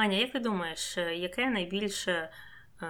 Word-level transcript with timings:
Аня, 0.00 0.16
як 0.16 0.32
ти 0.32 0.38
думаєш, 0.38 0.96
яке 0.96 1.50
найбільше 1.50 2.30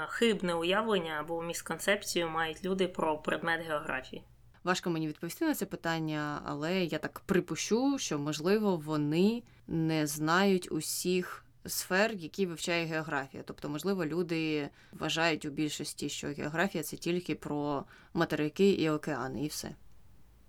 хибне 0.08 0.54
уявлення 0.54 1.16
або 1.20 1.42
місконцепцію 1.42 2.30
мають 2.30 2.64
люди 2.64 2.88
про 2.88 3.18
предмет 3.18 3.66
географії? 3.66 4.22
Важко 4.64 4.90
мені 4.90 5.08
відповісти 5.08 5.44
на 5.44 5.54
це 5.54 5.66
питання, 5.66 6.42
але 6.44 6.84
я 6.84 6.98
так 6.98 7.20
припущу, 7.20 7.98
що 7.98 8.18
можливо 8.18 8.76
вони 8.76 9.42
не 9.68 10.06
знають 10.06 10.72
усіх 10.72 11.44
сфер, 11.66 12.12
які 12.12 12.46
вивчає 12.46 12.86
географія. 12.86 13.42
Тобто, 13.46 13.68
можливо, 13.68 14.06
люди 14.06 14.68
вважають 14.92 15.44
у 15.44 15.50
більшості, 15.50 16.08
що 16.08 16.28
географія 16.28 16.84
це 16.84 16.96
тільки 16.96 17.34
про 17.34 17.84
материки 18.14 18.70
і 18.70 18.90
океани, 18.90 19.44
і 19.44 19.48
все. 19.48 19.70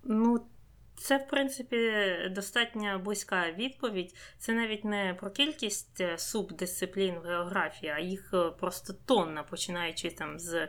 Ну, 0.03 0.41
це, 1.01 1.17
в 1.17 1.27
принципі, 1.27 1.91
достатньо 2.31 2.99
близька 2.99 3.51
відповідь. 3.51 4.15
Це 4.37 4.53
навіть 4.53 4.85
не 4.85 5.17
про 5.19 5.31
кількість 5.31 6.01
е, 6.01 6.17
субдисциплін 6.17 7.15
в 7.15 7.27
географії, 7.27 7.91
а 7.95 7.99
їх 7.99 8.31
е, 8.33 8.51
просто 8.59 8.93
тонна, 9.05 9.43
починаючи 9.43 10.09
там 10.09 10.39
з 10.39 10.67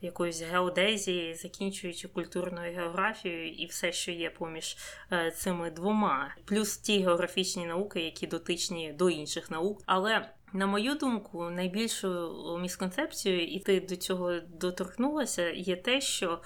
якоїсь 0.00 0.42
геодезії, 0.42 1.34
закінчуючи 1.34 2.08
культурною 2.08 2.74
географією 2.74 3.52
і 3.52 3.66
все, 3.66 3.92
що 3.92 4.10
є 4.10 4.30
поміж 4.30 4.76
е, 5.12 5.30
цими 5.30 5.70
двома, 5.70 6.34
плюс 6.44 6.78
ті 6.78 7.02
географічні 7.02 7.66
науки, 7.66 8.00
які 8.00 8.26
дотичні 8.26 8.92
до 8.92 9.10
інших 9.10 9.50
наук. 9.50 9.82
Але 9.86 10.30
на 10.52 10.66
мою 10.66 10.94
думку, 10.94 11.50
найбільшою 11.50 12.58
місконцепцією, 12.58 13.48
і 13.48 13.60
ти 13.60 13.80
до 13.80 13.96
цього 13.96 14.40
доторкнулася, 14.40 15.50
є 15.50 15.76
те, 15.76 16.00
що 16.00 16.42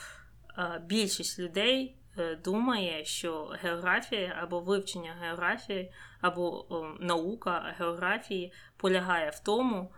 більшість 0.87 1.38
людей. 1.38 1.96
Е, 2.19 2.37
думає, 2.37 3.05
що 3.05 3.45
географія 3.45 4.38
або 4.43 4.61
вивчення 4.61 5.16
географії, 5.20 5.93
або 6.20 6.66
наука 7.01 7.74
географії 7.79 8.52
полягає 8.77 9.30
в 9.30 9.38
тому, 9.38 9.93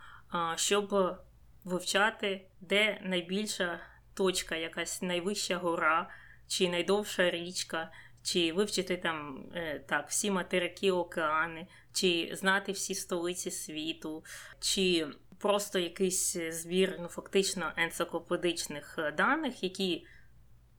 щоб 0.57 1.17
вивчати, 1.65 2.47
де 2.61 3.01
найбільша 3.03 3.81
точка, 4.15 4.57
якась 4.57 5.03
найвища 5.03 5.57
гора, 5.57 6.11
чи 6.49 6.69
найдовша 6.69 7.31
річка, 7.31 7.93
чи 8.23 8.53
вивчити 8.53 8.97
там 8.97 9.47
е, 9.55 9.85
так, 9.89 10.09
всі 10.09 10.31
материки, 10.31 10.93
океани, 10.93 11.67
чи 11.93 12.31
знати 12.33 12.73
всі 12.73 12.95
столиці 12.95 13.51
світу, 13.51 14.25
чи 14.61 15.07
просто 15.39 15.79
якийсь 15.79 16.37
збір, 16.51 16.97
ну 17.01 17.09
фактично 17.09 17.73
енциклопедичних 17.77 18.99
даних, 19.17 19.63
які 19.63 20.07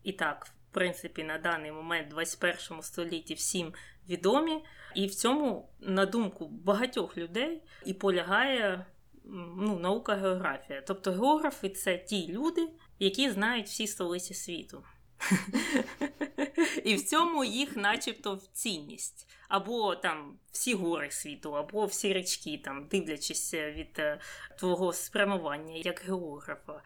і 0.03 0.11
так 0.11 0.47
в 0.72 0.73
принципі, 0.73 1.23
на 1.23 1.38
даний 1.38 1.72
момент, 1.72 2.08
в 2.08 2.09
21 2.09 2.81
столітті, 2.81 3.34
всім 3.34 3.73
відомі. 4.09 4.64
І 4.95 5.08
в 5.08 5.16
цьому, 5.16 5.70
на 5.80 6.06
думку 6.06 6.48
багатьох 6.48 7.17
людей, 7.17 7.64
і 7.86 7.94
полягає 7.94 8.86
ну, 9.58 9.80
наука 9.80 10.16
географія. 10.16 10.81
Тобто 10.81 11.12
географи 11.12 11.70
це 11.70 11.97
ті 11.97 12.28
люди, 12.28 12.70
які 13.00 13.30
знають 13.30 13.67
всі 13.67 13.88
столиці 13.88 14.34
світу. 14.34 14.84
І 16.84 16.95
в 16.95 17.06
цьому 17.06 17.44
їх, 17.44 17.75
начебто, 17.78 18.40
цінність. 18.53 19.30
Або 19.47 19.95
там 19.95 20.40
всі 20.52 20.73
гори 20.73 21.12
світу, 21.12 21.58
або 21.58 21.86
всі 21.86 22.14
річки, 22.14 22.62
там, 22.66 22.88
дивлячись 22.88 23.53
від 23.53 24.00
е, 24.00 24.20
твого 24.59 24.94
спрямування 24.94 25.75
як 25.75 26.03
географа. 26.08 26.81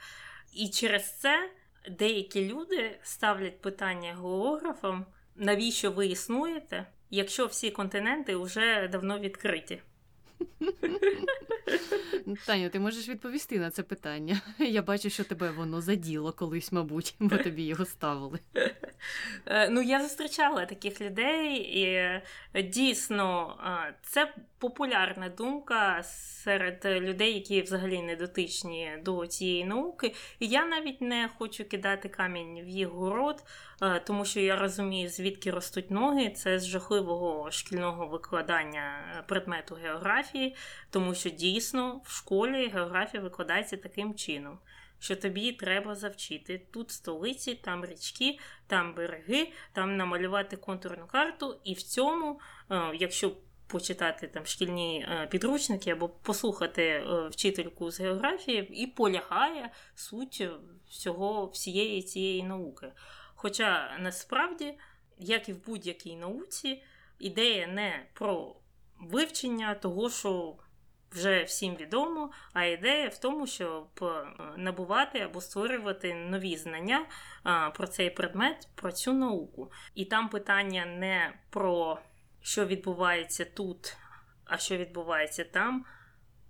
І 0.54 0.70
через 0.70 1.20
це 1.20 1.52
деякі 1.90 2.50
люди 2.50 3.00
ставлять 3.04 3.62
питання 3.62 4.14
географам, 4.14 5.06
навіщо 5.36 5.92
ви 5.92 6.08
існуєте, 6.08 6.86
якщо 7.10 7.46
всі 7.46 7.72
континенти 7.72 8.36
вже 8.36 8.88
давно 8.88 9.20
відкриті. 9.20 9.82
Таню, 12.46 12.70
ти 12.70 12.80
можеш 12.80 13.10
відповісти 13.10 13.60
на 13.60 13.72
це 13.72 13.84
питання. 13.84 14.42
Я 14.60 14.82
бачу, 14.82 15.10
що 15.10 15.24
тебе 15.24 15.52
воно 15.52 15.82
заділо 15.82 16.34
колись, 16.34 16.72
мабуть, 16.72 17.16
бо 17.20 17.38
тобі 17.38 17.64
його 17.64 17.86
ставили. 17.86 18.40
Е, 19.46 19.70
ну, 19.70 19.82
я 19.82 20.02
зустрічала 20.02 20.66
таких 20.66 21.02
людей, 21.02 21.56
і 21.56 21.84
е, 21.84 22.24
дійсно 22.64 23.58
це 24.02 24.34
популярна 24.64 25.30
думка 25.30 26.04
серед 26.04 26.86
людей, 26.86 27.34
які 27.34 27.62
взагалі 27.62 28.02
не 28.02 28.16
дотичні 28.16 28.92
до 29.02 29.28
цієї 29.28 29.66
науки. 29.66 30.14
І 30.40 30.48
я 30.48 30.66
навіть 30.66 31.02
не 31.02 31.30
хочу 31.38 31.66
кидати 31.70 32.10
камінь 32.10 32.62
в 32.62 32.68
їх 32.68 32.88
город, 32.88 33.44
е, 33.82 34.00
тому 34.00 34.26
що 34.26 34.40
я 34.40 34.56
розумію, 34.56 35.10
звідки 35.10 35.52
ростуть 35.52 35.92
ноги. 35.92 36.30
Це 36.30 36.60
з 36.60 36.66
жахливого 36.66 37.52
шкільного 37.52 38.08
викладання 38.08 38.84
предмету 39.28 39.76
географії, 39.76 40.56
тому 40.90 41.16
що 41.16 41.30
дійсно 41.30 42.02
в 42.06 42.12
школі 42.12 42.68
географія 42.68 43.24
викладається 43.24 43.78
таким 43.78 44.16
чином 44.16 44.60
що 45.00 45.16
тобі 45.16 45.52
треба 45.52 45.96
завчити. 45.96 46.62
Тут 46.72 46.92
столиці, 46.92 47.56
там 47.56 47.86
річки, 47.86 48.40
там 48.68 48.94
береги, 48.94 49.52
там 49.74 49.98
намалювати 49.98 50.58
контурну 50.58 51.08
карту, 51.08 51.58
і 51.64 51.74
в 51.74 51.82
цьому, 51.82 52.40
е, 52.72 52.92
якщо 52.94 53.32
почитати 53.74 54.28
там 54.28 54.46
шкільні 54.46 55.08
е, 55.10 55.28
підручники 55.28 55.92
або 55.92 56.10
послухати 56.10 56.84
е, 56.84 57.28
вчительку 57.28 57.92
з 57.92 58.00
географії, 58.00 58.84
і 58.84 58.88
полягає 58.88 59.72
суть 59.96 60.50
всього 60.90 61.46
всієї 61.46 62.02
цієї 62.02 62.44
науки. 62.44 62.92
Хоча 63.36 63.98
насправді, 64.00 64.78
як 65.18 65.50
і 65.50 65.54
в 65.54 65.66
будь-якій 65.66 66.16
науці, 66.16 66.84
ідея 67.20 67.68
не 67.68 68.06
про 68.14 68.56
вивчення 69.00 69.76
того, 69.76 70.10
що 70.10 70.56
вже 71.12 71.44
всім 71.44 71.76
відомо, 71.76 72.32
а 72.54 72.64
ідея 72.64 73.10
в 73.10 73.18
тому, 73.18 73.48
щоб 73.48 73.88
е, 74.02 74.26
набувати 74.58 75.20
або 75.20 75.42
створювати 75.42 76.14
нові 76.14 76.58
знання 76.58 77.06
про 77.74 77.88
цей 77.88 78.10
предмет, 78.10 78.68
про 78.76 78.92
цю 78.92 79.14
науку. 79.14 79.72
І 79.96 80.06
там 80.06 80.30
питання 80.30 80.86
не 80.86 81.34
про 81.50 82.00
що 82.44 82.66
відбувається 82.66 83.46
тут, 83.46 83.98
а 84.46 84.58
що 84.58 84.78
відбувається 84.78 85.44
там, 85.44 85.86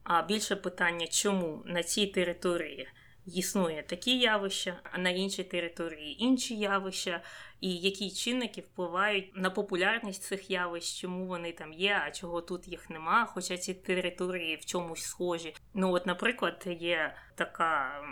а 0.03 0.21
більше 0.21 0.55
питання, 0.55 1.07
чому 1.07 1.63
на 1.65 1.83
цій 1.83 2.07
території 2.07 2.87
існує 3.25 3.83
такі 3.83 4.19
явища, 4.19 4.79
а 4.91 4.97
на 4.97 5.09
іншій 5.09 5.43
території 5.43 6.23
інші 6.23 6.55
явища, 6.55 7.21
і 7.61 7.75
які 7.75 8.11
чинники 8.11 8.61
впливають 8.61 9.31
на 9.35 9.49
популярність 9.49 10.23
цих 10.23 10.49
явищ, 10.49 11.01
чому 11.01 11.27
вони 11.27 11.51
там 11.51 11.73
є, 11.73 12.01
а 12.07 12.11
чого 12.11 12.41
тут 12.41 12.67
їх 12.67 12.89
нема, 12.89 13.25
хоча 13.25 13.57
ці 13.57 13.73
території 13.73 14.55
в 14.55 14.65
чомусь 14.65 15.01
схожі. 15.01 15.55
Ну, 15.73 15.93
от, 15.93 16.05
наприклад, 16.05 16.63
є 16.79 17.15
така 17.35 18.03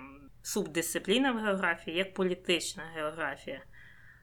субдисципліна 0.41 1.31
в 1.31 1.37
географії, 1.37 1.97
як 1.97 2.13
політична 2.13 2.83
географія. 2.95 3.61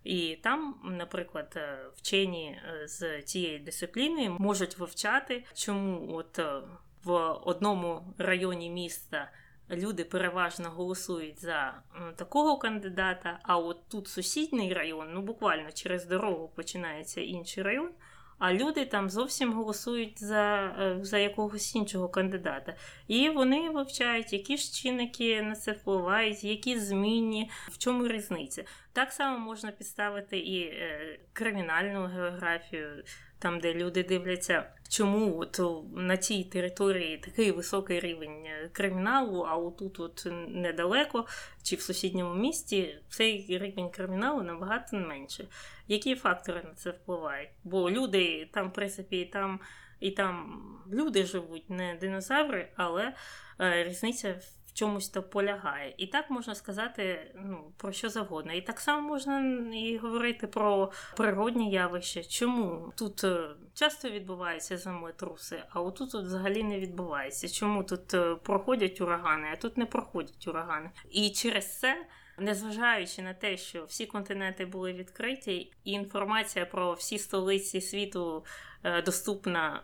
І 0.08 0.38
там, 0.42 0.74
наприклад, 0.84 1.52
е, 1.56 1.78
вчені 1.96 2.60
е, 2.82 2.88
з 2.88 3.22
цієї 3.22 3.58
дисципліни 3.58 4.30
можуть 4.30 4.78
вивчати, 4.78 5.44
чому 5.54 6.14
от 6.14 6.38
е, 6.38 6.60
в 7.04 7.12
одному 7.44 8.14
районі 8.18 8.70
міста 8.70 9.30
люди 9.70 10.04
переважно 10.04 10.70
голосують 10.70 11.40
за 11.40 11.82
такого 12.16 12.58
кандидата, 12.58 13.38
а 13.42 13.58
от 13.58 13.88
тут 13.88 14.08
сусідній 14.08 14.74
район, 14.74 15.08
ну 15.14 15.22
буквально 15.22 15.72
через 15.72 16.06
дорогу 16.06 16.52
починається 16.56 17.20
інший 17.20 17.62
район. 17.62 17.90
А 18.38 18.52
люди 18.52 18.84
там 18.84 19.10
зовсім 19.10 19.52
голосують 19.52 20.24
за 20.24 20.74
е, 20.80 20.98
за 21.02 21.18
якогось 21.18 21.74
іншого 21.74 22.08
кандидата. 22.08 22.74
І 23.08 23.30
вони 23.30 23.70
вивчають, 23.70 24.32
які 24.32 24.56
ж 24.56 24.72
чинники 24.74 25.42
на 25.42 25.54
це 25.54 25.72
впливають, 25.72 26.44
які 26.44 26.78
змінні, 26.78 27.50
в 27.68 27.78
чому 27.78 28.08
різниця. 28.08 28.64
Так 28.92 29.12
само 29.12 29.38
можна 29.38 29.70
підставити 29.70 30.38
і 30.38 30.60
е, 30.60 31.18
кримінальну 31.32 32.06
географію 32.06 33.04
там, 33.38 33.60
де 33.60 33.74
люди 33.74 34.02
дивляться, 34.02 34.70
чому 34.88 35.38
от 35.38 35.60
на 35.94 36.16
цій 36.16 36.44
території 36.44 37.18
такий 37.18 37.50
високий 37.50 38.00
рівень 38.00 38.46
е, 38.46 38.70
криміналу, 38.72 39.40
а 39.40 39.56
отут 39.56 40.00
от 40.00 40.26
недалеко 40.48 41.26
чи 41.62 41.76
в 41.76 41.80
сусідньому 41.80 42.34
місті 42.34 42.98
цей 43.08 43.46
рівень 43.48 43.90
криміналу 43.90 44.42
набагато 44.42 44.96
менше. 44.96 45.48
Які 45.88 46.14
фактори 46.14 46.62
на 46.64 46.74
це 46.74 46.90
впливають? 46.90 47.50
Бо 47.64 47.90
люди 47.90 48.48
там, 48.52 48.68
в 48.68 48.72
принципі, 48.72 49.20
і 49.20 49.24
там 49.24 49.60
і 50.00 50.10
там 50.10 50.62
люди 50.92 51.26
живуть, 51.26 51.70
не 51.70 51.98
динозаври, 52.00 52.68
але 52.76 53.14
е, 53.60 53.84
різниця 53.84 54.32
в 54.32 54.57
чомусь 54.78 55.08
то 55.08 55.22
полягає. 55.22 55.94
І 55.96 56.06
так 56.06 56.30
можна 56.30 56.54
сказати 56.54 57.34
ну, 57.34 57.72
про 57.76 57.92
що 57.92 58.08
завгодно. 58.08 58.52
І 58.52 58.60
так 58.60 58.80
само 58.80 59.08
можна 59.08 59.40
і 59.74 59.96
говорити 59.96 60.46
про 60.46 60.92
природні 61.16 61.70
явища. 61.70 62.24
Чому 62.24 62.92
тут 62.96 63.24
е, 63.24 63.48
часто 63.74 64.10
відбуваються 64.10 64.78
землетруси, 64.78 65.62
а 65.70 65.80
отут 65.80 66.14
от 66.14 66.24
взагалі 66.24 66.62
не 66.62 66.80
відбувається. 66.80 67.48
Чому 67.48 67.84
тут 67.84 68.14
е, 68.14 68.34
проходять 68.34 69.00
урагани, 69.00 69.48
а 69.52 69.56
тут 69.56 69.76
не 69.76 69.86
проходять 69.86 70.48
урагани? 70.48 70.90
І 71.10 71.30
через 71.30 71.78
це. 71.78 72.06
Незважаючи 72.40 73.22
на 73.22 73.34
те, 73.34 73.56
що 73.56 73.84
всі 73.84 74.06
континенти 74.06 74.66
були 74.66 74.92
відкриті, 74.92 75.72
і 75.84 75.90
інформація 75.90 76.66
про 76.66 76.92
всі 76.92 77.18
столиці 77.18 77.80
світу 77.80 78.44
е, 78.84 79.02
доступна 79.02 79.82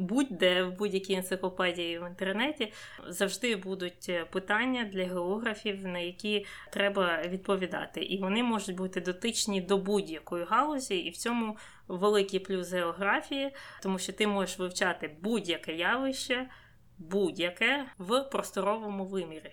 будь-де 0.00 0.62
в 0.62 0.72
будь-якій 0.72 1.14
енциклопедії 1.14 1.98
в 1.98 2.08
інтернеті 2.08 2.72
завжди 3.08 3.56
будуть 3.56 4.10
питання 4.30 4.84
для 4.84 5.04
географів, 5.04 5.86
на 5.86 5.98
які 5.98 6.46
треба 6.70 7.22
відповідати, 7.22 8.02
і 8.02 8.20
вони 8.20 8.42
можуть 8.42 8.76
бути 8.76 9.00
дотичні 9.00 9.60
до 9.60 9.78
будь-якої 9.78 10.44
галузі, 10.44 10.96
і 10.96 11.10
в 11.10 11.16
цьому 11.16 11.56
великий 11.88 12.40
плюс 12.40 12.72
географії, 12.72 13.54
тому 13.82 13.98
що 13.98 14.12
ти 14.12 14.26
можеш 14.26 14.58
вивчати 14.58 15.16
будь-яке 15.22 15.74
явище, 15.74 16.48
будь-яке 16.98 17.84
в 17.98 18.22
просторовому 18.22 19.04
вимірі. 19.04 19.52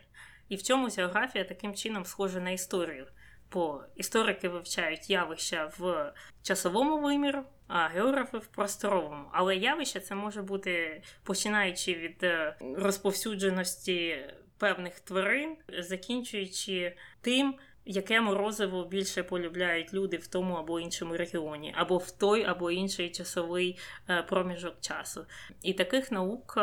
І 0.49 0.55
в 0.55 0.61
цьому 0.61 0.87
географія 0.97 1.43
таким 1.43 1.75
чином 1.75 2.05
схожа 2.05 2.39
на 2.39 2.51
історію. 2.51 3.07
Бо 3.53 3.83
історики 3.95 4.49
вивчають 4.49 5.09
явища 5.09 5.71
в 5.77 6.13
часовому 6.43 6.99
виміру, 6.99 7.43
а 7.67 7.87
географи 7.87 8.37
в 8.37 8.47
просторовому. 8.47 9.25
Але 9.31 9.55
явище 9.55 9.99
це 9.99 10.15
може 10.15 10.41
бути 10.41 11.01
починаючи 11.23 11.93
від 11.93 12.23
е, 12.23 12.55
розповсюдженості 12.77 14.25
певних 14.57 14.99
тварин, 14.99 15.57
закінчуючи 15.79 16.95
тим, 17.21 17.55
яке 17.85 18.21
морозиво 18.21 18.85
більше 18.85 19.23
полюбляють 19.23 19.93
люди 19.93 20.17
в 20.17 20.27
тому 20.27 20.53
або 20.53 20.79
іншому 20.79 21.17
регіоні, 21.17 21.73
або 21.77 21.97
в 21.97 22.11
той 22.11 22.43
або 22.43 22.71
інший 22.71 23.09
часовий 23.09 23.79
е, 24.09 24.23
проміжок 24.23 24.81
часу. 24.81 25.25
І 25.61 25.73
таких 25.73 26.11
наук. 26.11 26.57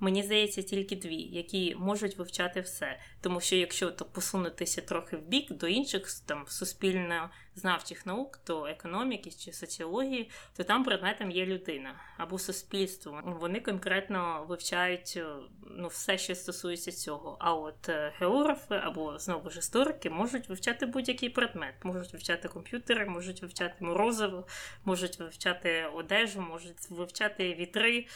Мені 0.00 0.22
здається, 0.22 0.62
тільки 0.62 0.96
дві, 0.96 1.16
які 1.16 1.74
можуть 1.78 2.18
вивчати 2.18 2.60
все. 2.60 3.00
Тому 3.20 3.40
що 3.40 3.56
якщо 3.56 3.90
то 3.90 4.04
посунутися 4.04 4.80
трохи 4.80 5.16
в 5.16 5.22
бік 5.22 5.52
до 5.52 5.68
інших 5.68 6.20
там 6.26 6.44
суспільно-знавчих 6.48 8.06
наук, 8.06 8.40
то 8.44 8.66
економіки 8.66 9.30
чи 9.30 9.52
соціології, 9.52 10.30
то 10.56 10.64
там 10.64 10.84
предметом 10.84 11.30
є 11.30 11.46
людина 11.46 11.94
або 12.16 12.38
суспільство. 12.38 13.22
Вони 13.24 13.60
конкретно 13.60 14.46
вивчають 14.48 15.14
е, 15.16 15.26
ну, 15.70 15.88
все, 15.88 16.18
що 16.18 16.34
стосується 16.34 16.92
цього. 16.92 17.36
А 17.40 17.54
от 17.54 17.88
е, 17.88 18.12
географи 18.18 18.74
або 18.74 19.18
знову 19.18 19.50
ж 19.50 19.58
історики 19.58 20.10
можуть 20.10 20.48
вивчати 20.48 20.86
будь-який 20.86 21.28
предмет, 21.28 21.74
можуть 21.82 22.12
вивчати 22.12 22.48
комп'ютери, 22.48 23.06
можуть 23.06 23.42
вивчати 23.42 23.84
морозиво, 23.84 24.46
можуть 24.84 25.18
вивчати 25.18 25.86
одежу, 25.94 26.40
можуть 26.40 26.90
вивчати 26.90 27.54
вітри 27.54 28.06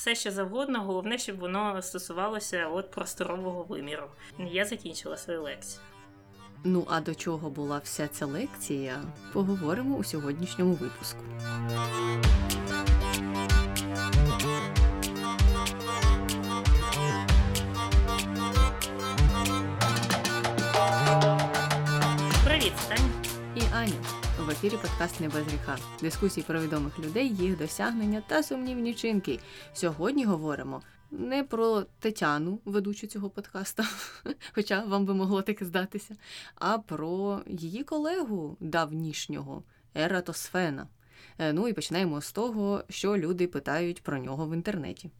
все 0.00 0.14
що 0.14 0.30
завгодно, 0.30 0.82
головне, 0.82 1.18
щоб 1.18 1.38
воно 1.38 1.82
стосувалося 1.82 2.68
от 2.68 2.90
просторового 2.90 3.62
виміру. 3.62 4.04
Я 4.38 4.64
закінчила 4.64 5.16
свою 5.16 5.42
лекцію. 5.42 5.82
Ну 6.64 6.86
а 6.90 7.00
до 7.00 7.14
чого 7.14 7.50
була 7.50 7.78
вся 7.84 8.08
ця 8.08 8.26
лекція? 8.26 9.02
Поговоримо 9.32 9.96
у 9.96 10.04
сьогоднішньому 10.04 10.74
випуску. 10.74 11.20
Привіт, 22.44 22.72
Таня. 22.88 23.10
І 23.54 23.60
Аня. 23.74 24.19
В 24.50 24.52
ефірі 24.52 24.76
подкаст 24.82 25.20
«Не 25.20 25.28
без 25.28 25.46
гріха. 25.46 25.78
Дискусії 26.00 26.44
про 26.46 26.60
відомих 26.60 26.98
людей, 26.98 27.28
їх 27.28 27.58
досягнення 27.58 28.22
та 28.26 28.42
сумнівні 28.42 28.94
чинки. 28.94 29.40
Сьогодні 29.72 30.24
говоримо 30.24 30.82
не 31.10 31.44
про 31.44 31.82
Тетяну, 31.82 32.60
ведучу 32.64 33.06
цього 33.06 33.30
подкаста, 33.30 33.84
хоча 34.54 34.84
вам 34.84 35.06
би 35.06 35.14
могло 35.14 35.42
таке 35.42 35.64
здатися, 35.64 36.16
а 36.54 36.78
про 36.78 37.40
її 37.46 37.84
колегу 37.84 38.56
давнішнього 38.60 39.62
Ератосфена. 39.94 40.88
Е, 41.38 41.52
ну 41.52 41.68
і 41.68 41.72
починаємо 41.72 42.20
з 42.20 42.32
того, 42.32 42.84
що 42.88 43.16
люди 43.16 43.46
питають 43.46 44.02
про 44.02 44.18
нього 44.18 44.46
в 44.46 44.54
інтернеті. 44.54 45.10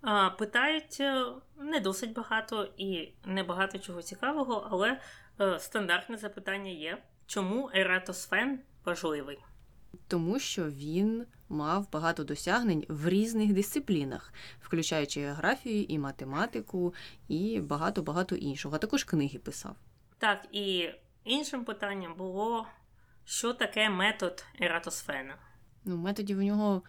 А, 0.00 0.30
Питають 0.30 0.96
е, 1.00 1.24
не 1.58 1.80
досить 1.80 2.12
багато 2.12 2.68
і 2.76 3.12
не 3.24 3.42
багато 3.42 3.78
чого 3.78 4.02
цікавого, 4.02 4.68
але 4.70 5.00
е, 5.40 5.58
стандартне 5.58 6.16
запитання 6.16 6.70
є. 6.70 6.98
Чому 7.28 7.70
Ератосфен 7.74 8.58
важливий? 8.84 9.38
Тому 10.06 10.38
що 10.38 10.70
він 10.70 11.26
мав 11.48 11.92
багато 11.92 12.24
досягнень 12.24 12.84
в 12.88 13.08
різних 13.08 13.52
дисциплінах, 13.52 14.32
включаючи 14.60 15.20
географію 15.20 15.82
і 15.82 15.98
математику, 15.98 16.94
і 17.28 17.60
багато-багато 17.60 18.36
іншого. 18.36 18.76
А 18.76 18.78
також 18.78 19.04
книги 19.04 19.38
писав. 19.38 19.76
Так, 20.18 20.46
і 20.52 20.90
іншим 21.24 21.64
питанням 21.64 22.14
було, 22.14 22.66
що 23.24 23.54
таке 23.54 23.90
метод 23.90 24.44
Ератосфена? 24.60 25.34
Ну, 25.84 25.96
методів 25.96 26.38
у 26.38 26.42
нього 26.42 26.82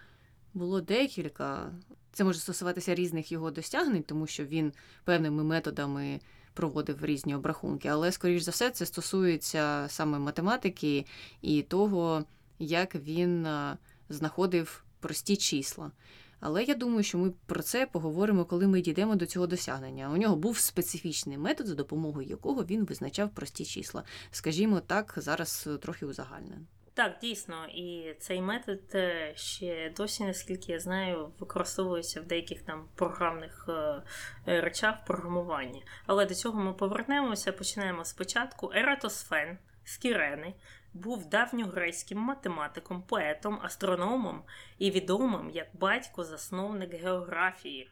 було 0.53 0.81
декілька. 0.81 1.71
Це 2.12 2.24
може 2.24 2.39
стосуватися 2.39 2.95
різних 2.95 3.31
його 3.31 3.51
досягнень, 3.51 4.03
тому 4.03 4.27
що 4.27 4.45
він 4.45 4.74
певними 5.03 5.44
методами 5.44 6.19
проводив 6.54 7.06
різні 7.06 7.36
обрахунки, 7.36 7.88
але, 7.88 8.12
скоріш 8.12 8.42
за 8.42 8.51
все, 8.51 8.69
це 8.69 8.86
стосується 8.86 9.86
саме 9.90 10.19
математики 10.19 11.06
і 11.42 11.62
того, 11.62 12.25
як 12.60 12.96
він 12.96 13.48
знаходив 14.10 14.84
прості 15.00 15.38
числа. 15.38 15.92
Але 16.40 16.63
я 16.63 16.75
думаю, 16.75 17.04
що 17.04 17.18
ми 17.18 17.31
про 17.46 17.63
це 17.63 17.86
поговоримо, 17.86 18.46
коли 18.46 18.68
ми 18.68 18.81
дійдемо 18.81 19.16
до 19.16 19.25
цього 19.25 19.48
досягнення. 19.48 20.10
У 20.10 20.18
нього 20.18 20.36
був 20.36 20.57
специфічний 20.57 21.38
метод, 21.38 21.68
за 21.68 21.75
допомогою 21.75 22.28
якого 22.28 22.63
він 22.63 22.86
визначав 22.86 23.30
прості 23.30 23.66
числа. 23.66 24.04
Скажімо 24.31 24.80
так, 24.80 25.13
зараз 25.18 25.69
трохи 25.81 26.06
узагальнено. 26.06 26.66
Так, 27.00 27.18
дійсно, 27.22 27.66
і 27.66 28.16
цей 28.19 28.42
метод 28.42 28.80
е, 28.96 29.34
ще 29.36 29.94
досі, 29.98 30.24
наскільки 30.24 30.72
я 30.72 30.80
знаю, 30.80 31.31
використовується 31.40 32.22
в 32.22 32.25
деяких 32.25 32.62
там 32.62 32.88
програмних 32.96 33.66
е, 33.69 34.01
е, 34.48 34.62
речах 34.62 35.06
програмуванні. 35.06 35.86
Але 36.06 36.25
до 36.25 36.36
цього 36.36 36.60
ми 36.60 36.74
повернемося. 36.74 37.51
Починаємо 37.51 38.06
спочатку. 38.06 38.72
Ератосфен 38.75 39.57
з 39.84 39.98
Кірени 39.98 40.54
був 40.94 41.25
давньогрецьким 41.25 42.18
математиком, 42.18 43.02
поетом, 43.02 43.60
астрономом 43.63 44.44
і 44.78 44.92
відомим 44.92 45.50
як 45.50 45.68
батько-засновник 45.74 46.94
географії. 46.94 47.90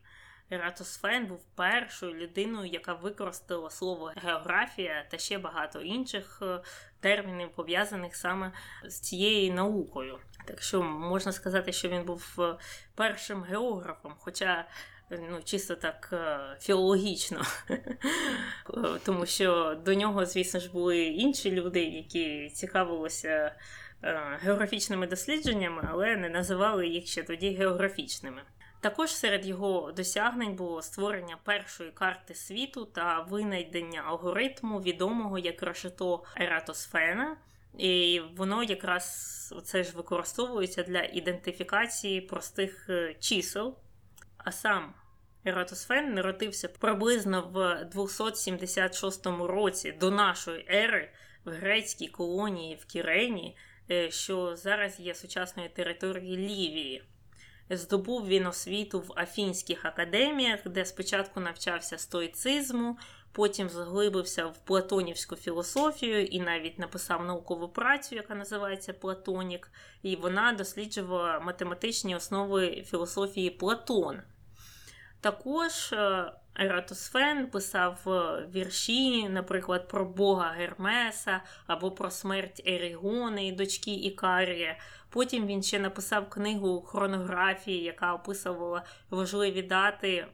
Ератосфен 0.51 1.25
був 1.25 1.45
першою 1.55 2.13
людиною, 2.13 2.71
яка 2.71 2.93
використала 2.93 3.69
слово 3.69 4.11
географія 4.15 5.05
та 5.09 5.17
ще 5.17 5.37
багато 5.37 5.81
інших 5.81 6.39
е, 6.41 6.59
термінів, 6.99 7.49
пов'язаних 7.49 8.15
саме 8.15 8.51
з 8.85 8.99
цією 8.99 9.53
наукою. 9.53 10.19
Так 10.45 10.61
що 10.61 10.83
можна 10.83 11.31
сказати, 11.31 11.71
що 11.71 11.89
він 11.89 12.03
був 12.03 12.35
е, 12.39 12.55
першим 12.95 13.43
географом, 13.43 14.13
хоча 14.17 14.65
ну, 15.09 15.41
чисто 15.43 15.75
так 15.75 16.09
е, 16.13 16.39
філологічно, 16.61 17.41
тому 19.05 19.25
що 19.25 19.81
до 19.85 19.93
нього, 19.93 20.25
звісно 20.25 20.59
ж, 20.59 20.71
були 20.71 20.99
інші 20.99 21.51
люди, 21.51 21.83
які 21.83 22.49
цікавилися 22.49 23.55
географічними 24.41 25.07
дослідженнями, 25.07 25.87
але 25.91 26.15
не 26.15 26.29
називали 26.29 26.87
їх 26.87 27.07
ще 27.07 27.23
тоді 27.23 27.49
географічними. 27.49 28.41
Також 28.87 29.11
серед 29.15 29.45
його 29.45 29.91
досягнень 29.91 30.55
було 30.55 30.81
створення 30.81 31.37
першої 31.43 31.91
карти 31.91 32.35
світу 32.35 32.85
та 32.85 33.21
винайдення 33.21 34.01
алгоритму, 34.01 34.81
відомого 34.81 35.37
як 35.37 35.63
решето 35.63 36.23
Ератосфена. 36.35 37.37
І 37.77 38.21
воно 38.35 38.63
якраз 38.63 39.53
це 39.65 39.83
ж 39.83 39.91
використовується 39.95 40.83
для 40.83 41.01
ідентифікації 41.01 42.21
простих 42.21 42.89
е, 42.89 43.15
чисел. 43.19 43.77
А 44.37 44.51
сам 44.51 44.93
Ератосфен 45.45 46.13
народився 46.13 46.67
приблизно 46.67 47.41
в 47.41 47.85
276 47.85 49.25
році 49.25 49.91
до 49.91 50.11
нашої 50.11 50.65
ери 50.69 51.11
в 51.45 51.49
грецькій 51.49 52.07
колонії 52.07 52.75
в 52.75 52.85
Кірені, 52.85 53.57
е, 53.91 54.11
що 54.11 54.55
зараз 54.55 54.99
є 54.99 55.15
сучасною 55.15 55.69
територією 55.69 56.37
Лівії. 56.37 57.03
Здобув 57.69 58.27
він 58.27 58.47
освіту 58.47 58.99
в 58.99 59.13
Афінських 59.15 59.85
академіях, 59.85 60.59
де 60.65 60.85
спочатку 60.85 61.39
навчався 61.39 61.97
стоїцизму, 61.97 62.97
потім 63.31 63.69
заглибився 63.69 64.45
в 64.45 64.57
Платонівську 64.57 65.35
філософію 65.35 66.25
і 66.25 66.39
навіть 66.39 66.79
написав 66.79 67.25
наукову 67.25 67.67
працю, 67.67 68.15
яка 68.15 68.35
називається 68.35 68.93
Платонік, 68.93 69.71
і 70.03 70.15
вона 70.15 70.53
досліджувала 70.53 71.39
математичні 71.39 72.15
основи 72.15 72.83
філософії 72.87 73.49
Платона. 73.49 74.23
Також 75.21 75.93
е, 75.93 76.31
Ератосфен 76.55 77.47
писав 77.47 77.99
е, 78.07 78.47
вірші, 78.55 79.29
наприклад, 79.29 79.87
про 79.87 80.05
Бога 80.05 80.49
Гермеса 80.57 81.41
або 81.67 81.91
про 81.91 82.11
смерть 82.11 82.61
Ерігони, 82.67 83.51
дочки 83.51 83.91
Ікарія. 83.91 84.77
Потім 85.09 85.47
він 85.47 85.63
ще 85.63 85.79
написав 85.79 86.29
книгу 86.29 86.81
хронографії, 86.81 87.83
яка 87.83 88.13
описувала 88.13 88.83
важливі 89.09 89.61
дати, 89.61 90.27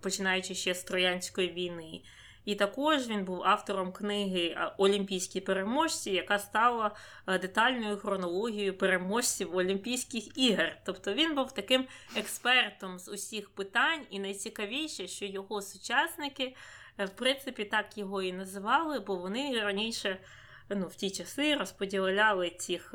починаючи 0.00 0.54
ще 0.54 0.74
з 0.74 0.82
Троянської 0.82 1.52
війни. 1.52 2.00
І 2.46 2.54
також 2.54 3.08
він 3.08 3.24
був 3.24 3.42
автором 3.44 3.92
книги 3.92 4.56
Олімпійські 4.78 5.40
переможці, 5.40 6.10
яка 6.10 6.38
стала 6.38 6.96
детальною 7.26 7.96
хронологією 7.96 8.78
переможців 8.78 9.56
Олімпійських 9.56 10.38
ігор. 10.38 10.72
Тобто 10.84 11.14
він 11.14 11.34
був 11.34 11.52
таким 11.52 11.86
експертом 12.16 12.98
з 12.98 13.08
усіх 13.08 13.50
питань, 13.50 14.00
і 14.10 14.18
найцікавіше, 14.18 15.08
що 15.08 15.24
його 15.24 15.62
сучасники, 15.62 16.54
в 16.98 17.08
принципі, 17.08 17.64
так 17.64 17.98
його 17.98 18.22
і 18.22 18.32
називали, 18.32 19.00
бо 19.00 19.16
вони 19.16 19.60
раніше 19.60 20.20
ну, 20.68 20.86
в 20.86 20.94
ті 20.94 21.10
часи 21.10 21.54
розподіляли 21.54 22.50
цих 22.50 22.94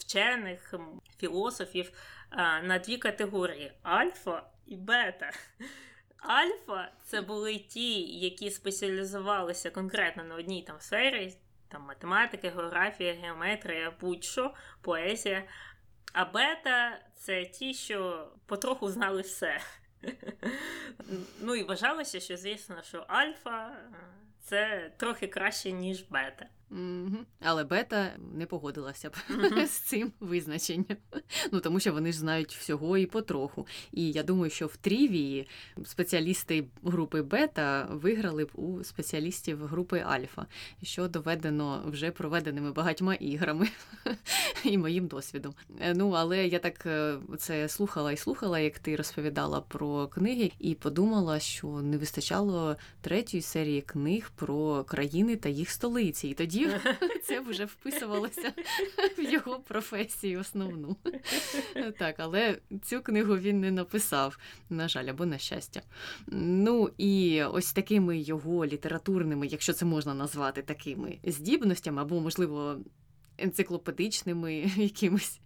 вчених 0.00 0.74
філософів 1.18 1.92
на 2.62 2.78
дві 2.78 2.96
категорії 2.96 3.72
альфа 3.82 4.42
і 4.66 4.76
бета. 4.76 5.30
Альфа 6.16 6.92
це 7.04 7.20
були 7.20 7.58
ті, 7.58 8.02
які 8.02 8.50
спеціалізувалися 8.50 9.70
конкретно 9.70 10.24
на 10.24 10.34
одній 10.34 10.62
там 10.62 10.80
сфері, 10.80 11.34
там 11.68 11.82
математика, 11.82 12.50
географія, 12.50 13.12
геометрія, 13.12 13.92
будь-що, 14.00 14.54
поезія. 14.80 15.44
А 16.12 16.24
бета 16.24 16.98
це 17.16 17.44
ті, 17.44 17.74
що 17.74 18.28
потроху 18.46 18.88
знали 18.88 19.22
все. 19.22 19.60
Ну 21.40 21.54
і 21.54 21.62
вважалося, 21.62 22.20
що, 22.20 22.36
звісно, 22.36 22.82
що 22.82 23.04
альфа 23.08 23.76
це 24.42 24.92
трохи 24.96 25.26
краще, 25.26 25.72
ніж 25.72 26.02
бета. 26.02 26.46
Угу. 26.70 27.16
Але 27.40 27.64
бета 27.64 28.12
не 28.34 28.46
погодилася 28.46 29.10
б 29.10 29.16
угу. 29.30 29.60
з 29.66 29.70
цим 29.70 30.12
визначенням. 30.20 30.96
Ну 31.52 31.60
тому 31.60 31.80
що 31.80 31.92
вони 31.92 32.12
ж 32.12 32.18
знають 32.18 32.56
всього 32.56 32.98
і 32.98 33.06
потроху. 33.06 33.66
І 33.92 34.12
я 34.12 34.22
думаю, 34.22 34.50
що 34.50 34.66
в 34.66 34.76
Трівії 34.76 35.48
спеціалісти 35.84 36.64
групи 36.82 37.22
бета 37.22 37.88
виграли 37.90 38.44
б 38.44 38.50
у 38.54 38.84
спеціалістів 38.84 39.66
групи 39.66 40.04
Альфа, 40.06 40.46
що 40.82 41.08
доведено 41.08 41.82
вже 41.86 42.10
проведеними 42.10 42.72
багатьма 42.72 43.14
іграми 43.14 43.68
і 44.64 44.78
моїм 44.78 45.06
досвідом. 45.06 45.54
Е, 45.80 45.94
ну 45.94 46.10
але 46.10 46.46
я 46.46 46.58
так 46.58 46.86
е, 46.86 47.18
це 47.38 47.68
слухала 47.68 48.12
і 48.12 48.16
слухала, 48.16 48.58
як 48.58 48.78
ти 48.78 48.96
розповідала 48.96 49.60
про 49.60 50.08
книги, 50.08 50.52
і 50.58 50.74
подумала, 50.74 51.40
що 51.40 51.66
не 51.68 51.98
вистачало 51.98 52.76
третьої 53.00 53.42
серії 53.42 53.80
книг 53.80 54.30
про 54.36 54.84
країни 54.84 55.36
та 55.36 55.48
їх 55.48 55.70
столиці. 55.70 56.28
І 56.28 56.34
тоді 56.34 56.59
тоді 56.64 57.20
це 57.24 57.40
вже 57.40 57.64
вписувалося 57.64 58.52
в 59.18 59.32
його 59.32 59.60
професію 59.60 60.40
основну. 60.40 60.96
Так, 61.98 62.14
але 62.18 62.58
цю 62.82 63.00
книгу 63.00 63.36
він 63.36 63.60
не 63.60 63.70
написав, 63.70 64.38
на 64.70 64.88
жаль, 64.88 65.06
або 65.06 65.26
на 65.26 65.38
щастя. 65.38 65.82
Ну 66.26 66.90
і 66.98 67.42
ось 67.42 67.72
такими 67.72 68.18
його 68.18 68.66
літературними, 68.66 69.46
якщо 69.46 69.72
це 69.72 69.84
можна 69.84 70.14
назвати 70.14 70.62
такими 70.62 71.18
здібностями, 71.24 72.02
або, 72.02 72.20
можливо, 72.20 72.78
енциклопедичними 73.40 74.54
якимось. 74.76 75.40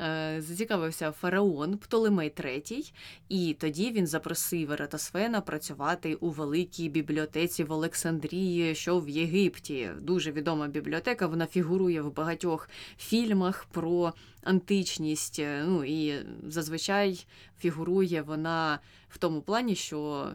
Е, 0.00 0.36
зацікавився 0.38 1.12
фараон 1.12 1.78
Птолемей 1.78 2.30
III, 2.30 2.92
і 3.28 3.56
тоді 3.60 3.90
він 3.90 4.06
запросив 4.06 4.72
Ератосфена 4.72 5.40
працювати 5.40 6.14
у 6.14 6.28
великій 6.28 6.88
бібліотеці 6.88 7.64
в 7.64 7.72
Олександрії, 7.72 8.74
що 8.74 9.00
в 9.00 9.08
Єгипті. 9.08 9.90
Дуже 10.00 10.32
відома 10.32 10.68
бібліотека. 10.68 11.26
Вона 11.26 11.46
фігурує 11.46 12.02
в 12.02 12.14
багатьох 12.14 12.70
фільмах 12.98 13.64
про 13.64 14.12
античність. 14.42 15.42
Ну 15.64 15.84
і 15.84 16.14
зазвичай 16.46 17.26
фігурує 17.58 18.22
вона 18.22 18.78
в 19.08 19.18
тому 19.18 19.42
плані, 19.42 19.74
що 19.74 20.28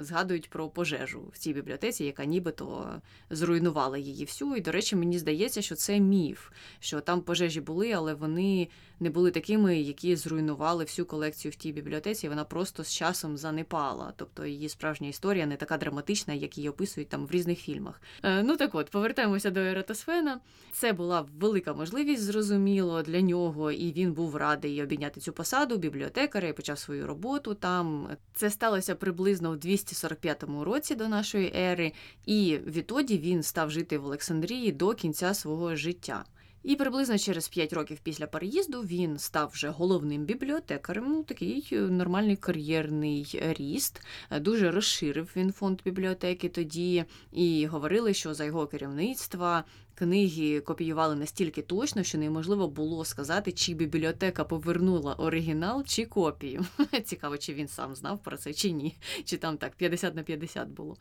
згадують 0.00 0.50
про 0.50 0.68
пожежу 0.68 1.22
в 1.32 1.38
цій 1.38 1.52
бібліотеці, 1.52 2.04
яка 2.04 2.24
нібито 2.24 3.00
зруйнувала 3.30 3.98
її 3.98 4.24
всю. 4.24 4.56
І, 4.56 4.60
до 4.60 4.72
речі, 4.72 4.96
мені 4.96 5.18
здається, 5.18 5.62
що 5.62 5.74
це 5.74 6.00
міф, 6.00 6.50
що 6.80 7.00
там 7.00 7.20
пожежі 7.20 7.60
були, 7.60 7.92
але 7.92 8.14
вони 8.14 8.68
не 9.00 9.10
були 9.10 9.30
такими, 9.30 9.80
які 9.80 10.16
зруйнували 10.16 10.84
всю 10.84 11.06
колекцію 11.06 11.52
в 11.52 11.54
тій 11.54 11.72
бібліотеці. 11.72 12.28
Вона 12.28 12.44
просто 12.44 12.84
з 12.84 12.94
часом 12.94 13.36
занепала. 13.36 14.12
Тобто 14.16 14.46
її 14.46 14.68
справжня 14.68 15.08
історія 15.08 15.46
не 15.46 15.56
така 15.56 15.78
драматична, 15.78 16.34
як 16.34 16.58
її 16.58 16.68
описують 16.68 17.08
там 17.08 17.26
в 17.26 17.30
різних 17.30 17.58
фільмах. 17.58 18.00
Е, 18.22 18.42
ну 18.42 18.56
так 18.56 18.74
от, 18.74 18.90
повертаємося 18.90 19.50
до 19.50 19.60
Ератосфена. 19.60 20.40
Це 20.72 20.92
була 20.92 21.26
велика 21.38 21.74
можливість, 21.74 22.22
зрозуміло, 22.22 23.02
для 23.02 23.20
нього, 23.20 23.72
і 23.72 23.92
він 23.92 24.12
був 24.12 24.36
радий 24.36 24.82
обійняти 24.82 25.20
цю 25.20 25.32
посаду 25.32 25.76
бібліотекаря 25.76 26.48
і 26.48 26.52
почав 26.52 26.78
свою 26.78 27.06
роботу 27.06 27.54
там. 27.54 28.08
Це 28.34 28.50
сталося 28.50 28.94
приблизно 28.94 29.50
в 29.50 29.56
245 29.56 30.44
році 30.60 30.94
до 30.94 31.08
нашої 31.08 31.52
ери, 31.56 31.92
і 32.26 32.58
відтоді 32.66 33.18
він 33.18 33.42
став 33.42 33.70
жити 33.70 33.98
в 33.98 34.04
Олександрії 34.04 34.72
до 34.72 34.94
кінця 34.94 35.34
свого 35.34 35.76
життя. 35.76 36.24
І 36.68 36.76
приблизно 36.76 37.18
через 37.18 37.48
5 37.48 37.72
років 37.72 37.98
після 38.02 38.26
переїзду 38.26 38.82
він 38.82 39.18
став 39.18 39.50
вже 39.52 39.68
головним 39.68 40.24
бібліотекарем. 40.24 41.04
Ну, 41.08 41.22
такий 41.22 41.68
е, 41.72 41.76
нормальний 41.76 42.36
кар'єрний 42.36 43.40
ріст. 43.58 44.02
Е, 44.30 44.40
дуже 44.40 44.70
розширив 44.70 45.32
він 45.36 45.52
фонд 45.52 45.80
бібліотеки 45.84 46.48
тоді, 46.48 47.04
і 47.32 47.66
говорили, 47.66 48.14
що 48.14 48.34
за 48.34 48.44
його 48.44 48.66
керівництва. 48.66 49.64
Книги 49.94 50.60
копіювали 50.60 51.14
настільки 51.14 51.62
точно, 51.62 52.02
що 52.02 52.18
неможливо 52.18 52.68
було 52.68 53.04
сказати, 53.04 53.52
чи 53.52 53.74
бібліотека 53.74 54.44
повернула 54.44 55.14
оригінал 55.14 55.84
чи 55.84 56.06
копію. 56.06 56.66
Цікаво, 57.04 57.38
чи 57.38 57.54
він 57.54 57.68
сам 57.68 57.94
знав 57.94 58.22
про 58.22 58.36
це, 58.36 58.54
чи 58.54 58.70
ні, 58.70 58.96
чи 59.24 59.36
там 59.36 59.56
так 59.56 59.74
50 59.74 60.14
на 60.14 60.22
50 60.22 60.68
було. 60.68 60.96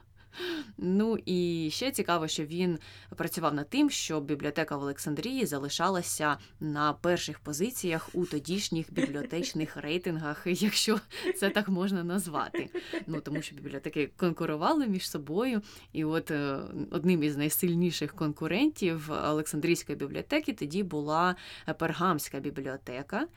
Ну 0.77 1.17
і 1.25 1.69
ще 1.71 1.91
цікаво, 1.91 2.27
що 2.27 2.45
він 2.45 2.79
працював 3.15 3.53
над 3.53 3.69
тим, 3.69 3.89
щоб 3.89 4.25
бібліотека 4.25 4.77
в 4.77 4.81
Олександрії 4.81 5.45
залишалася 5.45 6.37
на 6.59 6.93
перших 6.93 7.39
позиціях 7.39 8.09
у 8.13 8.25
тодішніх 8.25 8.93
бібліотечних 8.93 9.77
рейтингах, 9.81 10.41
якщо 10.45 10.99
це 11.37 11.49
так 11.49 11.69
можна 11.69 12.03
назвати. 12.03 12.69
Ну 13.07 13.21
тому 13.21 13.41
що 13.41 13.55
бібліотеки 13.55 14.09
конкурували 14.17 14.87
між 14.87 15.09
собою, 15.09 15.61
і 15.93 16.03
от 16.03 16.31
е, 16.31 16.59
одним 16.91 17.23
із 17.23 17.37
найсильніших 17.37 18.13
конкурентів 18.13 19.11
Олександрійської 19.11 19.97
бібліотеки 19.97 20.53
тоді 20.53 20.83
була 20.83 21.35
Пергамська 21.77 22.39
бібліотека. 22.39 23.27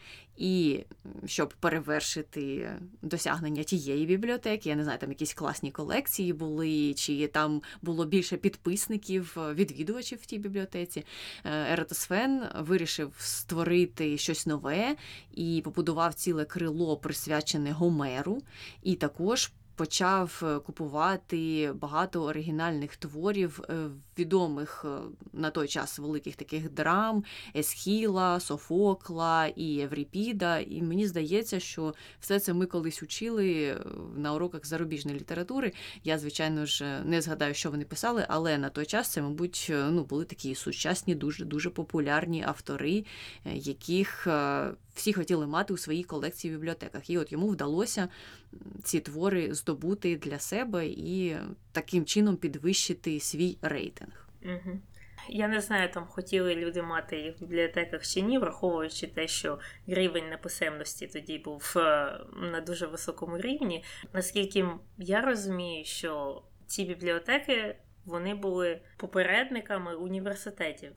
І 0.40 0.84
щоб 1.26 1.54
перевершити 1.60 2.72
досягнення 3.02 3.62
тієї 3.62 4.06
бібліотеки, 4.06 4.68
я 4.68 4.76
не 4.76 4.84
знаю, 4.84 4.98
там 4.98 5.08
якісь 5.08 5.34
класні 5.34 5.70
колекції 5.70 6.32
були, 6.32 6.89
чи 6.94 7.26
там 7.26 7.62
було 7.82 8.04
більше 8.04 8.36
підписників, 8.36 9.36
відвідувачів 9.54 10.18
в 10.22 10.26
тій 10.26 10.38
бібліотеці. 10.38 11.04
Еретосфен 11.44 12.00
Ератосфен 12.10 12.42
вирішив 12.58 13.12
створити 13.18 14.18
щось 14.18 14.46
нове 14.46 14.96
і 15.34 15.60
побудував 15.64 16.14
ціле 16.14 16.44
крило, 16.44 16.96
присвячене 16.96 17.72
Гомеру, 17.72 18.42
і 18.82 18.94
також 18.94 19.50
почав 19.80 20.42
е, 20.42 20.58
купувати 20.58 21.72
багато 21.74 22.22
оригінальних 22.22 22.96
творів 22.96 23.60
е, 23.68 23.74
відомих 24.18 24.84
е, 24.84 25.00
на 25.32 25.50
той 25.50 25.68
час 25.68 25.98
великих 25.98 26.36
таких 26.36 26.70
драм 26.70 27.24
Есхіла, 27.56 28.40
Софокла 28.40 29.46
і 29.46 29.64
Євріпіда. 29.64 30.58
І 30.58 30.82
мені 30.82 31.06
здається, 31.06 31.60
що 31.60 31.94
все 32.20 32.40
це 32.40 32.52
ми 32.52 32.66
колись 32.66 33.02
учили 33.02 33.76
на 34.16 34.34
уроках 34.34 34.66
зарубіжної 34.66 35.18
літератури. 35.18 35.72
Я, 36.04 36.18
звичайно 36.18 36.66
ж, 36.66 37.00
не 37.04 37.20
згадаю, 37.20 37.54
що 37.54 37.70
вони 37.70 37.84
писали, 37.84 38.26
але 38.28 38.58
на 38.58 38.68
той 38.68 38.86
час 38.86 39.08
це, 39.08 39.22
мабуть, 39.22 39.72
ну, 39.90 40.04
були 40.04 40.24
такі 40.24 40.54
сучасні, 40.54 41.14
дуже 41.14 41.44
дуже 41.44 41.70
популярні 41.70 42.42
автори, 42.42 43.04
яких 43.44 44.28
всі 45.00 45.12
хотіли 45.12 45.46
мати 45.46 45.74
у 45.74 45.76
своїй 45.76 46.04
колекції 46.04 46.54
в 46.54 46.56
бібліотеках. 46.56 47.10
І 47.10 47.18
от 47.18 47.32
йому 47.32 47.48
вдалося 47.48 48.08
ці 48.84 49.00
твори 49.00 49.54
здобути 49.54 50.16
для 50.16 50.38
себе 50.38 50.86
і 50.86 51.36
таким 51.72 52.04
чином 52.04 52.36
підвищити 52.36 53.20
свій 53.20 53.58
рейтинг. 53.62 54.28
Угу. 54.44 54.78
Я 55.28 55.48
не 55.48 55.60
знаю, 55.60 55.90
там 55.92 56.06
хотіли 56.06 56.54
люди 56.54 56.82
мати 56.82 57.20
їх 57.20 57.36
в 57.36 57.40
бібліотеках 57.40 58.06
чи 58.06 58.20
ні, 58.20 58.38
враховуючи 58.38 59.06
те, 59.06 59.28
що 59.28 59.58
рівень 59.86 60.28
неписемності 60.28 61.06
тоді 61.06 61.38
був 61.38 61.74
е, 61.76 61.80
на 62.52 62.60
дуже 62.60 62.86
високому 62.86 63.38
рівні. 63.38 63.84
Наскільки 64.12 64.66
я 64.98 65.20
розумію, 65.20 65.84
що 65.84 66.42
ці 66.66 66.84
бібліотеки 66.84 67.76
вони 68.04 68.34
були 68.34 68.80
попередниками 68.96 69.94
університетів 69.94 70.92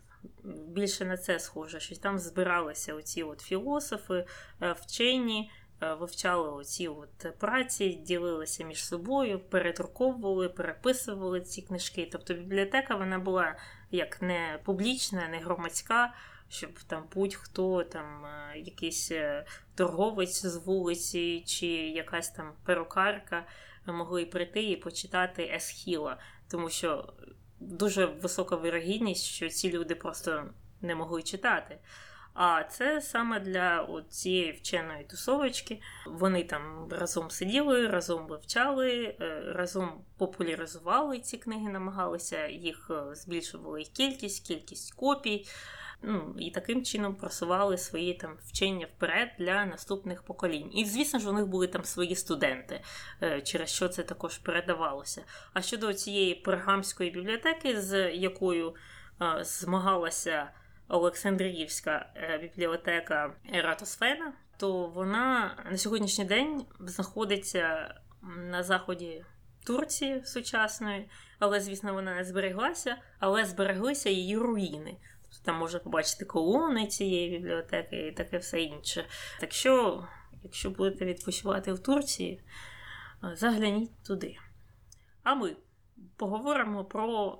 більше 0.67 1.05
на 1.05 1.17
це 1.17 1.39
схоже, 1.39 1.79
що 1.79 1.95
там 1.95 2.19
збиралися 2.19 2.93
оці 2.93 3.23
от 3.23 3.41
філософи, 3.41 4.25
е, 4.61 4.75
вчені, 4.79 5.51
е, 5.81 5.93
вивчали 5.93 6.51
оці 6.51 6.87
от 6.87 7.39
праці, 7.39 7.89
ділилися 7.89 8.63
між 8.63 8.85
собою, 8.85 9.39
передруковували, 9.39 10.49
переписували 10.49 11.41
ці 11.41 11.61
книжки. 11.61 12.09
Тобто 12.11 12.33
бібліотека 12.33 12.95
вона 12.95 13.19
була 13.19 13.55
як 13.91 14.21
не 14.21 14.59
публічна, 14.63 15.27
не 15.27 15.37
громадська. 15.37 16.13
щоб 16.49 16.79
там 16.87 17.03
будь-хто 17.13 17.83
там 17.83 18.25
е, 18.25 18.59
якийсь 18.59 19.11
торговець 19.75 20.45
з 20.45 20.55
вулиці 20.55 21.43
чи 21.47 21.67
якась 21.67 22.29
там 22.29 22.53
перукарка 22.65 23.45
могли 23.85 24.25
прийти 24.25 24.63
і 24.63 24.75
почитати 24.75 25.51
Есхіла, 25.55 26.17
тому 26.47 26.69
що 26.69 27.13
дуже 27.59 28.05
висока 28.05 28.55
вирогідність, 28.55 29.25
що 29.25 29.49
ці 29.49 29.71
люди 29.71 29.95
просто 29.95 30.49
не 30.81 30.95
могли 30.95 31.23
читати. 31.23 31.79
А 32.33 32.63
це 32.63 33.01
саме 33.01 33.39
для 33.39 33.87
цієї 34.09 34.51
вченої 34.51 35.03
тусовочки. 35.03 35.81
Вони 36.07 36.43
там 36.43 36.87
разом 36.91 37.29
сиділи, 37.29 37.87
разом 37.87 38.27
вивчали, 38.27 39.15
е, 39.21 39.41
разом 39.55 40.05
популяризували 40.17 41.19
ці 41.19 41.37
книги, 41.37 41.69
намагалися 41.69 42.47
їх 42.47 42.91
е, 42.91 43.15
збільшували 43.15 43.79
їх 43.79 43.89
кількість, 43.89 44.47
кількість 44.47 44.93
копій. 44.93 45.47
Ну, 46.05 46.35
І 46.39 46.51
таким 46.51 46.83
чином 46.83 47.15
просували 47.15 47.77
свої 47.77 48.13
там 48.13 48.37
вчення 48.45 48.85
вперед 48.85 49.29
для 49.39 49.65
наступних 49.65 50.23
поколінь. 50.23 50.69
І, 50.73 50.85
звісно 50.85 51.19
ж, 51.19 51.29
у 51.29 51.33
них 51.33 51.47
були 51.47 51.67
там 51.67 51.83
свої 51.83 52.15
студенти, 52.15 52.81
е, 53.21 53.41
через 53.41 53.69
що 53.69 53.87
це 53.87 54.03
також 54.03 54.37
передавалося. 54.37 55.23
А 55.53 55.61
щодо 55.61 55.93
цієї 55.93 56.35
пергамської 56.35 57.11
бібліотеки, 57.11 57.81
з 57.81 58.11
якою 58.11 58.75
змагалася. 59.41 60.49
Олександріївська 60.87 62.05
е, 62.15 62.37
бібліотека 62.37 63.33
Ератосфена, 63.53 64.33
то 64.57 64.87
вона 64.87 65.57
на 65.71 65.77
сьогоднішній 65.77 66.25
день 66.25 66.65
знаходиться 66.79 67.95
на 68.37 68.63
заході 68.63 69.25
Турції 69.65 70.25
сучасної, 70.25 71.09
але, 71.39 71.59
звісно, 71.59 71.93
вона 71.93 72.15
не 72.15 72.23
збереглася, 72.23 72.97
але 73.19 73.45
збереглися 73.45 74.09
її 74.09 74.37
руїни. 74.37 74.97
Там 75.43 75.55
можна 75.55 75.79
побачити 75.79 76.25
колони 76.25 76.87
цієї 76.87 77.37
бібліотеки 77.37 78.07
і 78.07 78.11
таке 78.11 78.37
все 78.37 78.61
інше. 78.61 79.05
Так 79.39 79.51
що, 79.51 80.07
якщо 80.43 80.69
будете 80.69 81.05
відпочивати 81.05 81.73
в 81.73 81.79
Турції, 81.79 82.41
е, 83.23 83.35
загляніть 83.35 84.03
туди. 84.03 84.35
А 85.23 85.35
ми 85.35 85.55
поговоримо 86.17 86.85
про 86.85 87.39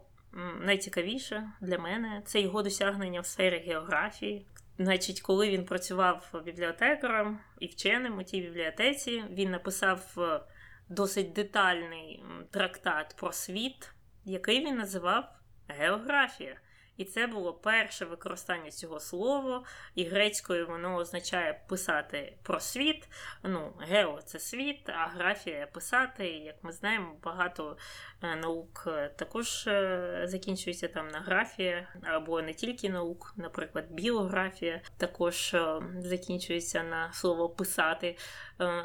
найцікавіше 0.61 1.49
для 1.61 1.77
мене 1.77 2.21
це 2.25 2.41
його 2.41 2.63
досягнення 2.63 3.21
в 3.21 3.25
сфері 3.25 3.57
географії. 3.67 4.47
Значить, 4.77 5.21
коли 5.21 5.49
він 5.49 5.65
працював 5.65 6.41
бібліотекарем 6.45 7.39
і 7.59 7.67
вченим 7.67 8.17
у 8.17 8.23
тій 8.23 8.41
бібліотеці, 8.41 9.23
він 9.29 9.51
написав 9.51 10.15
е, 10.17 10.41
досить 10.89 11.33
детальний 11.33 12.23
трактат 12.51 13.15
про 13.19 13.31
світ, 13.31 13.93
який 14.25 14.65
він 14.65 14.75
називав 14.75 15.29
Географія. 15.67 16.57
І 16.97 17.05
це 17.05 17.27
було 17.27 17.53
перше 17.53 18.05
використання 18.05 18.71
цього 18.71 18.99
слова, 18.99 19.63
і 19.95 20.03
грецькою 20.03 20.67
воно 20.67 20.95
означає 20.95 21.61
писати 21.67 22.37
про 22.43 22.59
світ. 22.59 23.07
Ну, 23.43 23.73
гео 23.79 24.19
це 24.25 24.39
світ, 24.39 24.89
а 24.89 25.07
графія 25.07 25.67
писати. 25.67 26.27
Як 26.27 26.55
ми 26.63 26.71
знаємо, 26.71 27.15
багато 27.23 27.77
е, 28.23 28.35
наук 28.35 28.83
е, 28.87 29.09
також 29.15 29.67
е, 29.67 30.21
закінчується 30.23 30.87
там 30.87 31.07
на 31.07 31.19
графія, 31.19 31.87
або 32.03 32.41
не 32.41 32.53
тільки 32.53 32.89
наук, 32.89 33.33
наприклад, 33.37 33.85
біографія 33.89 34.81
також 34.97 35.55
закінчується 35.99 36.83
на 36.83 37.13
слово 37.13 37.49
писати 37.49 38.17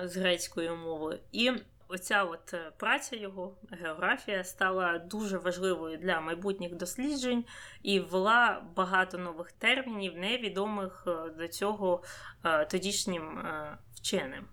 з 0.02 0.16
грецької 0.16 0.70
мови. 0.70 1.20
І 1.32 1.52
оця 1.88 2.24
от 2.24 2.54
е, 2.54 2.72
праця 2.76 3.16
його, 3.16 3.56
географія, 3.70 4.44
стала 4.44 4.98
дуже 4.98 5.38
важливою 5.38 5.98
для 5.98 6.20
майбутніх 6.20 6.74
досліджень 6.74 7.44
і 7.82 8.00
ввела 8.00 8.62
багато 8.76 9.18
нових 9.18 9.52
термінів, 9.52 10.16
невідомих 10.16 11.04
е, 11.06 11.30
до 11.38 11.48
цього 11.48 12.02
е, 12.44 12.64
тодішнім 12.64 13.44
вченим. 13.94 14.48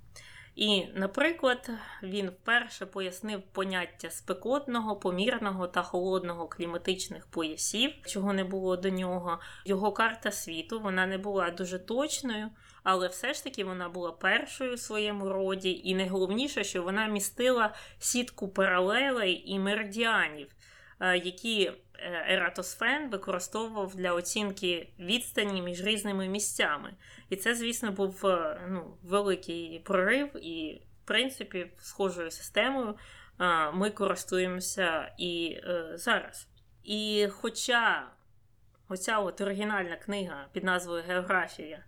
І, 0.56 0.86
наприклад, 0.94 1.70
він 2.04 2.30
вперше 2.30 2.86
пояснив 2.86 3.42
поняття 3.42 4.10
спекотного, 4.10 4.96
помірного 4.96 5.68
та 5.68 5.84
холодного 5.84 6.48
кліматичних 6.48 7.28
поясів, 7.28 7.92
чого 8.06 8.34
не 8.34 8.44
було 8.44 8.78
до 8.78 8.90
нього. 8.90 9.40
Його 9.66 9.92
карта 9.92 10.32
світу 10.32 10.80
вона 10.80 11.06
не 11.06 11.18
була 11.18 11.50
дуже 11.50 11.80
точною, 11.80 12.50
але 12.86 13.08
все 13.08 13.34
ж 13.34 13.44
таки 13.44 13.64
вона 13.64 13.90
була 13.90 14.12
першою 14.12 14.76
в 14.76 14.80
своєму 14.80 15.30
роді, 15.30 15.82
і 15.84 15.96
найголовніше, 15.96 16.64
що 16.64 16.84
вона 16.84 17.08
містила 17.08 17.76
сітку 18.00 18.48
паралелей 18.48 19.44
і 19.46 19.60
меридіанів, 19.60 20.48
е, 21.00 21.18
які 21.18 21.66
е, 21.66 22.26
Ератосфен 22.30 23.10
використовував 23.10 23.96
для 23.96 24.14
оцінки 24.14 24.90
відстані 25.00 25.62
між 25.62 25.86
різними 25.86 26.28
місцями. 26.28 26.94
І 27.30 27.36
це, 27.36 27.56
звісно, 27.56 27.92
був 27.92 28.26
е, 28.26 28.62
ну, 28.70 28.98
великий 29.04 29.80
прорив, 29.80 30.46
і, 30.46 30.82
в 31.04 31.08
принципі, 31.08 31.72
схожою 31.80 32.32
системою 32.32 32.96
ми 33.74 33.90
користуємося 33.90 35.12
і 35.18 35.62
зараз. 35.94 36.48
І 36.84 37.28
хоча 37.32 38.08
оця 38.90 39.20
от 39.20 39.42
оригінальна 39.42 39.96
книга 39.96 40.48
під 40.54 40.64
назвою 40.64 41.04
Географія 41.08 41.84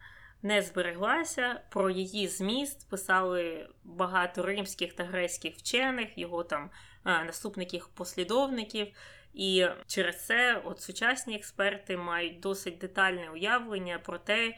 не 0.47 0.61
збереглася. 0.61 1.61
Про 1.69 1.89
її 1.89 2.27
зміст 2.27 2.89
писали 2.89 3.69
багато 3.83 4.43
римських 4.43 4.93
та 4.93 5.03
грецьких 5.03 5.55
вчених, 5.55 6.17
його 6.17 6.43
там 6.43 6.69
наступників 7.05 7.89
послідовників. 7.93 8.87
І 9.33 9.65
через 9.87 10.25
це 10.25 10.61
от 10.65 10.81
сучасні 10.81 11.35
експерти 11.35 11.97
мають 11.97 12.39
досить 12.39 12.77
детальне 12.77 13.29
уявлення 13.29 13.99
про 13.99 14.17
те, 14.17 14.57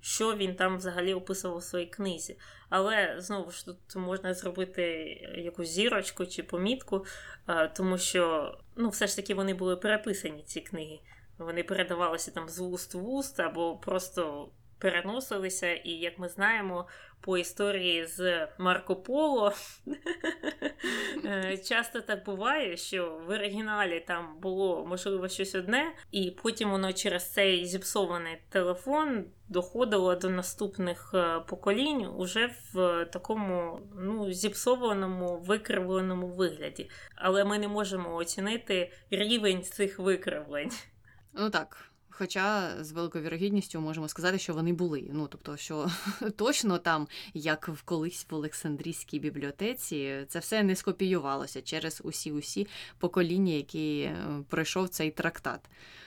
що 0.00 0.36
він 0.36 0.54
там 0.54 0.76
взагалі 0.76 1.14
описував 1.14 1.56
у 1.56 1.60
своїй 1.60 1.86
книзі. 1.86 2.38
Але 2.68 3.14
знову 3.18 3.50
ж 3.50 3.64
тут 3.64 3.96
можна 3.96 4.34
зробити 4.34 4.82
якусь 5.36 5.68
зірочку 5.68 6.26
чи 6.26 6.42
помітку, 6.42 7.06
тому 7.76 7.98
що 7.98 8.54
ну, 8.76 8.88
все 8.88 9.06
ж 9.06 9.16
таки 9.16 9.34
вони 9.34 9.54
були 9.54 9.76
переписані, 9.76 10.42
ці 10.42 10.60
книги. 10.60 11.00
Вони 11.38 11.62
передавалися 11.62 12.30
там 12.30 12.48
з 12.48 12.58
вуст 12.58 12.94
в 12.94 12.98
вуст 12.98 13.40
або 13.40 13.76
просто 13.76 14.50
переносилися, 14.82 15.72
і, 15.74 15.90
як 15.90 16.18
ми 16.18 16.28
знаємо, 16.28 16.86
по 17.20 17.38
історії 17.38 18.06
з 18.06 18.48
Марко 18.58 18.96
Поло 18.96 19.52
е, 21.24 21.58
часто 21.58 22.00
так 22.00 22.24
буває, 22.24 22.76
що 22.76 23.20
в 23.26 23.30
оригіналі 23.30 24.04
там 24.06 24.40
було 24.40 24.86
можливо 24.86 25.28
щось 25.28 25.54
одне, 25.54 25.92
і 26.10 26.30
потім 26.42 26.70
воно 26.70 26.92
через 26.92 27.32
цей 27.32 27.66
зіпсований 27.66 28.38
телефон 28.48 29.24
доходило 29.48 30.14
до 30.14 30.30
наступних 30.30 31.10
е, 31.14 31.40
поколінь 31.40 32.06
уже 32.16 32.50
в 32.72 33.04
такому 33.04 33.80
ну, 33.96 34.32
зіпсованому 34.32 35.38
викривленому 35.38 36.26
вигляді. 36.26 36.90
Але 37.16 37.44
ми 37.44 37.58
не 37.58 37.68
можемо 37.68 38.14
оцінити 38.14 38.92
рівень 39.10 39.62
цих 39.62 39.98
викривлень. 39.98 40.70
Ну 41.34 41.50
так. 41.50 41.91
Хоча 42.14 42.76
з 42.84 42.92
великою 42.92 43.24
вірогідністю 43.24 43.80
можемо 43.80 44.08
сказати, 44.08 44.38
що 44.38 44.54
вони 44.54 44.72
були. 44.72 45.10
Ну 45.12 45.26
тобто, 45.26 45.56
що 45.56 45.90
точно 46.36 46.78
там, 46.78 47.08
як 47.34 47.68
в 47.68 47.82
колись 47.82 48.26
в 48.30 48.34
Олександрійській 48.34 49.18
бібліотеці, 49.18 50.26
це 50.28 50.38
все 50.38 50.62
не 50.62 50.76
скопіювалося 50.76 51.62
через 51.62 52.00
усі 52.04 52.32
усі 52.32 52.66
покоління, 52.98 53.52
які 53.52 54.00
е, 54.00 54.16
пройшов 54.48 54.88
цей 54.88 55.10
трактат. 55.10 55.60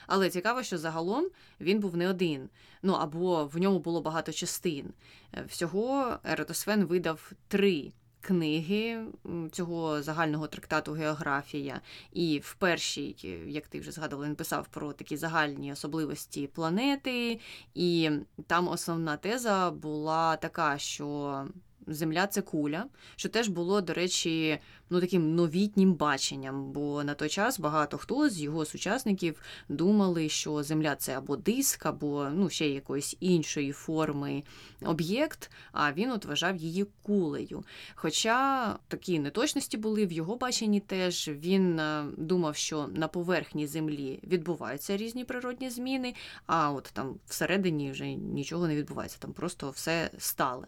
Але 0.07 0.29
цікаво, 0.29 0.63
що 0.63 0.77
загалом 0.77 1.29
він 1.61 1.79
був 1.79 1.97
не 1.97 2.09
один. 2.09 2.49
Ну 2.83 2.93
або 2.93 3.45
в 3.45 3.57
ньому 3.57 3.79
було 3.79 4.01
багато 4.01 4.31
частин. 4.31 4.93
Е, 5.33 5.45
всього 5.47 6.17
Ератосфен 6.23 6.85
видав 6.85 7.31
три 7.47 7.91
книги 8.25 9.05
цього 9.51 10.01
загального 10.01 10.47
трактату 10.47 10.93
Географія. 10.93 11.81
І 12.13 12.41
в 12.43 12.53
першій, 12.53 13.15
як 13.47 13.67
ти 13.67 13.79
вже 13.79 13.91
згадувала, 13.91 14.27
він 14.27 14.35
писав 14.35 14.67
про 14.67 14.93
такі 14.93 15.17
загальні 15.17 15.71
особливості 15.71 16.47
планети. 16.47 17.39
І 17.73 18.09
там 18.47 18.67
основна 18.67 19.17
теза 19.17 19.71
була 19.71 20.35
така, 20.35 20.77
що 20.77 21.47
Земля 21.87 22.27
це 22.27 22.41
куля, 22.41 22.85
що 23.15 23.29
теж 23.29 23.47
було, 23.47 23.81
до 23.81 23.93
речі, 23.93 24.59
ну 24.89 24.99
таким 24.99 25.35
новітнім 25.35 25.93
баченням. 25.93 26.71
Бо 26.71 27.03
на 27.03 27.13
той 27.13 27.29
час 27.29 27.59
багато 27.59 27.97
хто 27.97 28.29
з 28.29 28.41
його 28.41 28.65
сучасників 28.65 29.41
думали, 29.69 30.29
що 30.29 30.63
Земля 30.63 30.95
це 30.95 31.17
або 31.17 31.35
диск, 31.35 31.85
або 31.85 32.29
ну, 32.33 32.49
ще 32.49 32.69
якоїсь 32.69 33.15
іншої 33.19 33.71
форми 33.71 34.43
об'єкт, 34.81 35.51
а 35.71 35.93
він 35.93 36.11
от 36.11 36.25
вважав 36.25 36.55
її 36.55 36.85
кулею. 37.03 37.63
Хоча 37.95 38.75
такі 38.87 39.19
неточності 39.19 39.77
були 39.77 40.05
в 40.05 40.11
його 40.11 40.35
баченні 40.35 40.79
теж. 40.79 41.27
Він 41.27 41.79
е, 41.79 42.05
думав, 42.17 42.55
що 42.55 42.87
на 42.87 43.07
поверхні 43.07 43.67
Землі 43.67 44.19
відбуваються 44.23 44.97
різні 44.97 45.25
природні 45.25 45.69
зміни, 45.69 46.13
а 46.45 46.71
от 46.71 46.89
там 46.93 47.19
всередині 47.27 47.91
вже 47.91 48.13
нічого 48.13 48.67
не 48.67 48.75
відбувається, 48.75 49.17
там 49.19 49.33
просто 49.33 49.69
все 49.69 50.09
стале. 50.17 50.67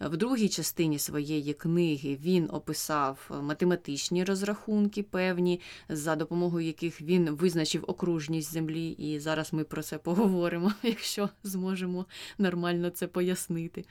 В 0.00 0.16
другій 0.16 0.48
частині 0.48 0.98
своєї 0.98 1.52
книги 1.52 2.18
він 2.22 2.48
описав 2.52 3.30
математичні 3.42 4.24
розрахунки 4.24 5.02
певні, 5.02 5.60
за 5.88 6.16
допомогою 6.16 6.66
яких 6.66 7.00
він 7.00 7.30
визначив 7.30 7.84
окружність 7.86 8.52
землі. 8.52 8.88
І 8.90 9.18
зараз 9.18 9.52
ми 9.52 9.64
про 9.64 9.82
це 9.82 9.98
поговоримо, 9.98 10.72
якщо 10.82 11.28
зможемо 11.42 12.06
нормально 12.38 12.90
це 12.90 13.06
пояснити. 13.06 13.84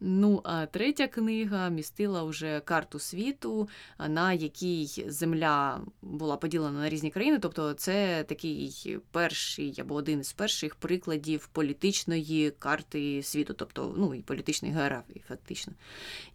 Ну, 0.00 0.40
а 0.44 0.66
третя 0.66 1.08
книга 1.08 1.68
містила 1.68 2.22
вже 2.22 2.60
карту 2.60 2.98
світу, 2.98 3.68
на 4.08 4.32
якій 4.32 5.04
земля 5.06 5.80
була 6.02 6.36
поділена 6.36 6.80
на 6.80 6.88
різні 6.88 7.10
країни. 7.10 7.38
Тобто, 7.38 7.72
це 7.72 8.24
такий 8.28 8.98
перший 9.10 9.74
або 9.80 9.94
один 9.94 10.20
із 10.20 10.32
перших 10.32 10.74
прикладів 10.74 11.46
політичної 11.52 12.50
карти 12.50 13.22
світу, 13.22 13.54
тобто 13.54 13.94
ну 13.96 14.14
і 14.14 14.22
політичної 14.22 14.74
географії, 14.74 15.19
фактично. 15.28 15.72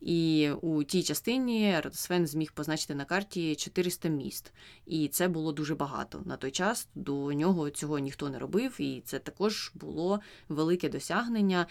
І 0.01 0.49
у 0.61 0.83
тій 0.83 1.03
частині 1.03 1.71
Ратосфен 1.75 2.27
зміг 2.27 2.51
позначити 2.51 2.95
на 2.95 3.05
карті 3.05 3.55
400 3.55 4.09
міст. 4.09 4.53
І 4.85 5.07
це 5.07 5.27
було 5.27 5.51
дуже 5.51 5.75
багато. 5.75 6.21
На 6.25 6.37
той 6.37 6.51
час 6.51 6.87
до 6.95 7.33
нього 7.33 7.69
цього 7.69 7.99
ніхто 7.99 8.29
не 8.29 8.39
робив, 8.39 8.81
і 8.81 9.01
це 9.05 9.19
також 9.19 9.71
було 9.75 10.19
велике 10.49 10.89
досягнення. 10.89 11.67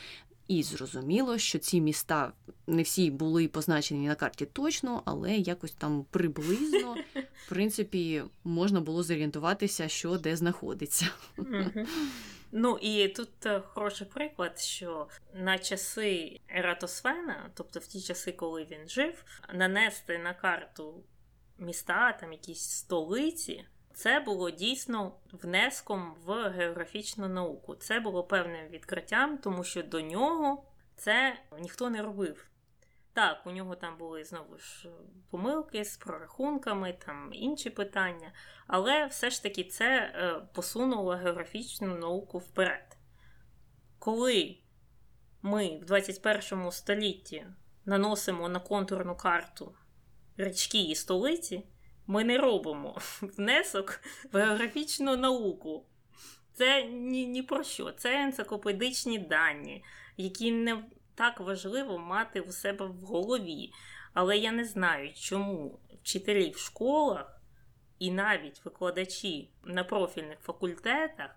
І 0.48 0.62
зрозуміло, 0.62 1.38
що 1.38 1.58
ці 1.58 1.80
міста 1.80 2.32
не 2.66 2.82
всі 2.82 3.10
були 3.10 3.48
позначені 3.48 4.08
на 4.08 4.14
карті 4.14 4.46
точно, 4.46 5.02
але 5.04 5.36
якось 5.36 5.72
там 5.72 6.04
приблизно, 6.10 6.96
в 7.14 7.48
принципі, 7.48 8.22
можна 8.44 8.80
було 8.80 9.02
зорієнтуватися, 9.02 9.88
що 9.88 10.18
де 10.18 10.36
знаходиться. 10.36 11.06
Ну 12.56 12.78
і 12.80 13.08
тут 13.08 13.46
е, 13.46 13.60
хороший 13.60 14.06
приклад, 14.06 14.58
що 14.58 15.08
на 15.32 15.58
часи 15.58 16.40
Ератосфена, 16.48 17.50
тобто 17.54 17.80
в 17.80 17.86
ті 17.86 18.00
часи, 18.00 18.32
коли 18.32 18.64
він 18.64 18.88
жив, 18.88 19.24
нанести 19.54 20.18
на 20.18 20.34
карту 20.34 21.04
міста, 21.58 22.12
там 22.12 22.32
якісь 22.32 22.70
столиці. 22.70 23.64
Це 23.94 24.20
було 24.20 24.50
дійсно 24.50 25.12
внеском 25.32 26.14
в 26.24 26.48
географічну 26.48 27.28
науку. 27.28 27.74
Це 27.74 28.00
було 28.00 28.24
певним 28.24 28.68
відкриттям, 28.68 29.38
тому 29.38 29.64
що 29.64 29.82
до 29.82 30.00
нього 30.00 30.64
це 30.96 31.36
ніхто 31.60 31.90
не 31.90 32.02
робив. 32.02 32.46
Так, 33.14 33.46
у 33.46 33.50
нього 33.50 33.76
там 33.76 33.98
були 33.98 34.24
знову 34.24 34.58
ж 34.58 34.88
помилки 35.30 35.84
з 35.84 35.96
прорахунками, 35.96 36.92
там 36.92 37.30
інші 37.32 37.70
питання, 37.70 38.32
але 38.66 39.06
все 39.06 39.30
ж 39.30 39.42
таки 39.42 39.64
це 39.64 39.86
е, 39.86 40.40
посунуло 40.54 41.12
географічну 41.12 41.98
науку 41.98 42.38
вперед. 42.38 42.96
Коли 43.98 44.56
ми 45.42 45.78
в 45.78 45.84
21 45.84 46.70
столітті 46.70 47.46
наносимо 47.84 48.48
на 48.48 48.60
контурну 48.60 49.16
карту 49.16 49.74
річки 50.36 50.82
і 50.82 50.94
столиці, 50.94 51.66
ми 52.06 52.24
не 52.24 52.38
робимо 52.38 52.98
внесок 53.20 54.00
в 54.32 54.38
географічну 54.38 55.16
науку. 55.16 55.86
Це 56.52 56.82
ні, 56.82 57.26
ні 57.26 57.42
про 57.42 57.62
що. 57.62 57.92
Це 57.92 58.22
енциклопедичні 58.22 59.18
дані, 59.18 59.84
які 60.16 60.52
не 60.52 60.84
так 61.14 61.40
важливо 61.40 61.98
мати 61.98 62.40
у 62.40 62.52
себе 62.52 62.86
в 62.86 63.00
голові. 63.00 63.72
Але 64.14 64.36
я 64.36 64.52
не 64.52 64.64
знаю, 64.64 65.12
чому 65.14 65.78
вчителі 66.02 66.50
в 66.50 66.58
школах 66.58 67.40
і 67.98 68.10
навіть 68.10 68.64
викладачі 68.64 69.50
на 69.64 69.84
профільних 69.84 70.38
факультетах 70.40 71.30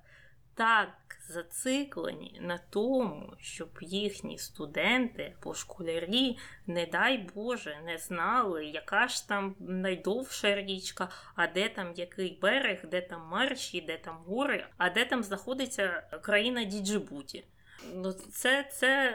так 0.58 0.90
зациклені 1.28 2.40
на 2.42 2.58
тому, 2.70 3.34
щоб 3.40 3.70
їхні 3.82 4.38
студенти 4.38 5.36
або 5.42 5.54
школярі, 5.54 6.38
не 6.68 6.86
дай 6.86 7.18
Боже, 7.18 7.78
не 7.86 7.98
знали, 7.98 8.66
яка 8.66 9.08
ж 9.08 9.28
там 9.28 9.56
найдовша 9.60 10.56
річка, 10.56 11.10
а 11.36 11.48
де 11.48 11.70
там 11.70 11.94
який 11.96 12.40
берег, 12.42 12.86
де 12.86 13.02
там 13.02 13.28
марші, 13.28 13.82
де 13.82 13.98
там 13.98 14.18
гори, 14.26 14.66
а 14.78 14.90
де 14.90 15.06
там 15.06 15.24
знаходиться 15.24 16.04
країна 16.22 16.64
Діджибуті. 16.64 17.46
Ну, 17.94 18.14
Це 18.14 18.70
це 18.72 19.14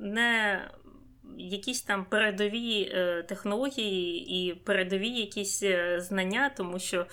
не 0.00 0.60
якісь 1.38 1.82
там 1.82 2.04
передові 2.04 2.92
е, 2.94 3.22
технології 3.22 4.30
і 4.30 4.54
передові 4.54 5.08
якісь 5.08 5.62
е, 5.62 6.00
знання, 6.00 6.50
тому 6.56 6.78
що 6.78 7.06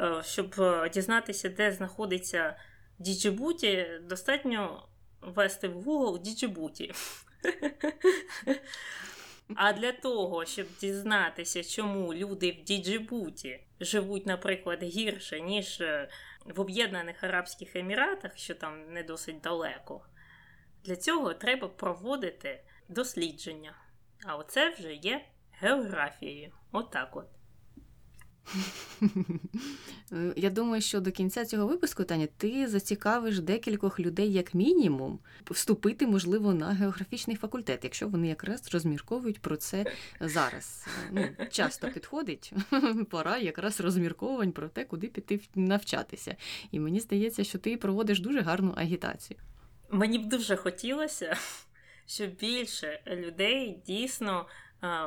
е, 0.00 0.22
щоб 0.24 0.54
дізнатися, 0.94 1.48
де 1.48 1.72
знаходиться 1.72 2.56
Діджибуті, 2.98 3.86
достатньо 4.08 4.88
ввести 5.20 5.68
в 5.68 5.88
Google 5.88 6.22
Діджибуті. 6.22 6.92
А 9.56 9.72
для 9.72 9.92
того, 9.92 10.44
щоб 10.44 10.66
дізнатися, 10.80 11.64
чому 11.64 12.14
люди 12.14 12.58
в 12.60 12.64
Діджибуті 12.64 13.60
живуть, 13.80 14.26
наприклад, 14.26 14.82
гірше, 14.82 15.40
ніж 15.40 15.82
в 16.44 16.60
Об'єднаних 16.60 17.24
Арабських 17.24 17.76
Еміратах, 17.76 18.36
що 18.38 18.54
там 18.54 18.92
не 18.92 19.02
досить 19.02 19.40
далеко, 19.40 20.06
для 20.84 20.96
цього 20.96 21.34
треба 21.34 21.68
проводити 21.68 22.64
дослідження. 22.88 23.74
А 24.26 24.36
оце 24.36 24.70
вже 24.70 24.94
є 24.94 25.24
географією. 25.52 26.52
Отак 26.72 27.16
от. 27.16 27.26
Я 30.36 30.50
думаю, 30.50 30.82
що 30.82 31.00
до 31.00 31.10
кінця 31.10 31.44
цього 31.44 31.66
випуску, 31.66 32.04
Таня, 32.04 32.28
ти 32.36 32.68
зацікавиш 32.68 33.40
декількох 33.40 34.00
людей, 34.00 34.32
як 34.32 34.54
мінімум, 34.54 35.18
вступити, 35.50 36.06
можливо, 36.06 36.54
на 36.54 36.66
географічний 36.66 37.36
факультет, 37.36 37.80
якщо 37.84 38.08
вони 38.08 38.28
якраз 38.28 38.74
розмірковують 38.74 39.40
про 39.40 39.56
це 39.56 39.84
зараз. 40.20 40.86
Ну, 41.12 41.28
Часто 41.50 41.88
підходить, 41.88 42.52
пора 43.10 43.38
якраз 43.38 43.80
розмірковувань 43.80 44.52
про 44.52 44.68
те, 44.68 44.84
куди 44.84 45.06
піти 45.06 45.40
навчатися. 45.54 46.36
І 46.70 46.80
мені 46.80 47.00
здається, 47.00 47.44
що 47.44 47.58
ти 47.58 47.76
проводиш 47.76 48.20
дуже 48.20 48.40
гарну 48.40 48.74
агітацію. 48.76 49.40
Мені 49.90 50.18
б 50.18 50.28
дуже 50.28 50.56
хотілося, 50.56 51.36
щоб 52.06 52.30
більше 52.30 53.02
людей 53.06 53.82
дійсно 53.86 54.46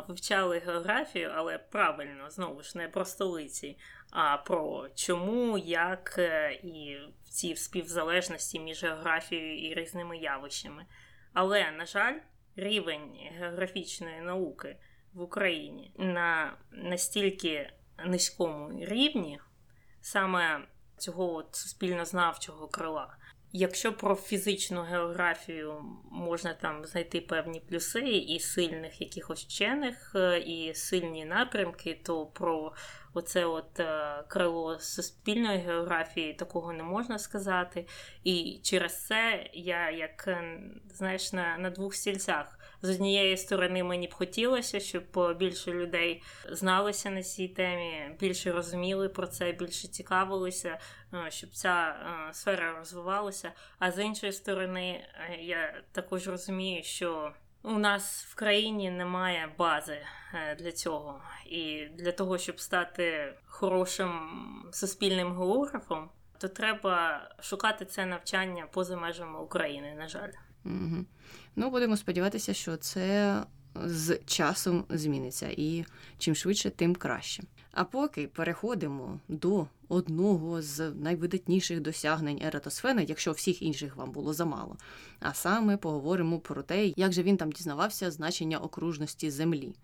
вивчали 0.07 0.59
географію, 0.59 1.31
але 1.35 1.57
правильно, 1.57 2.29
знову 2.29 2.63
ж 2.63 2.77
не 2.77 2.87
про 2.87 3.05
столиці, 3.05 3.77
а 4.11 4.37
про 4.37 4.89
чому, 4.95 5.57
як 5.57 6.15
е, 6.17 6.51
і 6.63 6.97
ці 7.23 7.55
співзалежності 7.55 8.59
між 8.59 8.83
географією 8.83 9.69
і 9.69 9.73
різними 9.73 10.17
явищами. 10.17 10.85
Але, 11.33 11.71
на 11.71 11.85
жаль, 11.85 12.19
рівень 12.55 13.17
географічної 13.39 14.21
науки 14.21 14.77
в 15.13 15.21
Україні 15.21 15.91
на 15.97 16.57
настільки 16.71 17.69
низькому 18.05 18.85
рівні 18.85 19.39
саме 20.01 20.67
цього 20.97 21.33
от 21.33 21.55
суспільнознавчого 21.55 22.67
крила. 22.67 23.17
Якщо 23.57 23.93
про 23.93 24.15
фізичну 24.15 24.81
географію 24.81 25.85
можна 26.11 26.53
там 26.53 26.85
знайти 26.85 27.21
певні 27.21 27.59
плюси 27.59 27.99
і 28.01 28.39
сильних 28.39 29.01
якихось 29.01 29.45
вчених, 29.45 30.11
е, 30.15 30.39
і 30.39 30.73
сильні 30.73 31.25
напрямки, 31.25 31.99
то 32.03 32.25
про 32.25 32.73
оце 33.13 33.45
от 33.45 33.79
е, 33.79 34.23
крило 34.27 34.79
суспільної 34.79 35.57
географії 35.57 36.33
такого 36.33 36.73
не 36.73 36.83
можна 36.83 37.19
сказати. 37.19 37.87
І 38.23 38.59
через 38.63 39.05
це 39.05 39.49
я, 39.53 39.91
як 39.91 40.37
знаєш, 40.93 41.33
на, 41.33 41.57
на 41.57 41.69
двох 41.69 41.95
стільцях. 41.95 42.59
З 42.85 42.89
однієї 42.89 43.37
сторони, 43.37 43.83
мені 43.83 44.07
б 44.07 44.13
хотілося, 44.13 44.79
щоб 44.79 45.37
більше 45.37 45.71
людей 45.71 46.23
зналися 46.49 47.09
на 47.09 47.23
цій 47.23 47.47
темі, 47.47 48.15
більше 48.19 48.51
розуміли 48.51 49.09
про 49.09 49.27
це, 49.27 49.51
більше 49.51 49.87
цікавилися, 49.87 50.79
щоб 51.29 51.49
ця 51.49 51.95
сфера 52.31 52.77
розвивалася. 52.77 53.51
А 53.79 53.91
з 53.91 54.03
іншої 54.03 54.31
сторони, 54.31 55.07
я 55.39 55.81
також 55.91 56.27
розумію, 56.27 56.83
що 56.83 57.33
у 57.63 57.77
нас 57.79 58.25
в 58.29 58.35
країні 58.35 58.91
немає 58.91 59.49
бази 59.57 59.97
е, 60.33 60.55
для 60.55 60.71
цього. 60.71 61.21
І 61.45 61.85
для 61.85 62.11
того, 62.11 62.37
щоб 62.37 62.59
стати 62.59 63.33
хорошим 63.45 64.29
суспільним 64.71 65.37
географом, 65.37 66.09
то 66.37 66.47
треба 66.47 67.29
шукати 67.39 67.85
це 67.85 68.05
навчання 68.05 68.67
поза 68.71 68.97
межами 68.97 69.39
України, 69.39 69.95
на 69.97 70.07
жаль. 70.07 70.31
Угу. 70.65 71.05
Ну, 71.55 71.69
будемо 71.69 71.97
сподіватися, 71.97 72.53
що 72.53 72.77
це 72.77 73.43
з 73.75 74.19
часом 74.25 74.85
зміниться, 74.89 75.47
і 75.57 75.85
чим 76.17 76.35
швидше, 76.35 76.69
тим 76.69 76.95
краще. 76.95 77.43
А 77.71 77.83
поки 77.83 78.27
переходимо 78.27 79.19
до 79.27 79.67
одного 79.87 80.61
з 80.61 80.91
найвидатніших 80.91 81.79
досягнень 81.79 82.41
Ератосфена, 82.45 83.01
якщо 83.01 83.31
всіх 83.31 83.61
інших 83.61 83.95
вам 83.95 84.11
було 84.11 84.33
замало. 84.33 84.77
А 85.19 85.33
саме 85.33 85.77
поговоримо 85.77 86.39
про 86.39 86.63
те, 86.63 86.93
як 86.95 87.13
же 87.13 87.23
він 87.23 87.37
там 87.37 87.51
дізнавався 87.51 88.11
значення 88.11 88.57
окружності 88.57 89.31
Землі. 89.31 89.75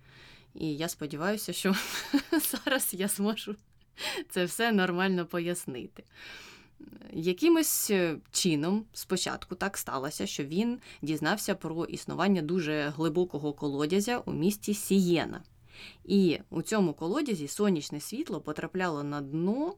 І 0.56 0.76
я 0.76 0.88
сподіваюся, 0.88 1.54
що 1.54 1.76
зараз 2.32 2.90
я 2.94 3.08
зможу 3.08 3.56
це 4.30 4.46
все 4.46 4.72
нормально 4.72 5.26
пояснити. 5.26 6.04
Якимось 7.14 7.92
е, 7.92 8.18
чином 8.32 8.86
спочатку 8.94 9.56
так 9.56 9.78
сталося, 9.78 10.28
що 10.28 10.44
він 10.44 10.80
дізнався 11.02 11.56
про 11.56 11.86
існування 11.86 12.42
дуже 12.42 12.94
глибокого 12.96 13.54
колодязя 13.54 14.18
у 14.18 14.34
місті 14.34 14.74
Сієна. 14.74 15.42
І 16.06 16.40
у 16.50 16.62
цьому 16.62 16.94
колодязі 16.94 17.48
сонячне 17.48 18.00
світло 18.00 18.42
потрапляло 18.42 19.04
на 19.04 19.22
дно 19.22 19.76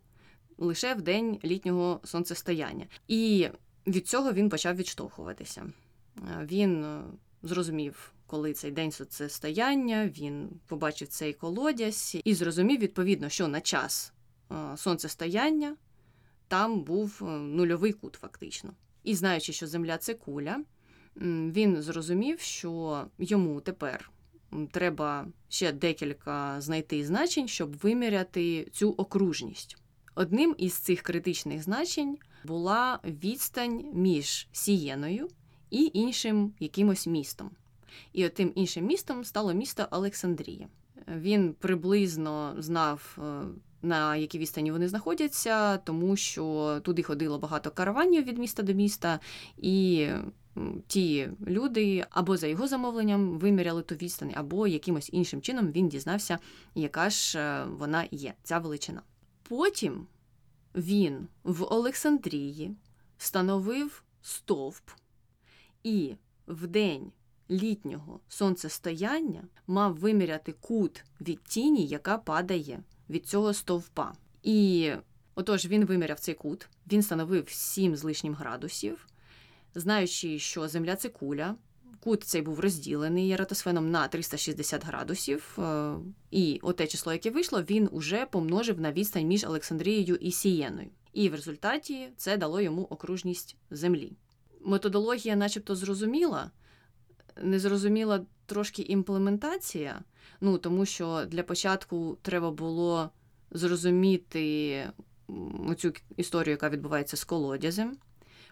лише 0.57 0.93
в 0.93 1.01
день 1.01 1.39
літнього 1.43 1.99
сонцестояння. 2.03 2.85
І 3.07 3.47
від 3.87 4.07
цього 4.07 4.33
він 4.33 4.49
почав 4.49 4.75
відштовхуватися. 4.75 5.65
Він 6.41 6.83
е, 6.83 7.03
зрозумів, 7.43 8.13
коли 8.27 8.53
цей 8.53 8.71
день 8.71 8.91
сонцестояння, 8.91 10.07
він 10.07 10.49
побачив 10.67 11.07
цей 11.07 11.33
колодязь 11.33 12.17
і 12.23 12.33
зрозумів, 12.33 12.79
відповідно, 12.79 13.29
що 13.29 13.47
на 13.47 13.61
час 13.61 14.13
е, 14.51 14.77
сонцестояння 14.77 15.75
там 16.53 16.83
був 16.83 17.19
е, 17.21 17.25
нульовий 17.25 17.93
кут, 17.93 18.13
фактично. 18.13 18.73
І 19.03 19.15
знаючи, 19.15 19.53
що 19.53 19.67
Земля 19.67 19.97
це 19.97 20.13
куля, 20.13 20.63
він 21.15 21.81
зрозумів, 21.81 22.39
що 22.39 23.05
йому 23.19 23.61
тепер 23.61 24.11
треба 24.71 25.27
ще 25.49 25.71
декілька 25.71 26.61
знайти 26.61 27.05
значень, 27.05 27.47
щоб 27.47 27.77
виміряти 27.77 28.67
цю 28.71 28.91
окружність. 28.91 29.77
Одним 30.15 30.55
із 30.57 30.73
цих 30.73 31.01
критичних 31.01 31.63
значень 31.63 32.17
була 32.43 32.99
відстань 33.03 33.85
між 33.93 34.47
Сієною 34.51 35.27
і 35.69 35.91
іншим 35.93 36.53
якимось 36.59 37.07
містом. 37.07 37.51
І 38.11 38.29
тим 38.29 38.51
іншим 38.55 38.85
містом 38.85 39.23
стало 39.23 39.53
місто 39.53 39.87
Олександрія. 39.91 40.67
Він 41.17 41.53
приблизно 41.53 42.55
знав, 42.57 43.17
е, 43.17 43.43
на 43.83 44.15
якій 44.15 44.39
відстані 44.39 44.71
вони 44.71 44.87
знаходяться, 44.87 45.77
тому 45.77 46.15
що 46.15 46.79
туди 46.83 47.03
ходило 47.03 47.39
багато 47.39 47.71
караванів 47.71 48.23
від 48.23 48.37
міста 48.37 48.63
до 48.63 48.73
міста, 48.73 49.19
і 49.57 50.07
ті 50.87 51.29
люди 51.47 52.05
або 52.09 52.37
за 52.37 52.47
його 52.47 52.67
замовленням 52.67 53.39
виміряли 53.39 53.81
ту 53.81 53.95
відстань, 53.95 54.33
або 54.35 54.67
якимось 54.67 55.09
іншим 55.13 55.41
чином 55.41 55.71
він 55.71 55.89
дізнався, 55.89 56.39
яка 56.75 57.09
ж 57.09 57.39
е, 57.39 57.65
вона 57.65 58.07
є, 58.11 58.33
ця 58.43 58.59
величина. 58.59 59.01
Потім 59.43 60.07
він 60.75 61.27
в 61.43 61.63
Олександрії 61.63 62.75
встановив 63.17 64.03
стовп 64.21 64.89
і 65.83 66.15
в 66.47 66.67
день 66.67 67.11
літнього 67.49 68.19
сонцестояння 68.27 69.43
мав 69.67 69.95
виміряти 69.95 70.51
кут 70.51 71.03
від 71.21 71.43
тіні, 71.43 71.87
яка 71.87 72.17
падає 72.17 72.83
від 73.09 73.27
цього 73.27 73.53
стовпа. 73.53 74.13
І 74.43 74.91
отож 75.35 75.65
він 75.65 75.85
виміряв 75.85 76.19
цей 76.19 76.35
кут, 76.35 76.67
він 76.91 77.03
становив 77.03 77.49
7 77.49 77.95
з 77.95 78.03
лишнім 78.03 78.33
градусів, 78.33 79.07
знаючи, 79.75 80.39
що 80.39 80.67
Земля 80.67 80.95
це 80.95 81.09
куля. 81.09 81.55
Кут 81.99 82.23
цей 82.23 82.41
був 82.41 82.59
розділений 82.59 83.31
ератосфеном 83.31 83.91
на 83.91 84.07
360 84.07 84.85
градусів, 84.85 85.57
е, 85.59 85.95
і 86.31 86.59
оте 86.61 86.87
число, 86.87 87.13
яке 87.13 87.31
вийшло, 87.31 87.61
він 87.61 87.89
уже 87.91 88.25
помножив 88.25 88.81
на 88.81 88.91
відстань 88.91 89.27
між 89.27 89.43
Олександрією 89.43 90.15
і 90.15 90.31
Сієною. 90.31 90.89
І 91.13 91.29
в 91.29 91.35
результаті 91.35 92.09
це 92.17 92.37
дало 92.37 92.61
йому 92.61 92.83
окружність 92.83 93.55
Землі. 93.71 94.13
Методологія, 94.61 95.35
начебто, 95.35 95.75
зрозуміла, 95.75 96.51
не 97.41 97.59
зрозуміла 97.59 98.25
трошки 98.45 98.81
імплементація, 98.81 100.01
ну 100.41 100.57
тому 100.57 100.85
що 100.85 101.25
для 101.25 101.43
початку 101.43 102.17
треба 102.21 102.51
було 102.51 103.09
зрозуміти 103.51 104.89
цю 105.77 105.93
історію, 106.17 106.51
яка 106.51 106.69
відбувається 106.69 107.17
з 107.17 107.23
колодязем. 107.23 107.97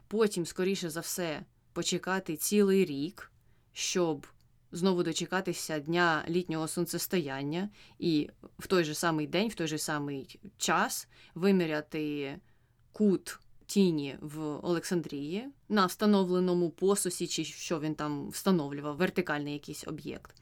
Потім, 0.08 0.46
скоріше 0.46 0.90
за 0.90 1.00
все, 1.00 1.42
почекати 1.74 2.36
цілий 2.36 2.86
рік, 2.86 3.32
щоб 3.74 4.28
знову 4.72 5.04
дочекатися 5.04 5.80
дня 5.80 6.26
літнього 6.30 6.68
сонцестояння, 6.68 7.70
і 8.00 8.30
в 8.60 8.68
той 8.68 8.84
же 8.84 8.96
самий 8.96 9.28
день, 9.28 9.50
в 9.50 9.56
той 9.56 9.68
же 9.68 9.78
самий 9.78 10.40
час 10.58 11.08
виміряти 11.36 12.38
кут 12.92 13.40
тіні 13.74 14.16
в 14.22 14.40
Олександрії 14.42 15.48
на 15.70 15.86
встановленому 15.86 16.70
посусі, 16.70 17.28
чи 17.28 17.44
що 17.44 17.80
він 17.80 17.96
там 17.96 18.30
встановлював, 18.30 18.98
вертикальний 18.98 19.54
якийсь 19.54 19.88
об'єкт. 19.88 20.36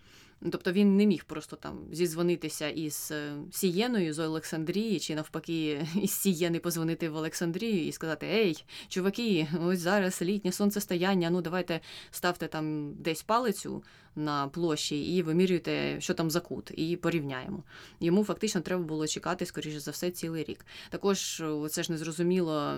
Тобто 0.52 0.72
він 0.72 0.98
не 0.98 1.06
міг 1.06 1.24
просто 1.24 1.56
там 1.56 1.80
зізвонитися 1.92 2.70
із 2.70 3.10
е, 3.12 3.34
Сієною 3.52 4.14
з 4.14 4.20
Олександрії, 4.20 5.00
чи 5.00 5.16
навпаки, 5.16 5.88
із 6.02 6.12
Сієни 6.12 6.60
позвонити 6.60 7.10
в 7.10 7.16
Олександрію 7.16 7.88
і 7.88 7.92
сказати: 7.92 8.28
Ей, 8.28 8.66
чуваки, 8.88 9.48
ось 9.62 9.80
зараз 9.80 10.22
літнє 10.22 10.52
сонцестояння, 10.52 11.30
ну 11.30 11.42
давайте 11.42 11.80
ставте 12.12 12.48
там 12.48 12.94
десь 12.94 13.24
палицю 13.24 13.84
на 14.16 14.48
площі 14.48 15.16
і 15.16 15.22
вимірюєте, 15.22 16.02
що 16.02 16.14
там 16.14 16.32
за 16.32 16.40
кут, 16.40 16.72
і 16.76 16.96
порівняємо. 16.96 17.64
Йому 18.00 18.24
фактично 18.24 18.62
треба 18.62 18.84
було 18.84 19.08
чекати, 19.08 19.46
скоріше 19.46 19.80
за 19.80 19.92
все, 19.92 20.12
цілий 20.12 20.44
рік. 20.44 20.66
Також 20.90 21.44
це 21.70 21.84
ж 21.84 21.92
не 21.92 21.98
зрозуміло, 21.98 22.74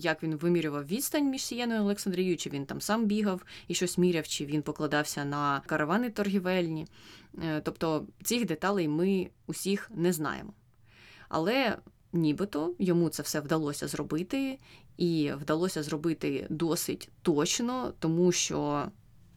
як 0.00 0.22
він 0.22 0.36
вимірював 0.36 0.86
відстань 0.86 1.30
між 1.30 1.42
Сієною 1.42 1.80
і 1.80 1.82
Олександрією, 1.82 2.36
чи 2.36 2.50
він 2.50 2.66
там 2.66 2.80
сам 2.80 3.06
бігав 3.06 3.42
і 3.68 3.74
щось 3.74 3.98
міряв, 3.98 4.28
чи 4.28 4.46
він 4.46 4.62
покладався 4.62 5.24
на 5.24 5.62
каравани 5.66 6.10
торгівельні. 6.10 6.86
Е, 7.42 7.60
тобто 7.60 8.06
цих 8.22 8.46
деталей 8.46 8.88
ми 8.88 9.30
усіх 9.46 9.90
не 9.94 10.12
знаємо. 10.12 10.52
Але 11.28 11.78
нібито 12.12 12.74
йому 12.78 13.08
це 13.08 13.22
все 13.22 13.40
вдалося 13.40 13.88
зробити, 13.88 14.58
і 14.96 15.32
вдалося 15.40 15.82
зробити 15.82 16.46
досить 16.50 17.10
точно, 17.22 17.92
тому 17.98 18.32
що 18.32 18.88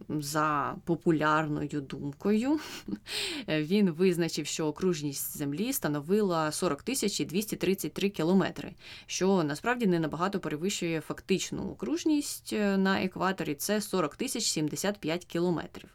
за 0.10 0.76
популярною 0.86 1.82
думкою, 1.82 2.60
він 3.48 3.92
визначив, 3.92 4.46
що 4.46 4.66
окружність 4.66 5.38
Землі 5.38 5.74
становила 5.74 6.52
40 6.52 6.84
тисяч 6.84 7.26
233 7.26 8.10
кілометри, 8.10 8.74
що 9.06 9.44
насправді 9.44 9.88
не 9.88 10.00
набагато 10.00 10.40
перевищує 10.40 11.02
фактичну 11.02 11.72
окружність 11.72 12.54
е, 12.54 12.78
на 12.78 13.04
екваторі 13.04 13.56
це 13.56 13.82
40 13.82 14.16
тисяч 14.16 14.44
75 14.44 15.26
кілометрів. 15.26 15.90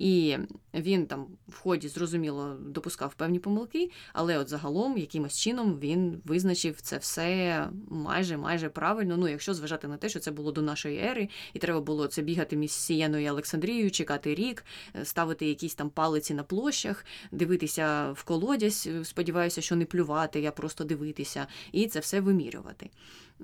І 0.00 0.36
він 0.74 1.06
там 1.06 1.26
в 1.48 1.58
ході 1.58 1.88
зрозуміло 1.88 2.56
допускав 2.60 3.14
певні 3.14 3.38
помилки, 3.38 3.90
але 4.12 4.38
от 4.38 4.48
загалом 4.48 4.98
якимось 4.98 5.38
чином 5.38 5.78
він 5.78 6.20
визначив 6.24 6.80
це 6.80 6.98
все 6.98 7.68
майже 7.90 8.36
майже 8.36 8.68
правильно. 8.68 9.16
Ну, 9.16 9.28
якщо 9.28 9.54
зважати 9.54 9.88
на 9.88 9.96
те, 9.96 10.08
що 10.08 10.20
це 10.20 10.30
було 10.30 10.52
до 10.52 10.62
нашої 10.62 10.98
ери, 10.98 11.28
і 11.52 11.58
треба 11.58 11.80
було 11.80 12.06
це 12.06 12.22
бігати 12.22 12.56
між 12.56 12.70
Сієною 12.70 13.24
і 13.24 13.30
Олександрією, 13.30 13.90
чекати 13.90 14.34
рік, 14.34 14.64
е, 14.96 15.04
ставити 15.04 15.46
якісь 15.46 15.74
там 15.74 15.90
палиці 15.90 16.34
на 16.34 16.42
площах, 16.42 17.04
дивитися 17.32 18.12
в 18.12 18.24
колодязь. 18.24 18.88
Сподіваюся, 19.02 19.60
що 19.60 19.76
не 19.76 19.84
плювати, 19.84 20.46
а 20.46 20.50
просто 20.50 20.84
дивитися, 20.84 21.46
і 21.72 21.86
це 21.86 22.00
все 22.00 22.20
вимірювати. 22.20 22.90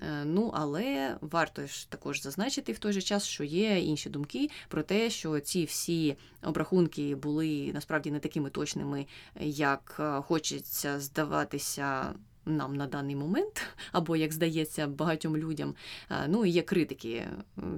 Е, 0.03 0.25
ну, 0.25 0.51
але 0.55 1.17
варто 1.21 1.67
ж 1.67 1.91
також 1.91 2.23
зазначити 2.23 2.73
в 2.73 2.79
той 2.79 2.93
же 2.93 3.03
час, 3.03 3.25
що 3.25 3.45
є 3.45 3.81
інші 3.81 4.11
думки 4.11 4.51
про 4.69 4.83
те, 4.83 5.11
що 5.11 5.41
ці 5.41 5.65
всі 5.65 6.17
обрахунки 6.43 7.15
були 7.15 7.71
насправді 7.75 8.11
не 8.11 8.19
такими 8.19 8.51
точними, 8.51 9.07
як 9.41 9.97
е, 10.01 10.23
хочеться 10.23 11.01
здаватися. 11.01 12.15
Нам 12.49 12.77
на 12.77 12.87
даний 12.87 13.17
момент, 13.17 13.63
або 13.93 14.17
як 14.17 14.33
здається 14.33 14.87
багатьом 14.87 15.37
людям, 15.37 15.75
е, 16.11 16.29
ну 16.29 16.45
і 16.45 16.51
є 16.51 16.63
критики 16.63 17.27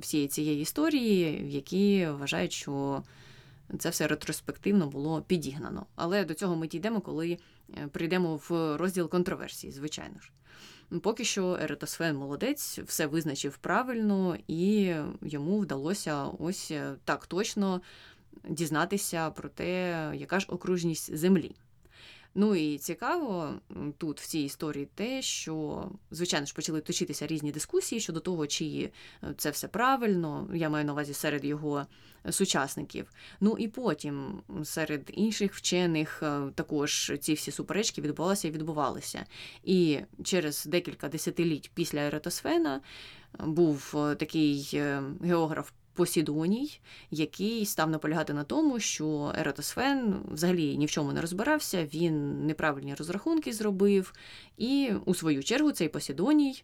всієї 0.01 0.29
цієї 0.29 0.63
історії, 0.63 1.43
які 1.51 2.07
вважають, 2.07 2.53
що 2.53 3.03
це 3.79 3.91
все 3.91 4.07
ретроспективно 4.07 4.87
було 4.87 5.23
підігнано. 5.23 5.87
Але 5.95 6.25
до 6.25 6.35
цього 6.35 6.57
ми 6.57 6.69
дійдемо, 6.69 7.01
коли 7.01 7.39
прийдемо 7.93 8.41
в 8.49 8.77
розділ 8.77 9.09
контроверсії, 9.09 9.73
звичайно 9.73 10.21
ж. 10.21 10.31
Поки 11.03 11.25
що 11.25 11.59
Еретосфен 11.63 12.17
молодець, 12.17 12.79
все 12.79 13.07
визначив 13.07 13.59
правильно, 13.59 14.37
і 14.49 14.95
йому 15.23 15.59
вдалося 15.59 16.25
ось 16.25 16.71
е, 16.71 16.95
так 17.05 17.27
точно 17.27 17.81
дізнатися 18.49 19.31
про 19.31 19.49
те, 19.49 20.11
яка 20.15 20.41
ж 20.41 20.47
окружність 20.49 21.17
Землі. 21.17 21.55
Ну 22.35 22.55
і 22.55 22.79
цікаво 22.79 23.55
тут 23.99 24.21
в 24.21 24.27
цій 24.27 24.39
історії 24.39 24.89
те, 24.95 25.23
що, 25.23 25.85
звичайно 26.11 26.47
ж, 26.47 26.55
почали 26.55 26.81
точитися 26.81 27.27
різні 27.27 27.53
дискусії 27.53 28.01
щодо 28.01 28.21
того, 28.21 28.47
чи 28.47 28.91
е, 29.23 29.35
це 29.37 29.51
все 29.51 29.69
правильно, 29.69 30.51
я 30.55 30.69
маю 30.69 30.85
на 30.85 30.93
увазі 30.93 31.15
серед 31.15 31.45
його 31.45 31.87
сучасників. 32.31 33.11
Ну 33.41 33.57
і 33.59 33.69
потім 33.69 34.43
серед 34.65 35.11
інших 35.15 35.55
вчених 35.55 36.23
е, 36.23 36.41
також 36.55 37.13
ці 37.21 37.35
всі 37.35 37.51
суперечки 37.51 38.03
відбувалися 38.03 38.49
і 38.49 38.51
відбувалися. 38.51 39.25
І 39.65 39.99
через 40.25 40.67
декілька 40.67 41.09
десятиліть 41.09 41.71
після 41.75 42.01
Еретосфена 42.01 42.81
був 43.39 43.95
е, 43.97 44.15
такий 44.15 44.81
географ 45.23 45.71
Посідоній, 45.99 46.81
який 47.11 47.67
став 47.67 47.91
наполягати 47.91 48.33
на 48.33 48.45
тому, 48.45 48.81
що 48.81 49.33
Ератосфен 49.39 50.21
взагалі 50.33 50.77
ні 50.77 50.87
в 50.87 50.91
чому 50.91 51.13
не 51.13 51.21
розбирався, 51.21 51.85
він 51.95 52.47
неправильні 52.47 52.95
розрахунки 52.95 53.53
зробив, 53.53 54.13
і 54.57 54.91
у 55.05 55.15
свою 55.15 55.43
чергу 55.43 55.73
цей 55.73 55.89
Посідоній 55.89 56.63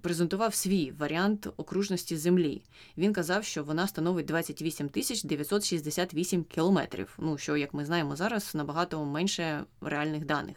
презентував 0.00 0.54
свій 0.54 0.92
варіант 0.98 1.48
окружності 1.56 2.16
Землі. 2.16 2.62
Він 2.96 3.12
казав, 3.12 3.44
що 3.44 3.64
вона 3.64 3.86
становить 3.86 4.26
28 4.26 4.88
тисяч 4.88 5.22
968 5.22 6.44
кілометрів. 6.44 7.14
Ну 7.18 7.38
що, 7.38 7.56
як 7.56 7.74
ми 7.74 7.84
знаємо 7.84 8.16
зараз, 8.16 8.54
набагато 8.54 9.04
менше 9.04 9.64
реальних 9.80 10.24
даних. 10.24 10.56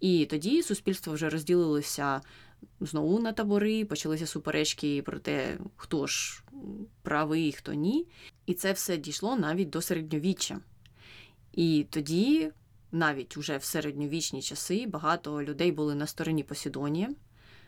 І 0.00 0.26
тоді 0.26 0.62
суспільство 0.62 1.12
вже 1.12 1.28
розділилося 1.28 2.20
знову 2.80 3.20
на 3.20 3.32
табори, 3.32 3.84
почалися 3.84 4.26
суперечки 4.26 5.02
про 5.02 5.18
те, 5.18 5.58
хто 5.76 6.06
ж 6.06 6.44
правий, 7.02 7.52
хто 7.52 7.72
ні. 7.72 8.06
І 8.46 8.54
це 8.54 8.72
все 8.72 8.96
дійшло 8.96 9.36
навіть 9.36 9.70
до 9.70 9.82
середньовіччя. 9.82 10.60
І 11.52 11.86
тоді, 11.90 12.50
навіть 12.92 13.36
уже 13.36 13.56
в 13.56 13.64
середньовічні 13.64 14.42
часи, 14.42 14.86
багато 14.86 15.42
людей 15.42 15.72
були 15.72 15.94
на 15.94 16.06
стороні 16.06 16.42
Посідонія, 16.42 17.08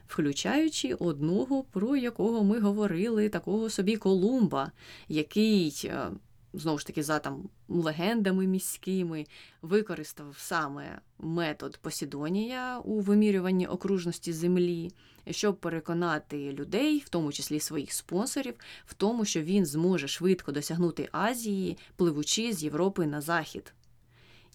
включаючи 0.07 0.95
одного, 0.95 1.63
про 1.63 1.97
якого 1.97 2.45
ми 2.45 2.61
говорили, 2.61 3.29
такого 3.29 3.71
собі 3.71 3.97
Колумба, 3.97 4.73
який. 5.09 5.91
Знову 6.53 6.79
ж 6.79 6.87
таки, 6.87 7.03
за 7.03 7.19
там 7.19 7.49
легендами 7.69 8.47
міськими, 8.47 9.27
використав 9.63 10.35
саме 10.39 11.01
метод 11.19 11.79
Посідонія 11.83 12.79
у 12.79 13.01
вимірюванні 13.01 13.67
окружності 13.67 14.33
Землі, 14.33 14.91
щоб 15.31 15.57
переконати 15.61 16.53
людей, 16.53 16.99
в 16.99 17.09
тому 17.09 17.33
числі 17.33 17.61
своїх 17.61 17.93
спонсорів, 17.93 18.55
в 18.87 18.95
тому, 18.95 19.25
що 19.25 19.43
він 19.43 19.67
зможе 19.67 20.09
швидко 20.09 20.53
досягнути 20.53 21.09
Азії, 21.13 21.79
пливучи 21.97 22.53
з 22.53 22.65
Європи 22.65 23.07
на 23.07 23.21
захід. 23.21 23.75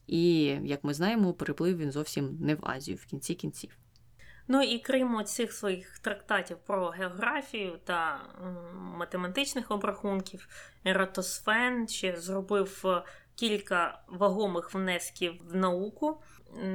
І, 0.07 0.43
як 0.63 0.83
ми 0.83 0.93
знаємо, 0.93 1.33
переплив 1.33 1.77
він 1.77 1.91
зовсім 1.91 2.38
не 2.41 2.55
в 2.55 2.60
Азію 2.62 2.97
в 3.01 3.05
кінці 3.05 3.36
кінців. 3.36 3.77
Ну 4.47 4.62
і 4.62 4.79
крім 4.79 5.23
цих 5.23 5.53
своїх 5.53 5.99
трактатів 5.99 6.57
про 6.57 6.89
географію 6.89 7.79
та 7.83 8.19
математичних 8.73 9.71
обрахунків, 9.71 10.47
Ератосфен 10.86 11.88
ще 11.88 12.15
зробив 12.15 12.81
е, 12.86 13.01
кілька 13.36 14.01
вагомих 14.07 14.73
внесків 14.73 15.41
в 15.49 15.55
науку. 15.55 16.21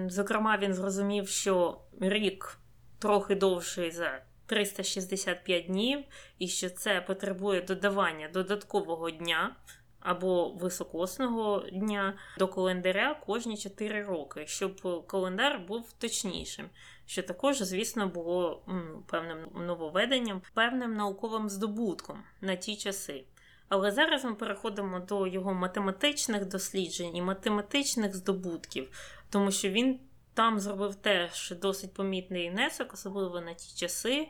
Зокрема, 0.06 0.58
він 0.58 0.74
зрозумів, 0.74 1.28
що 1.28 1.80
рік 2.00 2.58
трохи 2.98 3.35
довший 3.35 3.90
за 3.90 4.22
365 4.46 5.66
днів, 5.66 6.04
і 6.38 6.48
що 6.48 6.70
це 6.70 7.00
потребує 7.00 7.62
додавання 7.62 8.28
додаткового 8.28 9.11
дня 9.11 9.56
або 10.00 10.48
високосного 10.48 11.64
дня 11.72 12.14
до 12.38 12.48
календаря 12.48 13.20
кожні 13.26 13.56
4 13.56 14.02
роки, 14.02 14.46
щоб 14.46 15.06
календар 15.06 15.61
був 15.68 15.92
точнішим. 15.92 16.66
Що 17.07 17.23
також, 17.23 17.62
звісно, 17.62 18.09
було 18.09 18.62
певним 19.07 19.38
нововведенням, 19.55 20.43
певним 20.55 20.95
науковим 20.95 21.49
здобутком 21.49 22.23
на 22.41 22.57
ті 22.57 22.77
часи. 22.77 23.25
Але 23.69 23.91
зараз 23.91 24.25
ми 24.25 24.35
переходимо 24.35 25.01
до 25.01 25.27
його 25.27 25.55
математичних 25.55 26.47
досліджень 26.47 27.17
і 27.17 27.23
математичних 27.23 28.17
здобутків, 28.17 28.88
тому 29.31 29.51
що 29.51 29.69
він 29.69 30.01
там 30.35 30.61
зробив 30.61 30.95
теж 30.95 31.55
досить 31.62 31.95
помітний 31.95 32.51
внесок, 32.51 32.93
особливо 32.93 33.41
на 33.41 33.55
ті 33.55 33.81
часи. 33.81 34.29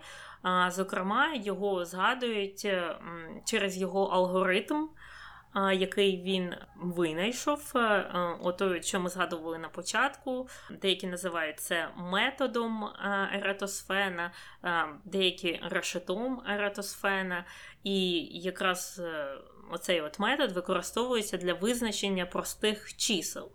Зокрема, 0.69 1.35
його 1.35 1.85
згадують 1.85 2.67
через 3.45 3.77
його 3.77 4.05
алгоритм 4.05 4.89
який 5.55 6.23
він 6.23 6.55
винайшов. 6.77 7.73
Е, 7.75 7.79
е, 7.79 8.37
Ото, 8.41 8.83
що 8.83 9.01
ми 9.01 9.11
згадували 9.11 9.59
на 9.59 9.69
початку, 9.69 10.49
деякі 10.71 11.07
називають 11.07 11.61
це 11.61 11.89
методом 11.97 12.85
е, 12.85 13.29
ератосфена, 13.35 14.33
деякі 15.05 15.61
решетом 15.63 16.43
ератосфена, 16.49 17.45
і 17.85 18.21
якраз 18.41 19.03
оцей 19.71 20.01
от 20.01 20.19
метод 20.19 20.53
використовується 20.53 21.37
для 21.37 21.55
визначення 21.55 22.27
простих 22.27 22.97
чисел. 22.97 23.53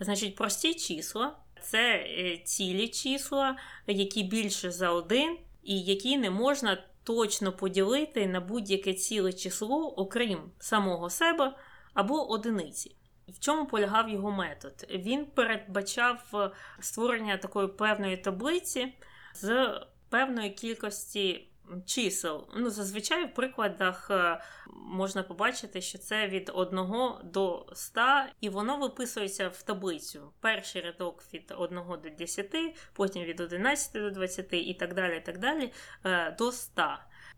Значить, 0.00 0.36
прості 0.36 0.74
числа 0.74 1.36
це 1.62 2.06
цілі 2.44 2.88
числа, 2.88 3.56
які 3.86 4.22
більше 4.22 4.70
за 4.70 4.90
один, 4.90 5.38
і 5.62 5.80
які 5.80 6.18
не 6.18 6.30
можна 6.30 6.84
точно 7.04 7.52
поділити 7.52 8.26
на 8.26 8.40
будь-яке 8.40 8.94
ціле 8.94 9.32
число, 9.32 9.94
окрім 9.96 10.52
самого 10.58 11.10
себе 11.10 11.56
або 11.94 12.30
одиниці. 12.30 12.96
В 13.28 13.38
чому 13.38 13.66
полягав 13.66 14.08
його 14.08 14.30
метод? 14.30 14.86
Він 14.90 15.26
передбачав 15.26 16.30
е, 16.34 16.50
створення 16.80 17.36
такої 17.36 17.68
певної 17.68 18.16
таблиці 18.16 18.94
з 19.34 19.80
певної 20.08 20.50
кількості 20.50 21.51
чисел. 21.86 22.48
Ну, 22.56 22.70
Зазвичай 22.70 23.24
в 23.24 23.34
прикладах 23.34 24.10
е, 24.10 24.40
можна 24.70 25.22
побачити, 25.22 25.80
що 25.80 25.98
це 25.98 26.28
від 26.28 26.50
1 26.54 26.78
до 27.24 27.66
100, 27.72 28.00
і 28.40 28.48
воно 28.48 28.76
виписується 28.76 29.48
в 29.48 29.62
таблицю. 29.62 30.32
Перший 30.40 30.82
рядок 30.82 31.24
від 31.34 31.54
1 31.58 31.80
до 32.02 32.10
10, 32.18 32.56
потім 32.92 33.22
від 33.22 33.40
11 33.40 33.92
до 33.92 34.10
20 34.10 34.46
і 34.52 34.74
так 34.74 34.94
далі, 34.94 35.16
і 35.16 35.20
так 35.20 35.38
далі 35.38 35.72
е, 36.04 36.36
до 36.38 36.52
100. 36.52 36.82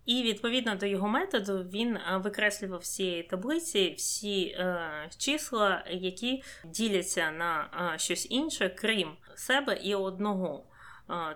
І 0.07 0.23
відповідно 0.23 0.75
до 0.75 0.87
його 0.87 1.09
методу 1.09 1.59
він 1.59 1.97
е, 1.97 2.17
викреслював 2.17 2.81
всієї 2.81 3.23
таблиці 3.23 3.95
всі 3.99 4.47
е, 4.47 5.09
числа, 5.19 5.85
які 5.91 6.43
діляться 6.65 7.31
на 7.31 7.71
е, 7.95 7.99
щось 7.99 8.31
інше, 8.31 8.69
крім 8.79 9.13
себе 9.35 9.79
і 9.83 9.95
одного. 9.95 10.65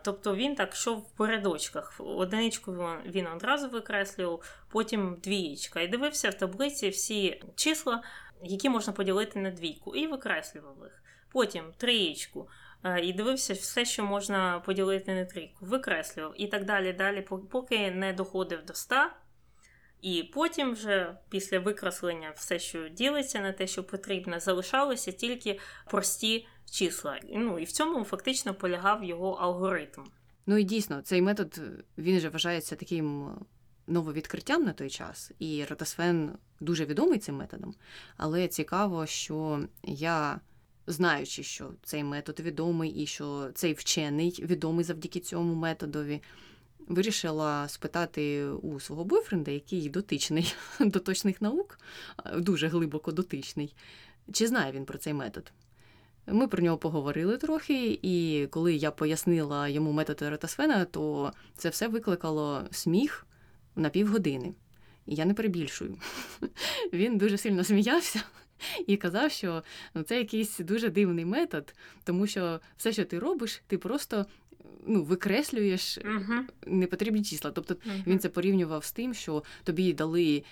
Тобто 0.02 0.36
він 0.36 0.54
так 0.54 0.74
йшов 0.74 0.98
в 0.98 1.10
передочках. 1.16 1.94
Одиничку 1.98 2.72
він 3.06 3.26
одразу 3.26 3.68
викреслював, 3.68 4.42
потім 4.68 5.16
двієчка. 5.22 5.80
І 5.80 5.88
дивився 5.88 6.30
в 6.30 6.34
таблиці 6.34 6.88
всі 6.88 7.42
числа, 7.54 8.02
які 8.42 8.68
можна 8.68 8.92
поділити 8.92 9.38
на 9.38 9.50
двійку, 9.50 9.94
і 9.94 10.06
викреслював 10.06 10.76
їх. 10.82 11.02
Потім 11.32 11.72
трієчку. 11.76 12.48
І 13.02 13.12
дивився 13.12 13.54
все, 13.54 13.84
що 13.84 14.04
можна 14.04 14.60
поділити 14.60 15.14
на 15.14 15.24
трійку, 15.24 15.56
викреслював 15.60 16.34
і 16.36 16.46
так 16.46 16.64
далі, 16.64 16.92
далі, 16.92 17.26
поки 17.50 17.90
не 17.90 18.12
доходив 18.12 18.64
до 18.64 18.74
100. 18.74 18.96
І 20.02 20.22
потім, 20.22 20.72
вже 20.72 21.16
після 21.28 21.58
викреслення, 21.58 22.32
все, 22.36 22.58
що 22.58 22.88
ділиться 22.88 23.40
на 23.40 23.52
те, 23.52 23.66
що 23.66 23.84
потрібно, 23.84 24.40
залишалися 24.40 25.12
тільки 25.12 25.58
прості 25.90 26.46
числа. 26.70 27.20
Ну 27.34 27.58
і 27.58 27.64
в 27.64 27.72
цьому 27.72 28.04
фактично 28.04 28.54
полягав 28.54 29.04
його 29.04 29.30
алгоритм. 29.30 30.04
Ну 30.46 30.58
і 30.58 30.64
дійсно, 30.64 31.02
цей 31.02 31.22
метод 31.22 31.60
він 31.98 32.20
же 32.20 32.28
вважається 32.28 32.76
таким 32.76 33.30
нововідкриттям 33.86 34.64
на 34.64 34.72
той 34.72 34.90
час, 34.90 35.32
і 35.38 35.64
Ротасфен 35.64 36.30
дуже 36.60 36.84
відомий 36.84 37.18
цим 37.18 37.36
методом. 37.36 37.74
Але 38.16 38.48
цікаво, 38.48 39.06
що 39.06 39.60
я. 39.82 40.40
Знаючи, 40.90 41.42
що 41.42 41.70
цей 41.82 42.04
метод 42.04 42.40
відомий 42.40 42.90
і 42.90 43.06
що 43.06 43.50
цей 43.54 43.72
вчений 43.72 44.44
відомий 44.44 44.84
завдяки 44.84 45.20
цьому 45.20 45.54
методові, 45.54 46.22
вирішила 46.88 47.68
спитати 47.68 48.44
у 48.44 48.80
свого 48.80 49.04
бойфренда, 49.04 49.50
який 49.50 49.88
дотичний 49.88 50.54
до 50.80 50.98
точних 50.98 51.42
наук, 51.42 51.78
дуже 52.36 52.68
глибоко 52.68 53.12
дотичний, 53.12 53.74
чи 54.32 54.46
знає 54.46 54.72
він 54.72 54.84
про 54.84 54.98
цей 54.98 55.14
метод. 55.14 55.52
Ми 56.26 56.48
про 56.48 56.62
нього 56.62 56.78
поговорили 56.78 57.36
трохи, 57.36 57.98
і 58.02 58.46
коли 58.50 58.74
я 58.74 58.90
пояснила 58.90 59.68
йому 59.68 59.92
метод 59.92 60.22
Ротасфена, 60.22 60.84
то 60.84 61.32
це 61.56 61.68
все 61.68 61.88
викликало 61.88 62.64
сміх 62.70 63.26
на 63.76 63.88
півгодини. 63.88 64.54
І 65.06 65.14
я 65.14 65.24
не 65.24 65.34
перебільшую. 65.34 65.98
Він 66.92 67.18
дуже 67.18 67.38
сильно 67.38 67.64
сміявся 67.64 68.22
і 68.86 68.96
казав, 68.96 69.30
що 69.30 69.62
ну, 69.94 70.02
це 70.02 70.18
якийсь 70.18 70.58
дуже 70.58 70.88
дивний 70.88 71.24
метод, 71.24 71.74
тому 72.04 72.26
що 72.26 72.60
все, 72.76 72.92
що 72.92 73.04
ти 73.04 73.18
робиш, 73.18 73.62
ти 73.66 73.78
просто 73.78 74.26
ну, 74.86 75.02
викреслюєш 75.02 75.98
uh-huh. 75.98 76.40
непотрібні 76.66 77.22
числа. 77.22 77.50
Тобто 77.50 77.74
uh-huh. 77.74 78.06
він 78.06 78.18
це 78.18 78.28
порівнював 78.28 78.84
з 78.84 78.92
тим, 78.92 79.14
що 79.14 79.42
тобі 79.64 79.92
дали 79.92 80.42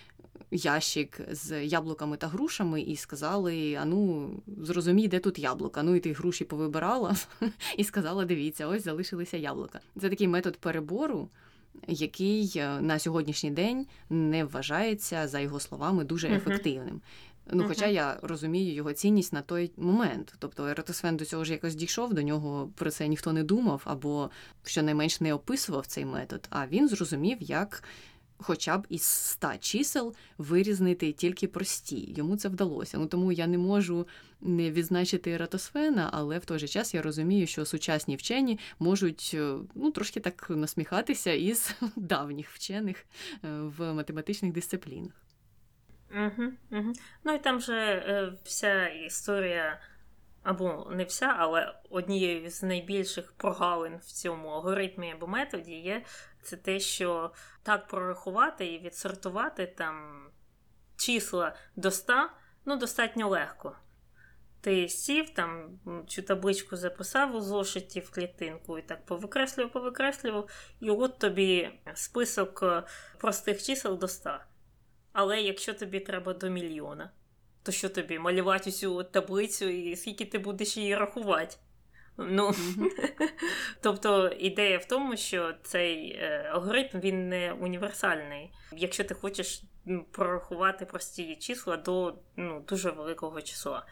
ящик 0.50 1.20
з 1.30 1.64
яблуками 1.64 2.16
та 2.16 2.26
грушами 2.26 2.80
і 2.80 2.96
сказали: 2.96 3.74
а 3.74 3.84
ну, 3.84 4.30
зрозумій, 4.62 5.08
де 5.08 5.18
тут 5.18 5.38
яблука. 5.38 5.82
Ну 5.82 5.94
і 5.94 6.00
ти 6.00 6.12
груші 6.12 6.44
повибирала 6.44 7.16
і 7.76 7.84
сказала: 7.84 8.24
дивіться, 8.24 8.66
ось 8.66 8.84
залишилися 8.84 9.36
яблука. 9.36 9.80
Це 10.00 10.08
такий 10.08 10.28
метод 10.28 10.56
перебору. 10.56 11.28
Який 11.88 12.52
е, 12.56 12.80
на 12.80 12.98
сьогоднішній 12.98 13.50
день 13.50 13.86
не 14.10 14.44
вважається, 14.44 15.28
за 15.28 15.40
його 15.40 15.60
словами, 15.60 16.04
дуже 16.04 16.28
ефективним. 16.28 17.00
Ну, 17.52 17.62
uh-huh. 17.62 17.68
Хоча 17.68 17.86
я 17.86 18.18
розумію 18.22 18.74
його 18.74 18.92
цінність 18.92 19.32
на 19.32 19.42
той 19.42 19.72
момент. 19.76 20.34
Тобто 20.38 20.66
Ератосфен 20.66 21.16
до 21.16 21.24
цього 21.24 21.44
ж 21.44 21.52
якось 21.52 21.74
дійшов, 21.74 22.14
до 22.14 22.22
нього 22.22 22.70
про 22.74 22.90
це 22.90 23.08
ніхто 23.08 23.32
не 23.32 23.44
думав, 23.44 23.82
або 23.84 24.30
щонайменш 24.64 25.20
не 25.20 25.34
описував 25.34 25.86
цей 25.86 26.04
метод. 26.04 26.46
А 26.50 26.66
він 26.66 26.88
зрозумів, 26.88 27.36
як 27.40 27.82
хоча 28.38 28.78
б 28.78 28.86
із 28.88 29.02
ста 29.02 29.58
чисел 29.58 30.14
вирізнити 30.38 31.12
тільки 31.12 31.48
прості. 31.48 32.14
Йому 32.16 32.36
це 32.36 32.48
вдалося. 32.48 32.98
Ну 32.98 33.06
тому 33.06 33.32
я 33.32 33.46
не 33.46 33.58
можу 33.58 34.06
не 34.40 34.70
відзначити 34.70 35.30
Ератосфена, 35.30 36.10
але 36.12 36.38
в 36.38 36.44
той 36.44 36.58
же 36.58 36.68
час 36.68 36.94
я 36.94 37.02
розумію, 37.02 37.46
що 37.46 37.64
сучасні 37.64 38.16
вчені 38.16 38.58
можуть 38.78 39.30
е, 39.34 39.54
ну, 39.74 39.90
трошки 39.90 40.20
так 40.20 40.46
насміхатися 40.50 41.32
із 41.32 41.74
давніх 41.96 42.50
вчених 42.50 42.96
е, 42.96 43.48
в 43.78 43.92
математичних 43.92 44.52
дисциплінах. 44.52 45.25
Угу, 46.10 46.52
угу. 46.70 46.92
Ну 47.24 47.34
і 47.34 47.38
там 47.38 47.60
же 47.60 47.74
е, 47.76 48.32
вся 48.44 48.88
історія, 48.88 49.80
або 50.42 50.88
не 50.90 51.04
вся, 51.04 51.34
але 51.38 51.74
однією 51.90 52.50
з 52.50 52.62
найбільших 52.62 53.32
прогалин 53.32 53.96
в 53.96 54.04
цьому 54.04 54.48
алгоритмі 54.48 55.12
або 55.12 55.26
методі 55.26 55.74
є 55.74 56.02
це 56.42 56.56
те, 56.56 56.80
що 56.80 57.32
так 57.62 57.86
прорахувати 57.86 58.66
і 58.66 58.78
відсортувати 58.78 59.66
там 59.66 60.26
числа 60.96 61.56
до 61.76 61.90
100, 61.90 62.30
ну, 62.64 62.76
достатньо 62.76 63.28
легко. 63.28 63.76
Ти 64.60 64.88
сів 64.88 65.30
там 65.30 65.78
цю 66.08 66.22
табличку 66.22 66.76
записав 66.76 67.34
у 67.34 67.40
зошиті 67.40 68.00
в 68.00 68.10
клітинку 68.10 68.78
і 68.78 68.82
так 68.82 69.06
повикреслював, 69.06 69.72
повикреслював, 69.72 70.48
і 70.80 70.90
от 70.90 71.18
тобі 71.18 71.70
список 71.94 72.62
е, 72.62 72.82
простих 73.18 73.62
чисел 73.62 73.98
до 73.98 74.08
100. 74.08 74.38
Але 75.18 75.40
якщо 75.40 75.74
тобі 75.74 76.00
треба 76.00 76.32
до 76.32 76.50
мільйона, 76.50 77.10
то 77.62 77.72
що 77.72 77.88
тобі 77.88 78.18
малювати 78.18 78.70
цю 78.70 79.04
таблицю 79.04 79.68
і 79.68 79.96
скільки 79.96 80.24
ти 80.24 80.38
будеш 80.38 80.76
її 80.76 80.96
рахувати? 80.96 81.56
Ну, 82.16 82.54
Тобто 83.82 84.28
ідея 84.28 84.78
в 84.78 84.84
тому, 84.84 85.16
що 85.16 85.54
цей 85.62 86.10
е, 86.10 86.50
алгоритм 86.52 87.00
він 87.00 87.28
не 87.28 87.52
універсальний. 87.52 88.50
Якщо 88.72 89.04
ти 89.04 89.14
хочеш 89.14 89.62
прорахувати 90.12 90.84
прості 90.84 91.36
числа 91.36 91.76
до 91.76 92.14
ну, 92.36 92.64
дуже 92.68 92.90
великого 92.90 93.42
числа. 93.42 93.86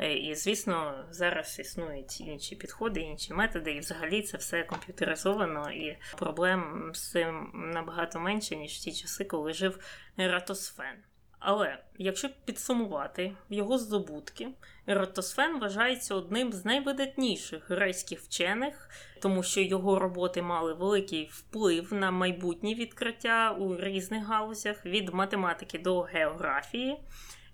Е, 0.00 0.14
і, 0.14 0.34
звісно, 0.34 1.04
зараз 1.10 1.58
існують 1.58 2.20
інші 2.20 2.56
підходи, 2.56 3.00
інші 3.00 3.34
методи, 3.34 3.72
і 3.72 3.80
взагалі 3.80 4.22
це 4.22 4.36
все 4.36 4.62
комп'ютеризовано, 4.62 5.70
і 5.70 5.98
проблем 6.16 6.90
з 6.94 7.10
цим 7.10 7.50
набагато 7.54 8.20
менше, 8.20 8.56
ніж 8.56 8.72
в 8.72 8.80
ті 8.80 8.92
часи, 8.92 9.24
коли 9.24 9.52
жив 9.52 9.78
Ератосфен. 10.18 10.96
Але 11.38 11.78
якщо 11.98 12.28
підсумувати 12.44 13.32
його 13.50 13.78
здобутки, 13.78 14.48
Ератосфен 14.86 15.60
вважається 15.60 16.14
одним 16.14 16.52
з 16.52 16.64
найвидатніших 16.64 17.70
грецьких 17.70 18.20
вчених, 18.20 18.90
тому 19.22 19.42
що 19.42 19.60
його 19.60 19.98
роботи 19.98 20.42
мали 20.42 20.74
великий 20.74 21.30
вплив 21.32 21.92
на 21.92 22.10
майбутні 22.10 22.74
відкриття 22.74 23.56
у 23.58 23.76
різних 23.76 24.26
галузях 24.26 24.86
від 24.86 25.14
математики 25.14 25.78
до 25.78 26.00
географії. 26.00 26.98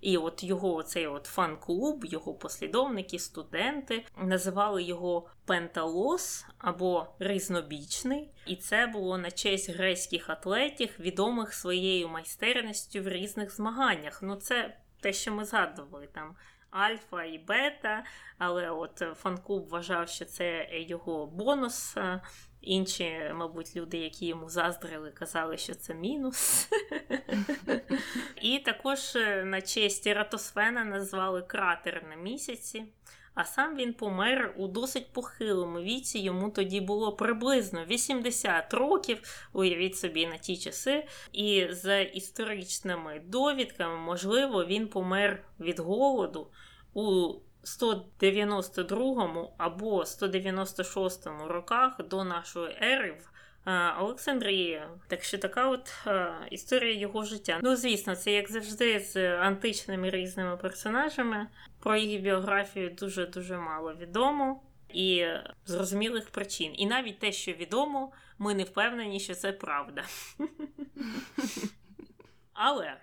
І 0.07 0.17
от 0.17 0.43
його 0.43 0.83
цей 0.83 1.07
от 1.07 1.25
фан-клуб, 1.25 2.05
його 2.05 2.33
послідовники, 2.33 3.19
студенти 3.19 4.05
називали 4.17 4.83
його 4.83 5.29
Пенталос 5.45 6.45
або 6.57 7.07
Різнобічний. 7.19 8.31
І 8.45 8.55
це 8.55 8.87
було 8.87 9.17
на 9.17 9.31
честь 9.31 9.69
грецьких 9.69 10.29
атлетів, 10.29 10.89
відомих 10.99 11.53
своєю 11.53 12.09
майстерністю 12.09 13.01
в 13.01 13.07
різних 13.07 13.55
змаганнях. 13.55 14.21
Ну, 14.21 14.35
це 14.35 14.77
те, 15.01 15.13
що 15.13 15.31
ми 15.31 15.45
згадували 15.45 16.07
там. 16.13 16.35
Альфа 16.69 17.23
і 17.23 17.37
бета, 17.37 18.03
але 18.37 18.69
от 18.69 19.03
фан-клуб 19.15 19.67
вважав, 19.69 20.09
що 20.09 20.25
це 20.25 20.67
його 20.71 21.25
бонус. 21.25 21.97
Інші, 22.61 23.31
мабуть, 23.33 23.75
люди, 23.75 23.97
які 23.97 24.25
йому 24.25 24.49
заздрили, 24.49 25.11
казали, 25.11 25.57
що 25.57 25.75
це 25.75 25.93
мінус. 25.93 26.69
І 28.41 28.59
також 28.59 29.15
е, 29.15 29.43
на 29.43 29.61
честь 29.61 30.07
Ератосфена 30.07 30.85
назвали 30.85 31.41
кратер 31.41 32.05
на 32.09 32.15
місяці. 32.15 32.83
А 33.37 33.43
сам 33.43 33.75
він 33.75 33.93
помер 33.93 34.53
у 34.57 34.67
досить 34.67 35.13
похилому 35.13 35.81
віці. 35.81 36.19
Йому 36.19 36.49
тоді 36.49 36.81
було 36.81 37.15
приблизно 37.15 37.85
80 37.85 38.73
років, 38.73 39.47
уявіть 39.53 39.97
собі, 39.97 40.27
на 40.27 40.37
ті 40.37 40.57
часи. 40.57 41.07
І 41.33 41.67
за 41.71 41.99
історичними 41.99 43.21
довідками, 43.25 43.97
можливо, 43.97 44.65
він 44.65 44.87
помер 44.87 45.43
від 45.59 45.79
голоду 45.79 46.47
у 46.93 47.33
192 47.67 49.49
або 49.57 50.05
196 50.05 51.27
роках 51.47 52.07
до 52.09 52.23
нашої 52.23 52.77
ери 52.81 53.11
в 53.11 53.69
е, 53.69 53.93
Олександрії. 53.99 54.81
Так 55.07 55.23
що 55.23 55.37
така 55.37 55.69
от 55.69 55.93
е, 56.07 56.33
історія 56.51 56.93
його 56.93 57.23
життя. 57.23 57.59
Ну, 57.63 57.75
звісно, 57.75 58.15
це 58.15 58.31
як 58.31 58.51
завжди 58.51 58.99
з 58.99 59.37
античними 59.39 60.09
різними 60.09 60.57
персонажами. 60.57 61.47
Про 61.79 61.95
їх 61.95 62.21
біографію 62.21 62.89
дуже-дуже 62.89 63.57
мало 63.57 63.93
відомо. 63.93 64.63
І 64.93 65.25
зрозумілих 65.65 66.29
причин. 66.29 66.71
І 66.75 66.85
навіть 66.85 67.19
те, 67.19 67.31
що 67.31 67.51
відомо, 67.51 68.11
ми 68.37 68.53
не 68.53 68.63
впевнені, 68.63 69.19
що 69.19 69.35
це 69.35 69.51
правда. 69.51 70.03
Але 72.53 72.97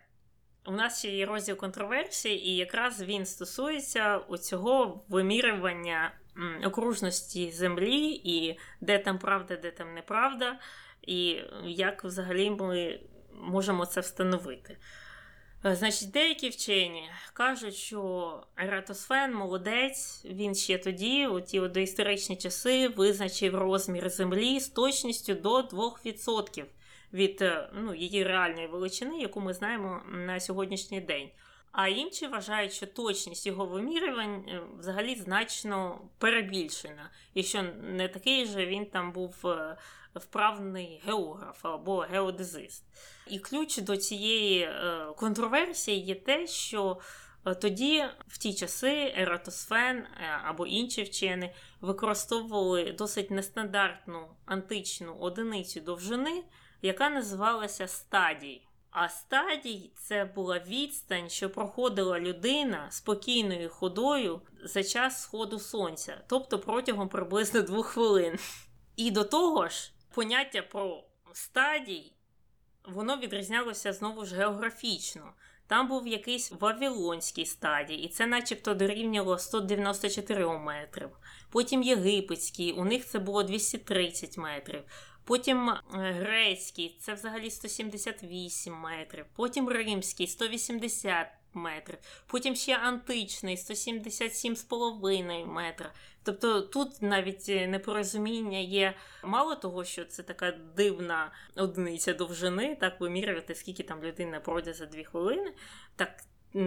у 0.66 0.72
нас 0.72 0.98
ще 0.98 1.10
є 1.10 1.26
розділ 1.26 1.56
контроверсії, 1.56 2.48
і 2.48 2.56
якраз 2.56 3.02
він 3.02 3.26
стосується 3.26 4.20
цього 4.40 5.04
вимірювання 5.08 6.12
окружності 6.64 7.50
землі, 7.50 8.20
і 8.24 8.58
де 8.80 8.98
там 8.98 9.18
правда, 9.18 9.56
де 9.56 9.70
там 9.70 9.94
неправда, 9.94 10.58
і 11.02 11.40
як 11.64 12.04
взагалі 12.04 12.50
ми 12.50 13.00
можемо 13.32 13.86
це 13.86 14.00
встановити. 14.00 14.76
Е, 15.66 15.76
значить, 15.76 16.10
деякі 16.10 16.48
вчені 16.48 17.10
кажуть, 17.32 17.74
що 17.74 18.42
Ератосфен 18.56 19.34
молодець, 19.34 20.24
він 20.24 20.54
ще 20.54 20.78
тоді, 20.78 21.26
у 21.26 21.40
ті 21.40 21.60
доісторичні 21.60 22.36
часи, 22.36 22.88
визначив 22.88 23.54
розмір 23.54 24.10
землі 24.10 24.60
з 24.60 24.68
точністю 24.68 25.34
до 25.34 25.60
2% 25.60 26.64
від 27.14 27.42
е, 27.42 27.70
ну, 27.74 27.94
її 27.94 28.24
реальної 28.24 28.66
величини, 28.66 29.18
яку 29.18 29.40
ми 29.40 29.54
знаємо 29.54 30.02
на 30.08 30.40
сьогоднішній 30.40 31.00
день. 31.00 31.28
А 31.72 31.88
інші 31.88 32.26
вважають, 32.26 32.72
що 32.72 32.86
точність 32.86 33.46
його 33.46 33.66
вимірювань 33.66 34.44
е, 34.48 34.60
взагалі 34.78 35.14
значно 35.14 36.00
перебільшена, 36.18 37.10
і 37.34 37.42
що 37.42 37.62
не 37.82 38.08
такий 38.08 38.46
же 38.46 38.66
він 38.66 38.86
там 38.86 39.12
був 39.12 39.46
е, 39.46 39.76
вправний 40.14 41.02
географ 41.06 41.66
або 41.66 41.96
геодезист. 41.96 42.84
І 43.26 43.38
ключ 43.38 43.78
до 43.78 43.96
цієї 43.96 44.68
контроверсії 45.16 46.00
є 46.00 46.14
те, 46.14 46.46
що 46.46 47.00
тоді, 47.60 48.04
в 48.28 48.38
ті 48.38 48.54
часи, 48.54 49.14
Ератосфен 49.16 50.06
або 50.44 50.66
інші 50.66 51.02
вчені 51.02 51.50
використовували 51.80 52.92
досить 52.98 53.30
нестандартну 53.30 54.26
античну 54.46 55.14
одиницю 55.14 55.80
довжини 55.80 56.44
яка 56.85 57.11
називалася 57.11 57.89
стадій. 57.89 58.62
А 58.91 59.09
стадій 59.09 59.91
це 59.97 60.24
була 60.24 60.59
відстань, 60.59 61.28
що 61.28 61.51
проходила 61.51 62.20
людина 62.20 62.87
спокійною 62.91 63.70
ходою 63.70 64.41
за 64.64 64.85
час 64.85 65.22
сходу 65.22 65.59
сонця, 65.59 66.20
тобто 66.26 66.59
протягом 66.59 67.09
приблизно 67.09 67.62
двох 67.62 67.87
хвилин. 67.87 68.39
І 68.97 69.11
до 69.11 69.24
того 69.24 69.68
ж, 69.68 69.93
поняття 70.14 70.62
про 70.62 71.05
стадій 71.32 72.12
воно 72.85 73.16
відрізнялося 73.16 73.93
знову 73.93 74.24
ж 74.24 74.37
географічно. 74.37 75.32
Там 75.66 75.89
був 75.89 76.07
якийсь 76.07 76.53
Вавилонський 76.61 77.47
стадій, 77.47 77.95
і 77.95 78.09
це 78.09 78.26
начебто 78.26 78.74
дорівнювало 78.74 79.39
194 79.39 80.59
метрів. 80.59 81.09
Потім 81.51 81.82
єгипетський, 81.82 82.72
у 82.72 82.85
них 82.85 83.07
це 83.07 83.18
було 83.18 83.43
230 83.43 84.39
метрів. 84.39 84.82
Потім 85.25 85.68
е, 85.70 85.79
грецький 85.93 86.97
це 87.01 87.14
взагалі 87.14 87.51
178 87.51 88.75
метрів, 88.75 89.25
потім 89.37 89.68
римський 89.68 90.27
180 90.27 91.27
метрів, 91.55 91.99
потім 92.27 92.57
ще 92.57 92.77
античний 92.77 93.57
177,5 93.57 95.47
метра. 95.47 95.93
Тобто 96.22 96.61
тут 96.61 97.03
навіть 97.03 97.49
е, 97.49 97.66
непорозуміння 97.66 98.59
є 98.59 98.95
мало 99.25 99.55
того, 99.55 99.85
що 99.85 100.05
це 100.05 100.22
така 100.22 100.51
дивна 100.77 101.33
одиниця 101.57 102.14
довжини, 102.14 102.77
так 102.81 103.01
вимірювати, 103.01 103.55
скільки 103.55 103.83
там 103.83 104.05
людина 104.05 104.41
пройде 104.41 104.72
за 104.72 104.87
дві 104.87 105.05
хвилини. 105.05 105.53
Так 105.97 106.25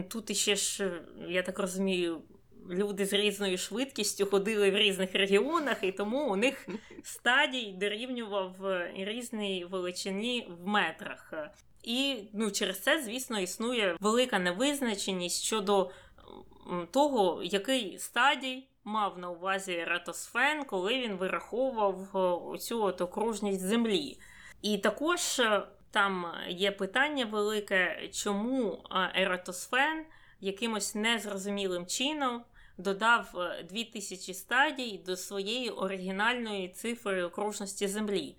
тут 0.09 0.29
іще 0.29 0.55
ж, 0.55 1.01
я 1.27 1.43
так 1.43 1.59
розумію, 1.59 2.21
люди 2.69 3.05
з 3.05 3.13
різною 3.13 3.57
швидкістю 3.57 4.25
ходили 4.25 4.71
в 4.71 4.77
різних 4.77 5.15
регіонах, 5.15 5.77
і 5.81 5.91
тому 5.91 6.29
у 6.29 6.35
них 6.35 6.67
стадій 7.03 7.75
дорівнював 7.79 8.55
різній 8.95 9.65
величині 9.71 10.47
в 10.59 10.67
метрах. 10.67 11.33
І 11.83 12.17
ну, 12.33 12.51
через 12.51 12.79
це, 12.79 13.01
звісно, 13.01 13.39
існує 13.39 13.97
велика 13.99 14.39
невизначеність 14.39 15.43
щодо 15.43 15.91
того, 16.91 17.43
який 17.43 17.97
стадій 17.97 18.67
мав 18.83 19.19
на 19.19 19.29
увазі 19.29 19.83
Ратосфен, 19.87 20.63
коли 20.63 20.93
він 20.93 21.15
вираховував 21.15 21.97
цю 22.59 22.83
от 22.83 23.01
окружність 23.01 23.61
землі. 23.61 24.19
І 24.61 24.77
також 24.77 25.39
е, 25.39 25.61
там 25.91 26.25
є 26.49 26.71
питання 26.71 27.25
велике, 27.25 28.09
чому 28.13 28.83
Ератосфен 29.15 30.05
якимось 30.41 30.95
незрозумілим 30.95 31.85
чином 31.85 32.43
додав 32.77 33.33
2000 33.69 34.33
стадій 34.33 35.01
до 35.05 35.17
своєї 35.17 35.69
оригінальної 35.69 36.69
цифри 36.69 37.23
окружності 37.23 37.87
Землі. 37.87 38.35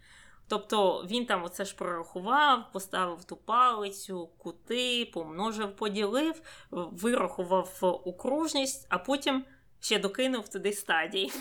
Тобто 0.49 1.07
він 1.11 1.27
там 1.27 1.45
оце 1.45 1.65
ж 1.65 1.77
прорахував, 1.77 2.73
поставив 2.73 3.25
ту 3.25 3.37
палицю, 3.37 4.27
кути, 4.39 5.11
помножив, 5.15 5.77
поділив, 5.77 6.43
вирахував 6.71 7.79
окружність, 8.05 8.87
а 8.89 8.99
потім 8.99 9.45
ще 9.81 9.99
докинув 9.99 10.49
туди 10.49 10.73
стадії. 10.73 11.33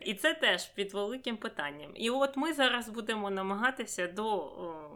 І 0.00 0.14
це 0.14 0.34
теж 0.34 0.66
під 0.66 0.94
великим 0.94 1.36
питанням. 1.36 1.90
І 1.94 2.10
от 2.10 2.36
ми 2.36 2.52
зараз 2.52 2.88
будемо 2.88 3.30
намагатися 3.30 4.06
до, 4.06 4.52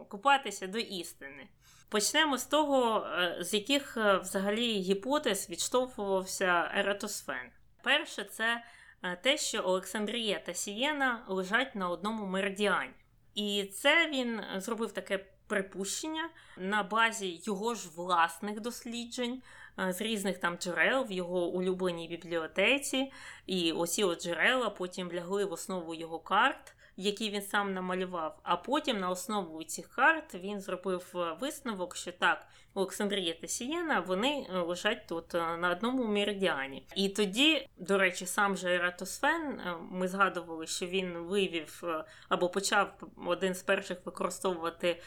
купатися 0.09 0.67
до 0.67 0.79
істини. 0.79 1.49
Почнемо 1.89 2.39
з 2.39 2.45
того, 2.45 3.07
е, 3.07 3.37
з 3.41 3.55
яких 3.55 3.97
е, 3.97 4.19
взагалі 4.19 4.73
гіпотез 4.73 5.51
відштовхувався 5.51 6.71
Ератосфен. 6.75 7.51
Перше, 7.83 8.25
це 8.25 8.65
е, 9.03 9.17
те, 9.23 9.37
що 9.37 9.63
Олександрія 9.65 10.39
та 10.39 10.55
Сієна 10.55 11.25
лежать 11.29 11.75
на 11.75 11.89
одному 11.89 12.27
меридіані. 12.27 12.93
І 13.35 13.65
це 13.65 14.09
він 14.11 14.41
зробив 14.57 14.93
таке 14.93 15.27
припущення 15.47 16.31
на 16.57 16.83
базі 16.83 17.41
його 17.45 17.75
ж 17.75 17.89
власних 17.97 18.61
досліджень 18.61 19.43
з 19.89 20.01
різних 20.01 20.39
там 20.39 20.57
джерел 20.57 21.05
в 21.05 21.13
його 21.13 21.47
улюбленій 21.47 22.09
бібліотеці. 22.09 23.13
І 23.47 23.73
оці 23.73 24.05
от 24.05 24.23
джерела 24.23 24.71
потім 24.71 25.13
лягли 25.13 25.45
в 25.45 25.53
основу 25.53 25.95
його 25.95 26.19
карт 26.19 26.76
які 26.97 27.31
він 27.31 27.43
сам 27.43 27.75
намалював. 27.75 28.39
А 28.43 28.57
потім 28.57 28.99
на 28.99 29.11
основу 29.11 29.65
цих 29.65 29.89
карт 29.89 30.35
він 30.35 30.61
зробив 30.61 31.13
е, 31.15 31.37
висновок, 31.41 31.97
що 31.97 32.13
так, 32.13 32.47
Олександрія 32.75 33.35
та 33.41 33.49
Сієна 33.49 34.01
вони 34.01 34.47
е, 34.51 34.59
лежать 34.59 35.07
тут 35.07 35.35
е, 35.35 35.57
на 35.57 35.71
одному 35.71 36.05
меридіані. 36.05 36.87
І 36.97 37.09
тоді, 37.09 37.69
до 37.77 37.99
речі, 37.99 38.27
сам 38.27 38.57
же 38.57 38.75
Ератосфен, 38.75 39.61
ми 39.91 40.09
згадували, 40.09 40.67
що 40.67 40.87
він 40.87 41.13
вивів 41.13 41.83
або 42.29 42.49
почав 42.49 42.93
один 43.27 43.55
з 43.55 43.63
перших 43.63 43.99
використовувати 44.05 45.03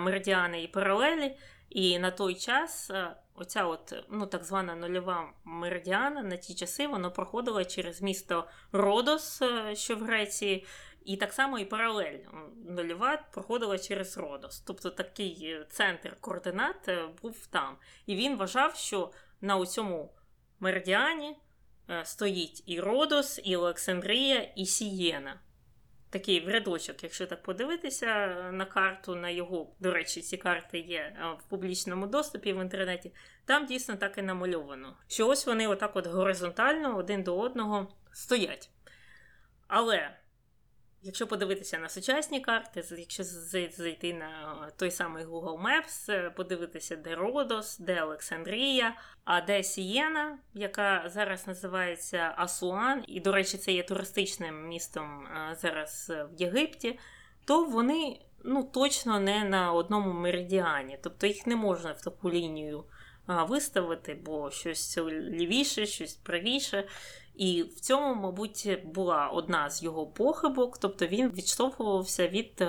меридіани 0.00 0.62
і 0.62 0.68
паралелі. 0.68 1.36
І 1.70 1.98
на 1.98 2.10
той 2.10 2.34
час 2.34 2.90
оця 3.34 3.64
от, 3.64 3.94
ну, 4.10 4.26
так 4.26 4.44
звана 4.44 4.74
нульова 4.74 5.32
меридіана 5.44 6.22
на 6.22 6.36
ті 6.36 6.54
часи 6.54 6.86
вона 6.86 7.10
проходила 7.10 7.64
через 7.64 8.02
місто 8.02 8.44
Родос, 8.72 9.42
що 9.74 9.96
в 9.96 10.02
Греції, 10.02 10.66
і 11.04 11.16
так 11.16 11.32
само 11.32 11.58
і 11.58 11.64
паралель 11.64 12.18
нульова 12.68 13.16
проходила 13.32 13.78
через 13.78 14.18
Родос. 14.18 14.60
Тобто 14.60 14.90
такий 14.90 15.46
е, 15.46 15.66
центр 15.70 16.16
координат 16.20 16.88
е, 16.88 17.08
був 17.22 17.46
там. 17.46 17.76
І 18.06 18.16
він 18.16 18.36
вважав, 18.36 18.76
що 18.76 19.10
на 19.40 19.66
цьому 19.66 20.12
меридіані 20.60 21.36
е, 21.90 22.04
стоїть 22.04 22.62
і 22.66 22.80
Родос, 22.80 23.40
і 23.44 23.56
Олександрія, 23.56 24.40
і 24.56 24.66
Сієна. 24.66 25.40
Такий 26.10 26.46
в 26.46 26.48
рядочок, 26.48 27.02
якщо 27.02 27.26
так 27.26 27.42
подивитися 27.42 28.26
на 28.52 28.64
карту, 28.64 29.14
на 29.14 29.30
його, 29.30 29.74
до 29.80 29.90
речі, 29.92 30.20
ці 30.20 30.36
карти 30.36 30.78
є 30.78 31.16
в 31.38 31.50
публічному 31.50 32.06
доступі 32.06 32.52
в 32.52 32.60
інтернеті, 32.60 33.12
там 33.44 33.66
дійсно 33.66 33.96
так 33.96 34.18
і 34.18 34.22
намальовано. 34.22 34.96
Що 35.08 35.28
ось 35.28 35.46
вони 35.46 35.68
отак 35.68 35.96
от 35.96 36.06
горизонтально 36.06 36.96
один 36.96 37.22
до 37.22 37.38
одного 37.38 37.88
стоять. 38.12 38.70
Але 39.66 40.16
Якщо 41.06 41.26
подивитися 41.26 41.78
на 41.78 41.88
сучасні 41.88 42.40
карти, 42.40 42.84
якщо 42.98 43.24
зайти 43.24 44.14
на 44.14 44.56
той 44.76 44.90
самий 44.90 45.24
Google 45.24 45.62
Maps, 45.62 46.12
е, 46.12 46.30
подивитися, 46.30 46.96
де 46.96 47.14
Родос, 47.14 47.78
де 47.78 48.02
Олександрія, 48.02 48.96
а 49.24 49.40
де 49.40 49.62
Сієна, 49.62 50.38
яка 50.54 51.04
зараз 51.06 51.46
називається 51.46 52.34
Асуан, 52.36 53.04
і, 53.08 53.20
до 53.20 53.32
речі, 53.32 53.58
це 53.58 53.72
є 53.72 53.82
туристичним 53.82 54.68
містом 54.68 55.26
е, 55.26 55.56
зараз 55.60 56.12
в 56.32 56.40
Єгипті, 56.40 56.98
то 57.44 57.64
вони 57.64 58.20
ну, 58.44 58.64
точно 58.64 59.20
не 59.20 59.44
на 59.44 59.72
одному 59.72 60.12
меридіані, 60.12 60.98
тобто 61.02 61.26
їх 61.26 61.46
не 61.46 61.56
можна 61.56 61.92
в 61.92 62.00
таку 62.00 62.30
лінію 62.30 62.84
виставити, 63.26 64.14
бо 64.14 64.50
щось 64.50 64.98
лівіше, 65.08 65.86
щось 65.86 66.14
правіше. 66.14 66.88
І 67.34 67.62
в 67.62 67.80
цьому, 67.80 68.14
мабуть, 68.14 68.78
була 68.84 69.28
одна 69.28 69.70
з 69.70 69.82
його 69.82 70.06
похибок, 70.06 70.78
тобто 70.78 71.06
він 71.06 71.28
відштовхувався 71.30 72.28
від 72.28 72.66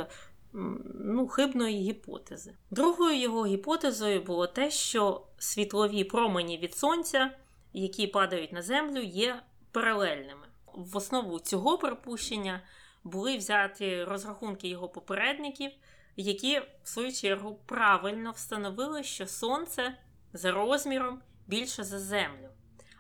ну, 0.94 1.28
хибної 1.28 1.78
гіпотези. 1.78 2.56
Другою 2.72 3.20
його 3.20 3.46
гіпотезою 3.46 4.22
було 4.22 4.48
те, 4.48 4.72
що 4.72 5.22
світлові 5.38 6.04
промені 6.04 6.58
від 6.58 6.76
сонця, 6.76 7.32
які 7.74 8.08
падають 8.08 8.52
на 8.52 8.62
землю, 8.62 9.00
є 9.00 9.42
паралельними. 9.72 10.48
В 10.74 10.98
основу 10.98 11.40
цього 11.40 11.78
припущення 11.78 12.62
були 13.04 13.38
взяті 13.38 14.04
розрахунки 14.04 14.68
його 14.68 14.90
попередників, 14.90 15.72
які, 16.16 16.60
в 16.84 16.88
свою 16.90 17.12
чергу, 17.14 17.60
правильно 17.66 18.32
встановили, 18.32 19.04
що 19.04 19.28
сонце 19.28 19.98
за 20.34 20.52
розміром 20.52 21.22
більше 21.48 21.84
за 21.84 22.00
землю 22.00 22.50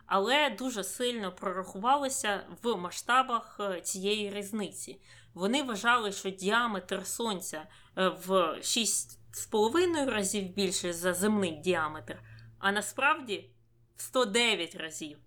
але 0.05 0.49
дуже 0.49 0.83
сильно 0.83 1.31
прорахувалися 1.31 2.43
в 2.63 2.75
масштабах 2.75 3.57
е, 3.59 3.81
цієї 3.81 4.29
різниці. 4.29 5.01
Вони 5.33 5.63
вважали, 5.63 6.11
що 6.11 6.29
діаметр 6.29 7.07
сонця 7.07 7.67
е, 7.97 8.07
в 8.07 8.31
6,5 8.61 10.09
разів 10.09 10.53
більше 10.53 10.93
за 10.93 11.13
земний 11.13 11.51
діаметр, 11.51 12.19
а 12.59 12.71
насправді 12.71 13.49
в 13.97 14.01
109 14.01 14.75
разів. 14.75 15.17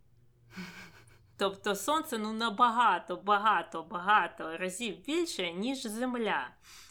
Тобто 1.36 1.74
сонце 1.74 2.18
ну 2.18 2.32
набагато, 2.32 3.16
багато, 3.16 3.82
багато 3.82 4.56
разів 4.56 5.04
більше, 5.04 5.52
ніж 5.52 5.82
Земля. 5.82 6.48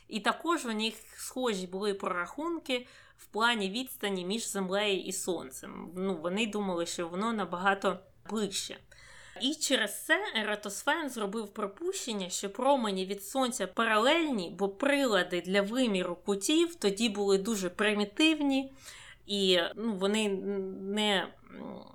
І 0.08 0.20
також 0.20 0.66
у 0.66 0.72
них 0.72 0.96
схожі 1.18 1.68
були 1.68 1.94
прорахунки 1.94 2.88
в 3.30 3.34
плані 3.34 3.70
відстані 3.70 4.26
між 4.26 4.48
землею 4.48 5.04
і 5.04 5.12
сонцем. 5.12 5.92
Ну, 5.96 6.16
Вони 6.16 6.48
думали, 6.48 6.86
що 6.86 7.08
воно 7.08 7.34
набагато 7.34 8.00
ближче. 8.30 8.78
І 9.42 9.56
через 9.56 10.06
це 10.06 10.24
Ератосфен 10.36 11.10
зробив 11.10 11.48
припущення, 11.48 12.30
що 12.30 12.50
промені 12.50 13.06
від 13.06 13.24
сонця 13.24 13.68
паралельні, 13.68 14.56
бо 14.60 14.70
прилади 14.70 15.42
для 15.42 15.62
виміру 15.62 16.18
кутів 16.26 16.76
тоді 16.76 17.10
були 17.10 17.38
дуже 17.38 17.70
примітивні, 17.70 18.74
і 19.28 19.60
ну, 19.76 19.94
вони 19.94 20.30
не 20.82 21.28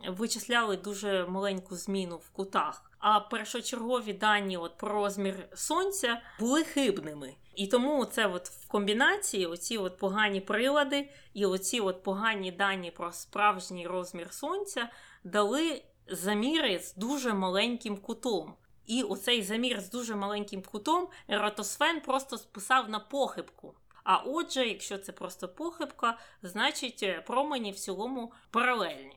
вичисляли 0.09 0.77
дуже 0.77 1.27
маленьку 1.27 1.77
зміну 1.77 2.17
в 2.17 2.31
кутах. 2.31 2.91
А 2.99 3.21
першочергові 3.21 4.13
дані 4.13 4.57
от 4.57 4.77
про 4.77 4.89
розмір 4.89 5.49
сонця 5.55 6.23
були 6.41 6.65
хибними. 6.65 7.35
І 7.55 7.67
тому 7.67 8.05
це 8.05 8.27
от 8.27 8.49
в 8.49 8.69
комбінації 8.69 9.47
оці 9.47 9.79
от 9.79 9.99
погані 9.99 10.41
прилади 10.41 11.11
і 11.35 11.47
оці 11.47 11.81
от 11.81 12.03
погані 12.03 12.53
дані 12.53 12.91
про 12.91 13.13
справжній 13.13 13.87
розмір 13.87 14.33
сонця 14.33 14.89
дали 15.25 15.83
заміри 16.09 16.79
з 16.79 16.95
дуже 16.95 17.35
маленьким 17.35 17.97
кутом. 17.97 18.55
І 18.87 19.03
оцей 19.03 19.43
замір 19.43 19.81
з 19.81 19.91
дуже 19.91 20.17
маленьким 20.17 20.63
кутом 20.63 21.09
Ератосфен 21.29 22.01
просто 22.01 22.39
списав 22.39 22.91
на 22.91 22.99
похибку. 22.99 23.75
А 24.05 24.17
отже, 24.17 24.69
якщо 24.69 24.99
це 24.99 25.13
просто 25.13 25.49
похибка, 25.49 26.19
значить 26.43 27.03
е, 27.03 27.23
промені 27.27 27.73
в 27.73 27.77
цілому 27.77 28.33
паралельні. 28.51 29.17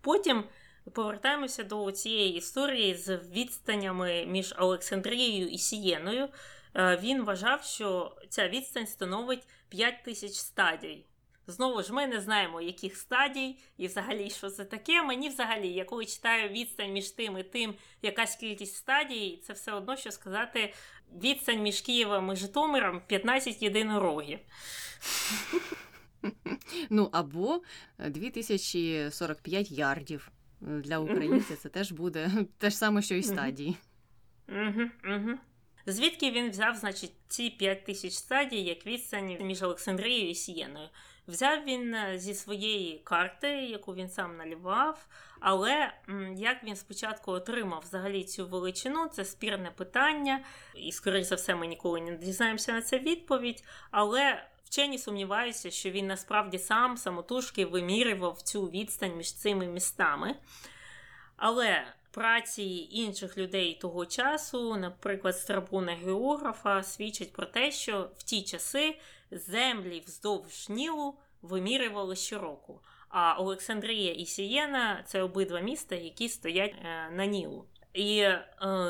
Потім 0.00 0.44
повертаємося 0.92 1.64
до 1.64 1.92
цієї 1.92 2.34
історії 2.34 2.94
з 2.94 3.16
відстанями 3.16 4.26
між 4.26 4.54
Олександрією 4.58 5.48
і 5.48 5.58
Сієною. 5.58 6.28
Е, 6.74 6.96
він 7.02 7.24
вважав, 7.24 7.64
що 7.64 8.16
ця 8.28 8.48
відстань 8.48 8.86
становить 8.86 9.48
5 9.68 10.02
тисяч 10.04 10.32
стадій. 10.32 11.04
Знову 11.50 11.82
ж 11.82 11.92
ми 11.92 12.06
не 12.06 12.20
знаємо, 12.20 12.60
яких 12.60 12.96
стадій 12.96 13.56
і 13.76 13.86
взагалі, 13.86 14.30
що 14.30 14.50
це 14.50 14.64
таке. 14.64 15.02
Мені 15.02 15.28
взагалі, 15.28 15.68
я 15.68 15.84
коли 15.84 16.06
читаю 16.06 16.48
відстань 16.48 16.92
між 16.92 17.10
тим 17.10 17.38
і 17.38 17.42
тим, 17.42 17.74
якась 18.02 18.36
кількість 18.36 18.76
стадій, 18.76 19.42
це 19.46 19.52
все 19.52 19.72
одно, 19.72 19.96
що 19.96 20.10
сказати, 20.10 20.74
відстань 21.22 21.62
між 21.62 21.80
Києвом 21.80 22.32
і 22.32 22.36
Житомиром 22.36 23.02
15 23.06 23.62
єдинорогів. 23.62 24.38
Ну, 26.90 27.08
або 27.12 27.62
2045 27.98 29.70
ярдів. 29.70 30.30
Для 30.60 30.98
українця 30.98 31.56
це 31.56 31.68
теж 31.68 31.92
буде 31.92 32.30
те 32.58 32.70
ж 32.70 32.76
саме, 32.76 33.02
що 33.02 33.14
і 33.14 33.22
стадії. 33.22 33.76
Угу, 34.48 34.82
угу. 35.04 35.38
Звідки 35.86 36.30
він 36.30 36.50
взяв, 36.50 36.76
значить, 36.76 37.12
ці 37.28 37.50
5 37.50 37.84
тисяч 37.84 38.12
стадій 38.12 38.62
як 38.62 38.86
відстань 38.86 39.36
між 39.40 39.62
Олександрією 39.62 40.30
і 40.30 40.34
Сієною? 40.34 40.88
Взяв 41.30 41.64
він 41.64 41.94
е, 41.94 42.18
зі 42.18 42.34
своєї 42.34 42.98
карти, 42.98 43.48
яку 43.48 43.94
він 43.94 44.08
сам 44.08 44.36
налівав, 44.36 45.06
але 45.40 45.92
як 46.36 46.64
він 46.64 46.76
спочатку 46.76 47.32
отримав 47.32 47.82
взагалі 47.86 48.24
цю 48.24 48.46
величину, 48.46 49.06
це 49.06 49.24
спірне 49.24 49.70
питання, 49.70 50.40
і, 50.74 50.92
скоріш 50.92 51.26
за 51.26 51.34
все, 51.34 51.54
ми 51.54 51.66
ніколи 51.66 52.00
не 52.00 52.16
дізнаємося 52.16 52.72
на 52.72 52.82
це 52.82 52.98
відповідь. 52.98 53.64
Але 53.90 54.44
вчені 54.64 54.98
сумніваються, 54.98 55.70
що 55.70 55.90
він 55.90 56.06
насправді 56.06 56.58
сам 56.58 56.96
самотужки 56.96 57.66
вимірював 57.66 58.42
цю 58.42 58.62
відстань 58.62 59.16
між 59.16 59.34
цими 59.34 59.66
містами. 59.66 60.34
Але 61.36 61.84
праці 62.10 62.88
інших 62.90 63.38
людей 63.38 63.78
того 63.80 64.06
часу, 64.06 64.76
наприклад, 64.76 65.38
Страбуна 65.38 65.92
географа, 65.92 66.82
свідчать 66.82 67.32
про 67.32 67.46
те, 67.46 67.70
що 67.70 68.10
в 68.18 68.22
ті 68.22 68.42
часи 68.42 68.96
землі 69.30 70.02
вздовж 70.06 70.68
Нілу 70.68 71.14
вимірювали 71.42 72.16
щороку. 72.16 72.80
А 73.08 73.34
Олександрія 73.38 74.12
і 74.12 74.26
Сієна 74.26 75.02
це 75.06 75.22
обидва 75.22 75.60
міста, 75.60 75.94
які 75.94 76.28
стоять 76.28 76.74
е, 76.84 77.10
на 77.10 77.26
Нілу. 77.26 77.64
І 77.92 78.18
е, 78.18 78.46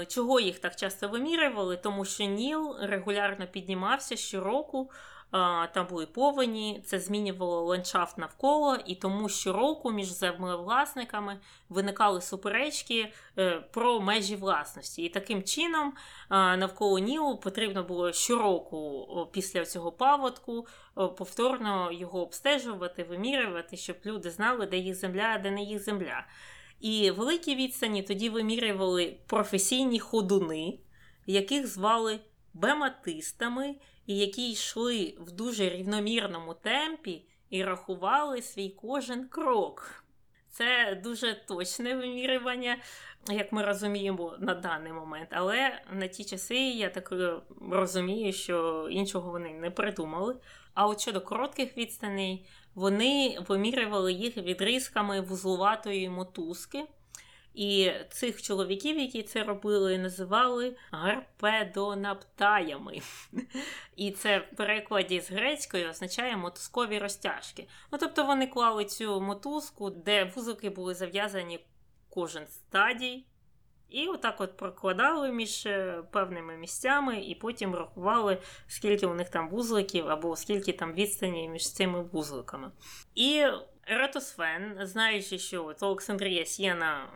чого 0.09 0.41
їх 0.41 0.59
так 0.59 0.77
часто 0.77 1.09
вимірювали? 1.09 1.77
Тому 1.77 2.05
що 2.05 2.25
Ніл 2.25 2.77
регулярно 2.81 3.47
піднімався 3.47 4.17
щороку 4.17 4.91
там 5.73 5.87
були 5.91 6.07
повені, 6.07 6.83
це 6.87 6.99
змінювало 7.01 7.65
ландшафт 7.65 8.19
навколо, 8.19 8.77
і 8.87 8.95
тому 8.95 9.29
щороку 9.29 9.91
між 9.91 10.09
землевласниками 10.09 11.39
виникали 11.69 12.21
суперечки 12.21 13.13
е, 13.39 13.51
про 13.71 14.01
межі 14.01 14.37
власності. 14.37 15.03
І 15.03 15.09
таким 15.09 15.43
чином 15.43 15.93
навколо 16.31 16.99
Нілу 16.99 17.37
потрібно 17.37 17.85
було 17.85 18.13
щороку 18.13 19.29
після 19.33 19.65
цього 19.65 19.93
паводку 19.93 20.67
повторно 20.95 21.93
його 21.93 22.23
обстежувати, 22.23 23.05
вимірювати, 23.05 23.77
щоб 23.77 23.97
люди 24.07 24.31
знали, 24.31 24.67
де 24.67 24.77
їх 24.77 24.95
земля, 24.95 25.39
де 25.43 25.51
не 25.51 25.63
їх 25.63 25.85
земля. 25.85 26.27
І 26.81 27.11
великі 27.11 27.55
відстані 27.55 28.03
тоді 28.03 28.31
вимірювали 28.31 29.17
професійні 29.27 30.01
ходуни, 30.01 30.79
яких 31.27 31.67
звали 31.67 32.21
бематистами 32.55 33.75
і 34.11 34.17
які 34.19 34.51
йшли 34.51 35.15
в 35.21 35.31
дуже 35.31 35.69
рівномірному 35.69 36.55
темпі 36.55 37.25
і 37.51 37.65
рахували 37.65 38.43
свій 38.43 38.69
кожен 38.69 39.29
крок. 39.29 40.05
Це 40.49 41.01
дуже 41.05 41.35
точне 41.49 41.95
вимірювання, 41.95 42.77
як 43.29 43.53
ми 43.53 43.65
розуміємо 43.65 44.35
на 44.39 44.55
даний 44.55 44.93
момент. 44.93 45.29
Але 45.33 45.83
на 45.93 46.07
ті 46.07 46.25
часи 46.25 46.59
я 46.59 46.91
так 46.91 47.13
розумію, 47.71 48.33
що 48.33 48.89
іншого 48.91 49.31
вони 49.31 49.51
не 49.51 49.71
придумали. 49.71 50.37
А 50.75 50.87
от 50.87 51.01
щодо 51.01 51.21
коротких 51.21 51.77
відстаней, 51.77 52.47
вони 52.75 53.39
вимірювали 53.49 54.13
їх 54.13 54.37
відрізками 54.37 55.21
вузловатої 55.21 56.09
мотузки. 56.09 56.85
І 57.55 57.93
цих 58.11 58.43
чоловіків, 58.43 58.99
які 58.99 59.23
це 59.23 59.45
робили, 59.45 59.99
називали 59.99 60.77
гарпедонаптаями. 60.91 63.01
І 63.97 64.11
це 64.11 64.39
в 64.39 64.57
перекладі 64.57 65.21
з 65.21 65.31
грецької 65.31 65.89
означає 65.89 66.37
мотузкові 66.37 66.99
розтяжки. 66.99 67.69
Ну, 67.93 67.99
тобто 67.99 68.25
вони 68.25 68.47
клали 68.47 68.85
цю 68.85 69.21
мотузку, 69.21 69.91
де 69.91 70.25
вузлики 70.25 70.71
були 70.71 70.95
зав'язані 70.95 71.67
кожен 72.09 72.47
стадій. 72.47 73.27
І 73.89 74.07
отак 74.07 74.41
от 74.41 74.57
прокладали 74.57 75.33
між 75.33 75.67
е, 75.67 76.03
певними 76.11 76.57
місцями, 76.57 77.21
і 77.21 77.35
потім 77.35 77.75
рахували, 77.75 78.39
скільки 78.67 79.07
у 79.07 79.15
них 79.15 79.29
там 79.29 79.49
вузликів, 79.49 80.09
або 80.09 80.37
скільки 80.37 80.73
там 80.73 80.93
відстані 80.93 81.49
між 81.49 81.73
цими 81.73 82.03
вузликами. 82.03 82.71
І 83.15 83.47
Ератосфен, 83.87 84.79
знаючи, 84.83 85.39
що 85.39 85.75
Олександрія 85.81 86.45
Сієна 86.45 87.09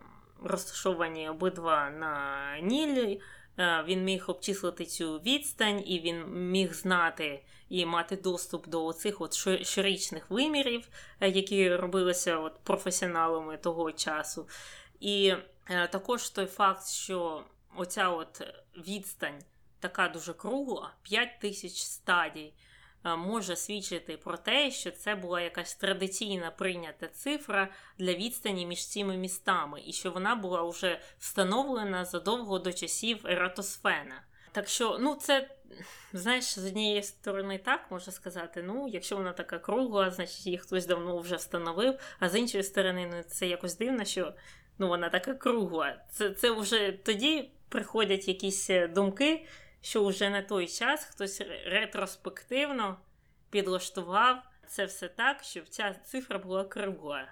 розташовані 0.42 1.28
обидва 1.28 1.90
на 1.90 2.58
Нілі. 2.62 3.20
Е, 3.58 3.84
він 3.86 4.04
міг 4.04 4.24
обчислити 4.26 4.84
цю 4.84 5.18
відстань, 5.18 5.82
і 5.86 6.00
він 6.00 6.24
міг 6.50 6.74
знати 6.74 7.42
і 7.68 7.86
мати 7.86 8.16
доступ 8.16 8.68
до 8.68 8.92
цих 8.92 9.20
от 9.20 9.34
щорічних 9.66 10.30
вимірів, 10.30 10.88
е, 11.20 11.28
які 11.28 11.76
робилися 11.76 12.38
от 12.38 12.60
професіоналами 12.64 13.56
того 13.56 13.92
часу. 13.92 14.48
І 15.00 15.34
е, 15.70 15.88
також 15.88 16.30
той 16.30 16.46
факт, 16.46 16.88
що 16.88 17.44
оця 17.76 18.08
от 18.08 18.42
відстань 18.88 19.42
така 19.80 20.08
дуже 20.08 20.32
кругла, 20.32 20.92
5 21.02 21.28
тисяч 21.40 21.72
стадій. 21.72 22.52
Е, 23.04 23.16
може 23.16 23.56
свідчити 23.56 24.16
про 24.16 24.36
те, 24.36 24.70
що 24.70 24.90
це 24.90 25.14
була 25.14 25.40
якась 25.40 25.74
традиційна 25.74 26.50
прийнята 26.50 27.08
цифра 27.08 27.68
для 27.98 28.14
відстані 28.14 28.66
між 28.66 28.88
цими 28.88 29.16
містами, 29.16 29.82
і 29.86 29.92
що 29.92 30.10
вона 30.10 30.34
була 30.34 30.62
вже 30.62 31.00
встановлена 31.18 32.04
задовго 32.04 32.58
до 32.58 32.72
часів 32.72 33.26
Ератосфена. 33.26 34.22
Так 34.52 34.68
що, 34.68 34.98
ну, 35.00 35.14
це, 35.14 35.50
знаєш, 36.12 36.44
з 36.44 36.66
однієї 36.66 37.02
сторони, 37.02 37.58
так 37.58 37.90
можна 37.90 38.12
сказати, 38.12 38.62
ну, 38.62 38.88
якщо 38.88 39.16
вона 39.16 39.32
така 39.32 39.58
кругла, 39.58 40.10
значить 40.10 40.46
її 40.46 40.58
хтось 40.58 40.86
давно 40.86 41.18
вже 41.18 41.36
встановив, 41.36 41.98
а 42.18 42.28
з 42.28 42.38
іншої 42.38 42.64
сторони, 42.64 43.10
ну, 43.12 43.22
це 43.22 43.46
якось 43.46 43.78
дивно, 43.78 44.04
що 44.04 44.32
ну, 44.78 44.88
вона 44.88 45.08
така 45.08 45.34
кругла. 45.34 45.96
Це, 46.10 46.30
Це 46.30 46.50
вже 46.50 46.92
тоді 46.92 47.50
приходять 47.68 48.28
якісь 48.28 48.70
е, 48.70 48.88
думки 48.88 49.46
що 49.84 50.04
вже 50.04 50.30
на 50.30 50.42
той 50.42 50.68
час 50.68 51.04
хтось 51.04 51.42
ретроспективно 51.66 52.96
підлаштував 53.50 54.42
це 54.68 54.84
все 54.84 55.08
так, 55.08 55.42
щоб 55.42 55.68
ця 55.68 55.94
цифра 56.04 56.38
була 56.38 56.64
кругла. 56.64 57.28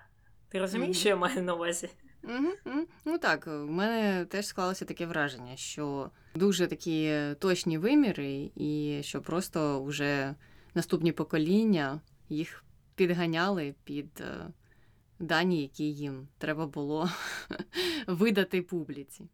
Ти 0.49 0.59
розумієш, 0.59 0.97
mm-hmm. 0.97 1.01
що 1.01 1.09
я 1.09 1.17
маю 1.17 1.43
на 1.43 1.55
увазі? 1.55 1.91
Mm-hmm. 2.23 2.87
Ну 3.05 3.19
так, 3.19 3.47
в 3.47 3.51
мене 3.51 4.25
теж 4.25 4.47
склалося 4.47 4.85
таке 4.85 5.07
враження, 5.07 5.57
що 5.57 6.11
дуже 6.35 6.67
такі 6.67 7.17
точні 7.39 7.79
виміри, 7.79 8.51
і 8.57 9.01
що 9.03 9.23
просто 9.23 9.85
вже 9.85 10.35
наступні 10.75 11.13
покоління 11.13 12.01
їх 12.29 12.65
підганяли 12.95 13.75
під 13.85 14.21
е, 14.21 14.47
дані, 15.19 15.63
які 15.63 15.85
їм 15.85 16.29
треба 16.39 16.67
було 16.67 17.11
видати 18.07 18.63
публіці. 18.63 19.29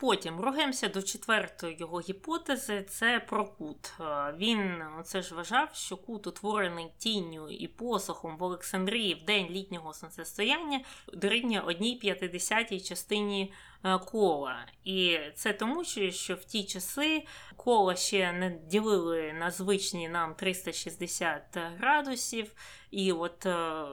Потім 0.00 0.40
рухаємося 0.40 0.88
до 0.88 1.02
четвертої 1.02 1.76
його 1.80 2.00
гіпотези 2.00 2.82
це 2.82 3.20
про 3.28 3.44
кут. 3.44 3.92
Е, 4.00 4.34
він 4.38 4.82
це 5.04 5.22
ж 5.22 5.34
вважав, 5.34 5.68
що 5.74 5.96
кут, 5.96 6.26
утворений 6.26 6.86
тінню 6.98 7.48
і 7.48 7.68
посохом 7.68 8.36
в 8.36 8.42
Олександрії 8.42 9.14
в 9.14 9.24
день 9.24 9.46
літнього 9.50 9.92
сонцестояння, 9.94 10.80
дорівнює 11.12 11.60
одній 11.60 11.96
п'ятидесятій 11.96 12.80
частині 12.80 13.52
е, 13.84 13.98
кола. 13.98 14.66
І 14.84 15.18
це 15.34 15.52
тому, 15.52 15.84
що 16.10 16.34
в 16.34 16.44
ті 16.44 16.64
часи 16.64 17.26
кола 17.56 17.96
ще 17.96 18.32
не 18.32 18.50
ділили 18.50 19.32
на 19.32 19.50
звичні 19.50 20.08
нам 20.08 20.34
360 20.34 21.42
градусів. 21.78 22.52
І 22.90 23.12
от 23.12 23.46
е, 23.46 23.84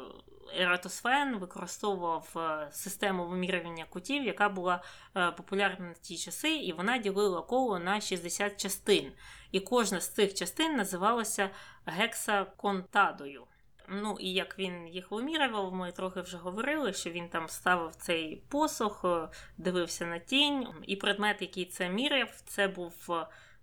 Ератосфен 0.56 1.38
використовував 1.38 2.34
е, 2.36 2.68
систему 2.72 3.26
вимірювання 3.26 3.86
кутів, 3.90 4.24
яка 4.24 4.50
була 4.50 4.84
е, 5.16 5.32
популярна 5.32 5.88
на 5.88 5.94
ті 5.94 6.18
часи, 6.18 6.56
і 6.56 6.74
вона 6.74 6.98
ділила 6.98 7.42
коло 7.42 7.80
на 7.80 8.02
60 8.02 8.58
частин. 8.58 9.12
І 9.52 9.60
кожна 9.60 10.02
з 10.02 10.10
цих 10.10 10.34
частин 10.34 10.76
називалася 10.76 11.50
гексаконтадою. 11.86 13.44
Ну 13.90 14.18
і 14.20 14.34
як 14.34 14.60
він 14.60 14.88
їх 14.88 15.12
вимірював, 15.12 15.74
ми 15.74 15.92
трохи 15.92 16.22
вже 16.22 16.38
говорили, 16.38 16.94
що 16.94 17.10
він 17.10 17.30
там 17.30 17.50
ставив 17.50 17.96
цей 17.96 18.44
посох, 18.50 19.06
е, 19.06 19.30
дивився 19.58 20.06
на 20.06 20.20
тінь, 20.20 20.68
і 20.88 20.96
предмет, 20.96 21.42
який 21.42 21.66
це 21.66 21.90
міряв, 21.90 22.42
це 22.46 22.68
був 22.68 23.10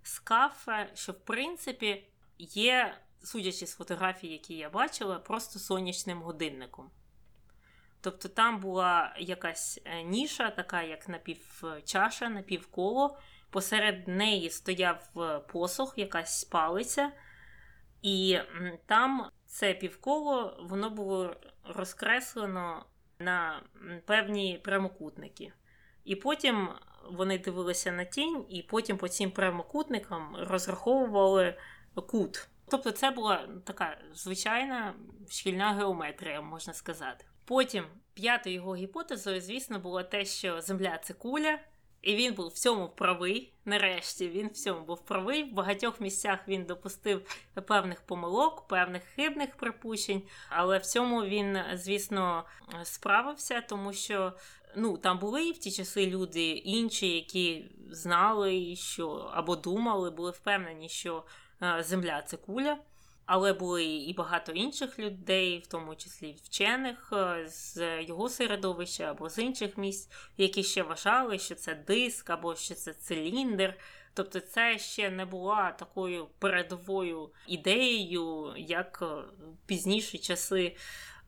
скаф, 0.03 0.69
що 0.95 1.13
в 1.13 1.19
принципі 1.19 2.05
є 2.39 2.95
судячи 3.25 3.67
з 3.67 3.75
фотографій, 3.75 4.29
які 4.29 4.55
я 4.55 4.71
бачила, 4.71 5.19
просто 5.19 5.59
сонячним 5.59 6.23
годинником. 6.23 6.91
Тобто 8.01 8.29
там 8.29 8.61
була 8.61 9.15
якась 9.19 9.81
е, 9.85 10.03
ніша, 10.03 10.51
така 10.51 10.83
як 10.83 11.09
напівчаша, 11.09 12.29
напівколо. 12.29 13.19
Посеред 13.51 14.09
неї 14.09 14.51
стояв 14.51 15.09
е, 15.17 15.39
посох, 15.39 15.95
якась 15.97 16.45
палиця, 16.45 17.13
і 18.03 18.39
там 18.87 19.31
це 19.47 19.75
півколо 19.75 20.57
воно 20.63 20.91
було 20.91 21.37
розкреслено 21.65 22.85
на 23.19 23.63
певні 24.07 24.61
прямокутники. 24.65 25.53
І 26.05 26.17
потім 26.17 26.69
вони 27.11 27.39
дивилися 27.39 27.93
на 27.93 28.05
тінь, 28.05 28.47
і 28.49 28.63
потім 28.63 28.97
по 28.97 29.09
цим 29.09 29.31
прямокутникам 29.31 30.37
розраховували 30.39 31.59
кут. 32.07 32.49
Тобто, 32.69 32.91
це 32.91 33.11
була 33.11 33.49
така 33.65 33.99
звичайна 34.15 34.95
шкільна 35.29 35.73
геометрія, 35.73 36.41
можна 36.41 36.73
сказати. 36.73 37.25
Потім 37.45 37.85
п'ятою 38.15 38.55
його 38.55 38.77
гіпотезою, 38.77 39.41
звісно, 39.41 39.79
було 39.79 40.03
те, 40.03 40.25
що 40.25 40.61
Земля 40.61 40.99
це 41.03 41.15
куля, 41.15 41.59
І 42.03 42.17
він 42.17 42.35
був 42.35 42.49
в 42.49 42.53
цьому 42.53 42.89
правий. 42.89 43.53
Нарешті 43.65 44.29
він 44.29 44.49
в 44.49 44.53
цьому 44.53 44.85
був 44.85 45.05
правий. 45.05 45.45
В 45.45 45.53
багатьох 45.53 46.01
місцях 46.01 46.39
він 46.49 46.65
допустив 46.65 47.49
певних 47.67 48.01
помилок, 48.01 48.69
певних 48.69 49.03
хибних 49.03 49.57
припущень, 49.57 50.23
але 50.49 50.79
в 50.79 50.87
цьому 50.87 51.25
він, 51.25 51.59
звісно, 51.75 52.45
справився, 52.83 53.61
тому 53.61 53.93
що 53.93 54.33
ну, 54.77 54.99
там 54.99 55.19
були 55.19 55.45
і 55.49 55.53
в 55.53 55.59
ті 55.59 55.73
часи 55.73 56.07
люди 56.07 56.49
інші, 56.51 57.09
які 57.09 57.71
знали, 57.91 58.77
що 58.77 59.31
або 59.33 59.57
думали, 59.57 60.11
були 60.11 60.31
впевнені, 60.31 60.89
що 60.89 61.25
Земля 61.81 62.23
це 62.23 62.37
куля. 62.37 62.79
Але 63.27 63.53
були 63.53 63.85
і 63.85 64.15
багато 64.15 64.53
інших 64.53 64.99
людей, 64.99 65.59
в 65.59 65.67
тому 65.67 65.97
числі 65.97 66.37
вчених 66.45 67.13
е, 67.13 67.45
з 67.49 68.03
його 68.03 68.29
середовища 68.29 69.11
або 69.11 69.29
з 69.29 69.39
інших 69.39 69.79
місць, 69.79 70.11
які 70.37 70.63
ще 70.63 70.83
вважали, 70.83 71.39
що 71.39 71.55
це 71.55 71.75
диск 71.75 72.31
або 72.31 72.57
що 72.57 72.75
це 72.75 72.93
циліндр. 72.93 73.75
Тобто 74.15 74.41
це 74.41 74.79
ще 74.79 75.11
не 75.11 75.25
була 75.25 75.71
такою 75.71 76.27
передовою 76.39 77.31
ідеєю, 77.47 78.55
як 78.57 78.99
е, 79.03 79.07
пізніші 79.67 80.19
часи, 80.19 80.77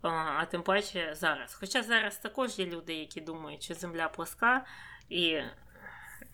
а 0.02 0.44
тим 0.44 0.62
паче 0.62 1.14
зараз. 1.16 1.54
Хоча 1.54 1.82
зараз 1.82 2.16
також 2.16 2.58
є 2.58 2.66
люди, 2.66 2.94
які 2.94 3.20
думають, 3.20 3.62
що 3.62 3.74
земля 3.74 4.08
плоска, 4.08 4.66
і 5.08 5.38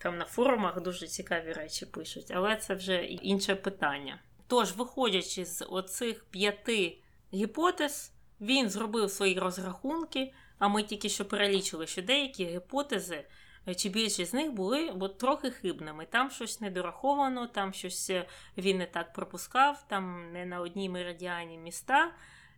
там 0.03 0.17
на 0.17 0.25
форумах 0.25 0.81
дуже 0.81 1.07
цікаві 1.07 1.53
речі 1.53 1.85
пишуть, 1.85 2.31
але 2.31 2.55
це 2.55 2.75
вже 2.75 3.03
інше 3.05 3.55
питання. 3.55 4.19
Тож, 4.47 4.71
виходячи 4.71 5.45
з 5.45 5.65
оцих 5.69 6.25
п'яти 6.25 6.97
гіпотез, 7.33 8.13
він 8.41 8.69
зробив 8.69 9.11
свої 9.11 9.39
розрахунки, 9.39 10.33
а 10.59 10.67
ми 10.67 10.83
тільки 10.83 11.09
що 11.09 11.25
перелічили, 11.25 11.87
що 11.87 12.01
деякі 12.01 12.45
гіпотези, 12.45 13.25
е, 13.67 13.75
чи 13.75 13.89
більшість 13.89 14.31
з 14.31 14.33
них 14.33 14.51
були 14.51 14.89
от, 14.99 15.17
трохи 15.17 15.51
хибними. 15.51 16.05
Там 16.05 16.31
щось 16.31 16.61
недораховано, 16.61 17.47
там 17.47 17.73
щось 17.73 18.09
е, 18.09 18.25
він 18.57 18.77
не 18.77 18.85
так 18.85 19.13
пропускав, 19.13 19.85
там 19.87 20.31
не 20.31 20.45
на 20.45 20.59
одній 20.59 20.89
меридіані 20.89 21.57
міста. 21.57 22.11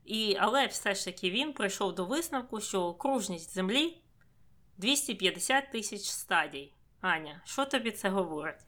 І, 0.06 0.38
Але 0.39 0.68
все 0.68 0.96
ж 0.96 1.06
таки 1.06 1.30
він 1.30 1.54
прийшов 1.54 1.96
до 1.96 2.06
висновку, 2.06 2.62
що 2.62 2.82
окружність 2.82 3.54
Землі 3.54 3.98
250 4.78 5.72
тисяч 5.72 6.02
стадій. 6.02 6.74
Аня, 7.06 7.41
що 7.45 7.66
тобі 7.66 7.91
це 7.91 8.10
говорить? 8.10 8.66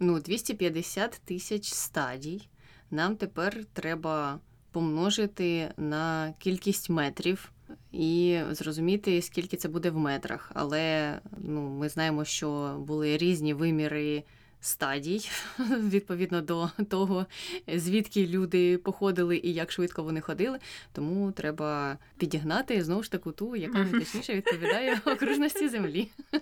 Ну, 0.00 0.20
250 0.20 1.20
тисяч 1.24 1.72
стадій. 1.72 2.48
Нам 2.90 3.16
тепер 3.16 3.64
треба 3.64 4.40
помножити 4.72 5.72
на 5.76 6.34
кількість 6.38 6.90
метрів 6.90 7.52
і 7.92 8.40
зрозуміти, 8.50 9.22
скільки 9.22 9.56
це 9.56 9.68
буде 9.68 9.90
в 9.90 9.96
метрах. 9.96 10.52
Але 10.54 11.18
ну, 11.38 11.60
ми 11.60 11.88
знаємо, 11.88 12.24
що 12.24 12.76
були 12.78 13.16
різні 13.16 13.54
виміри 13.54 14.24
стадій, 14.60 15.30
відповідно 15.70 16.42
до 16.42 16.70
того, 16.90 17.26
звідки 17.68 18.26
люди 18.26 18.78
походили 18.78 19.36
і 19.36 19.54
як 19.54 19.72
швидко 19.72 20.02
вони 20.02 20.20
ходили. 20.20 20.58
Тому 20.92 21.32
треба 21.32 21.98
підігнати 22.18 22.84
знову 22.84 23.02
ж 23.02 23.12
таку 23.12 23.32
ту, 23.32 23.56
яка 23.56 23.84
точніше 23.84 24.34
відповідає 24.34 25.00
окружності 25.06 25.68
землі. 25.68 26.08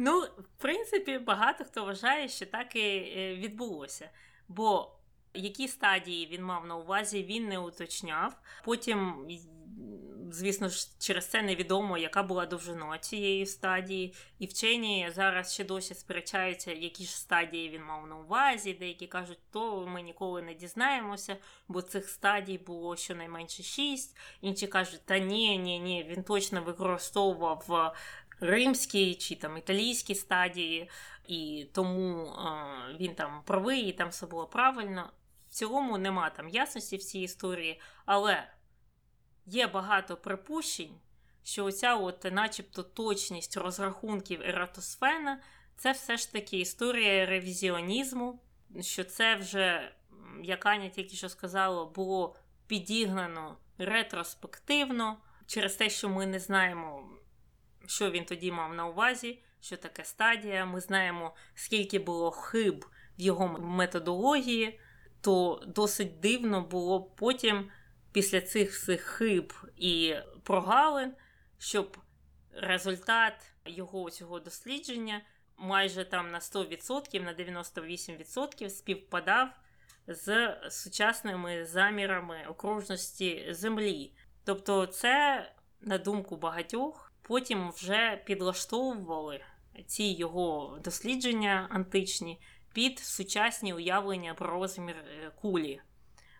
Ну, 0.00 0.20
в 0.20 0.62
принципі, 0.62 1.18
багато 1.18 1.64
хто 1.64 1.84
вважає, 1.84 2.28
що 2.28 2.46
так 2.46 2.76
і 2.76 2.80
е, 2.80 3.36
відбулося. 3.36 4.10
Бо 4.48 4.90
які 5.34 5.68
стадії 5.68 6.28
він 6.32 6.44
мав 6.44 6.66
на 6.66 6.76
увазі, 6.76 7.22
він 7.22 7.48
не 7.48 7.58
уточняв. 7.58 8.40
Потім, 8.64 9.26
звісно 10.30 10.68
ж, 10.68 10.88
через 10.98 11.26
це 11.26 11.42
невідомо, 11.42 11.98
яка 11.98 12.22
була 12.22 12.46
довжина 12.46 12.98
цієї 12.98 13.46
стадії. 13.46 14.14
І 14.38 14.46
вчені 14.46 15.10
зараз 15.14 15.54
ще 15.54 15.64
досі 15.64 15.94
сперечаються, 15.94 16.72
які 16.72 17.04
ж 17.04 17.18
стадії 17.18 17.68
він 17.68 17.84
мав 17.84 18.06
на 18.06 18.16
увазі. 18.16 18.72
Деякі 18.74 19.06
кажуть, 19.06 19.38
то 19.50 19.86
ми 19.86 20.02
ніколи 20.02 20.42
не 20.42 20.54
дізнаємося, 20.54 21.36
бо 21.68 21.82
цих 21.82 22.08
стадій 22.08 22.58
було 22.58 22.96
щонайменше 22.96 23.62
шість. 23.62 24.16
Інші 24.40 24.66
кажуть, 24.66 25.00
та 25.04 25.18
ні, 25.18 25.58
ні, 25.58 25.78
ні, 25.78 26.06
він 26.08 26.22
точно 26.22 26.62
використовував 26.62 27.94
римській 28.40 29.14
чи 29.14 29.34
там 29.34 29.56
італійській 29.56 30.14
стадії, 30.14 30.90
і 31.26 31.66
тому 31.72 32.24
е, 32.24 32.96
він 33.00 33.14
там 33.14 33.42
правий, 33.44 33.80
і 33.80 33.92
там 33.92 34.08
все 34.08 34.26
було 34.26 34.46
правильно. 34.46 35.10
В 35.48 35.52
цілому 35.52 35.98
нема 35.98 36.30
там 36.30 36.48
ясності 36.48 36.96
в 36.96 37.02
цій 37.02 37.20
історії, 37.20 37.80
але 38.06 38.48
є 39.48 39.66
багато 39.66 40.16
припущень, 40.16 40.94
що 41.42 41.64
оця 41.64 41.94
от 41.94 42.24
начебто 42.32 42.82
точність 42.82 43.56
розрахунків 43.56 44.42
Ератосфена 44.42 45.40
це 45.76 45.92
все 45.92 46.16
ж 46.16 46.32
таки 46.32 46.58
історія 46.58 47.26
ревізіонізму, 47.26 48.42
що 48.80 49.04
це 49.04 49.36
вже, 49.36 49.92
як 50.42 50.66
Аня 50.66 50.88
тільки 50.88 51.16
що 51.16 51.28
сказала, 51.28 51.84
було 51.84 52.36
підігнано 52.66 53.56
ретроспективно 53.78 55.16
через 55.46 55.76
те, 55.76 55.90
що 55.90 56.08
ми 56.08 56.26
не 56.26 56.38
знаємо 56.38 57.18
що 57.88 58.10
він 58.10 58.24
тоді 58.24 58.52
мав 58.52 58.74
на 58.74 58.86
увазі, 58.86 59.38
що 59.60 59.76
таке 59.76 60.04
стадія. 60.04 60.66
Ми 60.66 60.80
знаємо, 60.80 61.34
скільки 61.54 61.98
було 61.98 62.30
хиб 62.30 62.84
в 63.18 63.20
його 63.20 63.48
методології, 63.58 64.80
то 65.20 65.62
досить 65.66 66.20
дивно 66.20 66.62
було 66.62 67.02
потім, 67.02 67.70
після 68.12 68.40
цих 68.40 68.72
всіх 68.72 69.00
хиб 69.00 69.52
і 69.76 70.14
прогалин, 70.42 71.12
щоб 71.58 71.96
результат 72.52 73.52
його 73.64 74.10
цього 74.10 74.40
дослідження 74.40 75.22
майже 75.56 76.04
там 76.04 76.30
на 76.30 76.38
100%, 76.38 77.24
на 77.24 77.34
98% 77.34 78.70
співпадав 78.70 79.48
з 80.06 80.56
сучасними 80.70 81.64
замірами 81.64 82.46
окружності 82.48 83.46
Землі. 83.50 84.12
Тобто, 84.44 84.86
це, 84.86 85.44
на 85.80 85.98
думку 85.98 86.36
багатьох, 86.36 87.12
потім 87.22 87.70
вже 87.70 88.22
підлаштовували 88.24 89.40
ці 89.86 90.04
його 90.04 90.78
дослідження 90.84 91.68
античні 91.70 92.40
під 92.72 92.98
сучасні 92.98 93.74
уявлення 93.74 94.34
про 94.34 94.50
розмір 94.50 94.96
е, 94.96 95.30
кулі. 95.40 95.80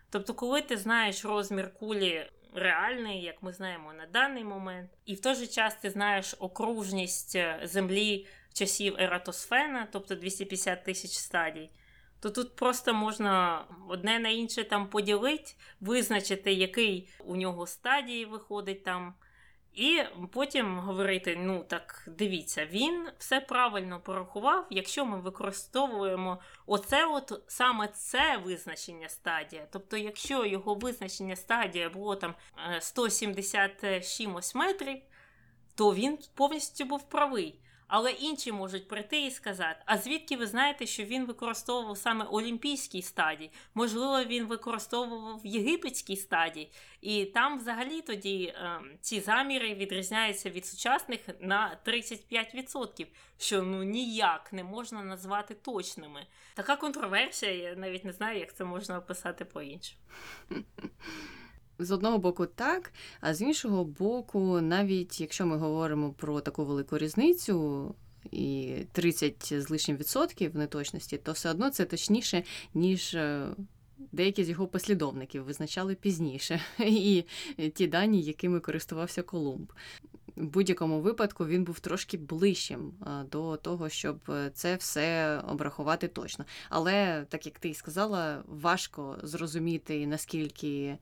Тобто, 0.09 0.33
коли 0.33 0.61
ти 0.61 0.77
знаєш 0.77 1.25
розмір 1.25 1.73
кулі 1.73 2.29
реальний, 2.53 3.21
як 3.21 3.43
ми 3.43 3.53
знаємо 3.53 3.93
на 3.93 4.05
даний 4.05 4.43
момент, 4.43 4.91
і 5.05 5.13
в 5.15 5.21
той 5.21 5.35
же 5.35 5.47
час 5.47 5.75
ти 5.75 5.89
знаєш 5.89 6.35
окружність 6.39 7.35
е, 7.35 7.59
Землі 7.63 8.27
часів 8.53 8.95
Ератосфена, 8.99 9.87
тобто 9.91 10.15
250 10.15 10.83
тисяч 10.83 11.11
стадій, 11.11 11.69
то 12.19 12.29
тут 12.29 12.55
просто 12.55 12.93
можна 12.93 13.65
одне 13.89 14.19
на 14.19 14.29
інше 14.29 14.63
там 14.63 14.89
поділити, 14.89 15.51
визначити, 15.79 16.53
який 16.53 17.09
у 17.25 17.35
нього 17.35 17.67
стадії 17.67 18.25
виходить 18.25 18.83
там. 18.83 19.13
І 19.73 20.03
потім 20.31 20.79
говорити: 20.79 21.35
ну 21.39 21.63
так 21.63 22.07
дивіться, 22.07 22.65
він 22.65 23.09
все 23.17 23.41
правильно 23.41 23.99
порахував, 23.99 24.67
якщо 24.69 25.05
ми 25.05 25.19
використовуємо 25.19 26.39
оце 26.65 27.05
от 27.05 27.43
саме 27.47 27.87
це 27.87 28.37
визначення 28.37 29.09
стадія. 29.09 29.67
Тобто, 29.71 29.97
якщо 29.97 30.45
його 30.45 30.75
визначення 30.75 31.35
стадія 31.35 31.89
було 31.89 32.15
там 32.15 32.35
170 32.79 33.83
е, 33.83 34.01
чимось 34.01 34.55
метрів, 34.55 34.97
то 35.75 35.93
він 35.93 36.17
повністю 36.35 36.85
був 36.85 37.09
правий. 37.09 37.59
Але 37.89 38.11
інші 38.11 38.51
можуть 38.51 38.87
прийти 38.87 39.21
і 39.21 39.31
сказати: 39.31 39.75
а 39.85 39.97
звідки 39.97 40.37
ви 40.37 40.47
знаєте, 40.47 40.85
що 40.85 41.03
він 41.03 41.25
використовував 41.25 41.97
саме 41.97 42.25
олімпійський 42.25 43.01
стадій? 43.01 43.51
Можливо, 43.73 44.23
він 44.23 44.45
використовував 44.45 45.41
єгипетський 45.43 46.15
стадій, 46.15 46.69
і 47.01 47.25
там 47.25 47.57
взагалі 47.57 48.01
тоді 48.01 48.43
е, 48.43 48.81
ці 49.01 49.19
заміри 49.19 49.73
відрізняються 49.73 50.49
від 50.49 50.65
сучасних 50.65 51.19
на 51.39 51.77
35%, 51.85 53.07
що 53.37 53.63
ну 53.63 53.83
ніяк 53.83 54.53
не 54.53 54.63
можна 54.63 55.03
назвати 55.03 55.53
точними. 55.53 56.25
Така 56.53 56.75
контроверсія, 56.75 57.51
я 57.51 57.75
навіть 57.75 58.05
не 58.05 58.13
знаю, 58.13 58.39
як 58.39 58.55
це 58.55 58.63
можна 58.63 58.97
описати 58.97 59.45
по-іншому. 59.45 60.01
З 61.81 61.91
одного 61.91 62.17
боку, 62.17 62.45
так, 62.45 62.93
а 63.21 63.33
з 63.33 63.41
іншого 63.41 63.83
боку, 63.83 64.61
навіть 64.61 65.21
якщо 65.21 65.45
ми 65.45 65.57
говоримо 65.57 66.11
про 66.11 66.41
таку 66.41 66.65
велику 66.65 66.97
різницю 66.97 67.95
і 68.31 68.75
30 68.91 69.53
з 69.57 69.69
лишнім 69.69 69.97
відсотків 69.97 70.55
неточності, 70.55 71.17
то 71.17 71.31
все 71.31 71.51
одно 71.51 71.69
це 71.69 71.85
точніше, 71.85 72.43
ніж 72.73 73.15
е, 73.15 73.47
деякі 74.11 74.43
з 74.43 74.49
його 74.49 74.67
послідовників 74.67 75.43
визначали 75.43 75.95
пізніше, 75.95 76.61
і 76.79 77.23
ті 77.75 77.87
дані, 77.87 78.21
якими 78.21 78.59
користувався 78.59 79.21
Колумб. 79.23 79.73
В 80.35 80.45
будь-якому 80.45 81.01
випадку 81.01 81.45
він 81.45 81.63
був 81.63 81.79
трошки 81.79 82.17
ближчим 82.17 82.93
до 83.31 83.57
того, 83.57 83.89
щоб 83.89 84.19
е, 84.29 84.51
це 84.53 84.75
все 84.75 85.37
обрахувати 85.47 86.07
точно. 86.07 86.45
Але 86.69 87.25
так 87.29 87.45
як 87.45 87.59
ти 87.59 87.73
сказала, 87.73 88.43
важко 88.47 89.17
зрозуміти 89.23 90.07
наскільки 90.07 90.97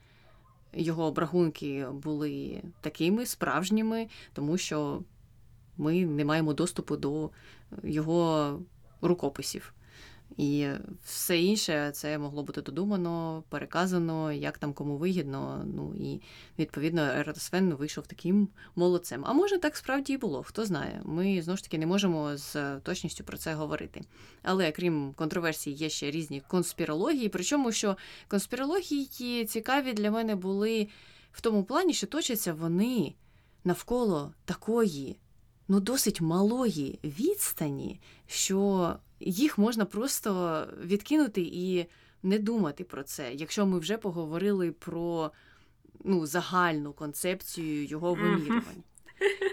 його 0.74 1.04
обрахунки 1.04 1.88
були 1.92 2.64
такими 2.82 3.26
справжніми, 3.26 4.08
тому 4.34 4.58
що 4.58 5.04
ми 5.78 6.06
не 6.06 6.26
маємо 6.26 6.54
доступу 6.54 6.98
до 6.98 7.30
його 7.84 8.60
рукописів. 9.02 9.74
І 10.38 10.68
все 11.04 11.40
інше 11.40 11.92
це 11.94 12.18
могло 12.18 12.44
бути 12.44 12.62
додумано, 12.62 13.44
переказано, 13.50 14.32
як 14.32 14.58
там 14.58 14.74
кому 14.74 14.98
вигідно. 14.98 15.66
Ну 15.76 15.96
і 15.96 16.22
відповідно 16.60 17.02
Ератосфен 17.02 17.74
вийшов 17.74 18.08
таким 18.08 18.50
молодцем. 18.76 19.24
А 19.26 19.34
може 19.34 19.58
так 19.58 19.78
справді 19.78 20.14
і 20.14 20.18
було, 20.18 20.44
хто 20.44 20.66
знає. 20.66 21.02
Ми 21.06 21.42
знову 21.42 21.58
ж 21.58 21.64
таки 21.64 21.78
не 21.78 21.86
можемо 21.86 22.38
з 22.38 22.80
точністю 22.80 23.24
про 23.24 23.38
це 23.38 23.54
говорити. 23.54 24.02
Але 24.44 24.72
крім 24.72 25.14
контроверсій, 25.14 25.72
є 25.72 25.90
ще 25.90 26.12
різні 26.12 26.42
конспірології. 26.48 27.30
Причому 27.30 27.72
що 27.72 27.98
конспірології 28.28 29.46
цікаві 29.46 29.94
для 29.94 30.12
мене 30.12 30.36
були 30.36 30.88
в 31.32 31.42
тому 31.42 31.64
плані, 31.64 31.94
що 31.94 32.08
точаться 32.08 32.54
вони 32.54 33.14
навколо 33.64 34.34
такої. 34.46 35.20
Ну, 35.68 35.80
досить 35.80 36.22
малої 36.22 37.00
відстані, 37.04 38.00
що 38.28 38.96
їх 39.20 39.58
можна 39.58 39.86
просто 39.86 40.68
відкинути 40.84 41.42
і 41.42 41.86
не 42.24 42.40
думати 42.40 42.84
про 42.84 43.04
це, 43.04 43.34
якщо 43.34 43.66
ми 43.66 43.80
вже 43.80 43.98
поговорили 43.98 44.72
про 44.72 45.32
ну, 46.04 46.26
загальну 46.26 46.94
концепцію 46.94 47.86
його 47.86 48.14
вимірювань. 48.14 48.84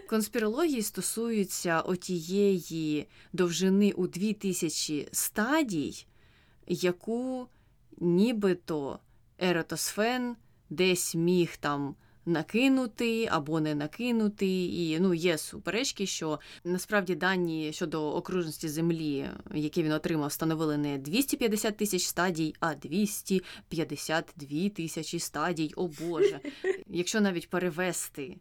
Конспірології 0.09 0.83
стосуються 0.83 1.81
отієї 1.81 3.09
довжини 3.33 3.93
у 3.93 4.07
2000 4.07 5.09
стадій, 5.13 6.07
яку 6.67 7.49
нібито 7.99 8.99
Ератосфен 9.39 10.37
десь 10.71 11.15
міг 11.15 11.57
там 11.57 11.95
накинути 12.27 13.29
або 13.31 13.61
не 13.61 13.75
накинути. 13.75 14.47
І 14.65 15.01
ну, 15.01 15.15
є 15.15 15.39
суперечки, 15.39 16.07
що 16.07 16.41
насправді 16.65 17.15
дані 17.15 17.73
щодо 17.73 18.15
окружності 18.15 18.69
землі, 18.69 19.27
які 19.55 19.83
він 19.83 19.93
отримав, 19.93 20.33
становили 20.33 20.77
не 20.77 20.99
250 20.99 21.77
тисяч 21.77 22.03
стадій, 22.03 22.55
а 22.61 22.75
252 22.75 24.69
тисячі 24.69 25.19
стадій. 25.19 25.73
О 25.77 25.89
Боже. 26.01 26.41
Якщо 26.89 27.21
навіть 27.21 27.51
перевести. 27.51 28.37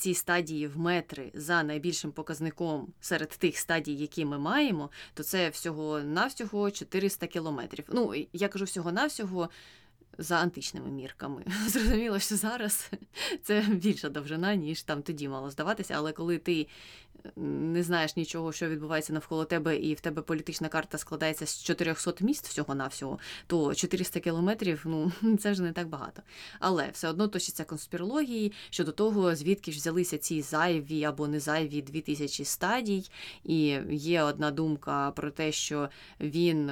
Ці 0.00 0.14
стадії 0.14 0.66
в 0.66 0.78
метри 0.78 1.30
за 1.34 1.62
найбільшим 1.62 2.12
показником 2.12 2.92
серед 3.00 3.28
тих 3.28 3.58
стадій, 3.58 3.94
які 3.94 4.24
ми 4.24 4.38
маємо, 4.38 4.90
то 5.14 5.22
це 5.22 5.48
всього-навсього 5.48 6.70
400 6.70 7.26
кілометрів. 7.26 7.84
Ну, 7.92 8.14
я 8.32 8.48
кажу 8.48 8.64
всього-навсього, 8.64 9.48
за 10.18 10.36
античними 10.36 10.90
мірками. 10.90 11.44
Зрозуміло, 11.66 12.18
що 12.18 12.36
зараз 12.36 12.90
це 13.42 13.60
більша 13.60 14.08
довжина, 14.08 14.54
ніж 14.54 14.82
там 14.82 15.02
тоді 15.02 15.28
мало 15.28 15.50
здаватися, 15.50 15.94
але 15.96 16.12
коли 16.12 16.38
ти 16.38 16.66
не 17.36 17.82
знаєш 17.82 18.16
нічого, 18.16 18.52
що 18.52 18.68
відбувається 18.68 19.12
навколо 19.12 19.44
тебе, 19.44 19.76
і 19.76 19.94
в 19.94 20.00
тебе 20.00 20.22
політична 20.22 20.68
карта 20.68 20.98
складається 20.98 21.46
з 21.46 21.62
400 21.62 22.12
міст 22.20 22.48
всього-навсього, 22.48 23.18
то 23.46 23.74
400 23.74 24.20
кілометрів 24.20 24.82
ну 24.84 25.12
це 25.38 25.52
вже 25.52 25.62
не 25.62 25.72
так 25.72 25.88
багато. 25.88 26.22
Але 26.58 26.90
все 26.92 27.08
одно 27.08 27.28
точаться 27.28 27.64
конспірології 27.64 28.52
щодо 28.70 28.92
того, 28.92 29.34
звідки 29.34 29.72
ж 29.72 29.78
взялися 29.78 30.18
ці 30.18 30.42
зайві 30.42 31.04
або 31.04 31.28
не 31.28 31.40
зайві 31.40 31.82
2000 31.82 32.44
стадій. 32.44 33.10
І 33.44 33.78
є 33.90 34.22
одна 34.22 34.50
думка 34.50 35.10
про 35.10 35.30
те, 35.30 35.52
що 35.52 35.88
він 36.20 36.70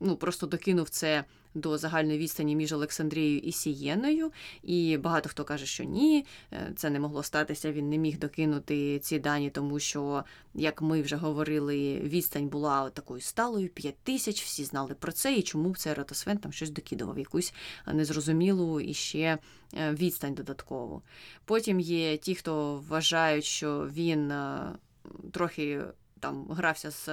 ну 0.00 0.16
просто 0.16 0.46
докинув 0.46 0.88
це 0.88 1.24
до 1.54 1.78
загальної 1.78 2.18
відстані 2.18 2.56
між 2.56 2.72
Олександрією 2.72 3.38
і 3.38 3.52
Сієною. 3.52 4.32
І 4.62 4.96
багато 4.96 5.28
хто 5.28 5.44
каже, 5.44 5.66
що 5.66 5.84
ні, 5.84 6.26
е, 6.52 6.72
це 6.76 6.90
не 6.90 7.00
могло 7.00 7.22
статися. 7.22 7.72
Він 7.72 7.88
не 7.88 7.98
міг 7.98 8.18
докинути 8.18 8.98
ці 8.98 9.18
дані, 9.18 9.50
тому 9.50 9.78
що, 9.78 10.24
як 10.54 10.82
ми 10.82 11.02
вже 11.02 11.16
говорили, 11.16 12.00
відстань 12.00 12.48
була 12.48 12.90
такою 12.90 13.20
сталою, 13.20 13.68
5 13.68 13.96
тисяч, 14.02 14.42
всі 14.42 14.64
знали 14.64 14.94
про 14.94 15.12
це, 15.12 15.34
і 15.34 15.42
чому 15.42 15.74
це 15.74 15.94
Ратосвен 15.94 16.38
там 16.38 16.52
щось 16.52 16.70
докидував, 16.70 17.18
якусь 17.18 17.54
незрозумілу 17.86 18.80
і 18.80 18.94
ще 18.94 19.38
е, 19.74 19.92
відстань 19.92 20.34
додаткову. 20.34 21.02
Потім 21.44 21.80
є 21.80 22.16
ті, 22.16 22.34
хто 22.34 22.84
вважають, 22.88 23.44
що 23.44 23.88
він 23.92 24.30
е, 24.30 24.72
трохи 25.32 25.80
там 26.20 26.46
грався 26.50 26.90
з 26.90 27.08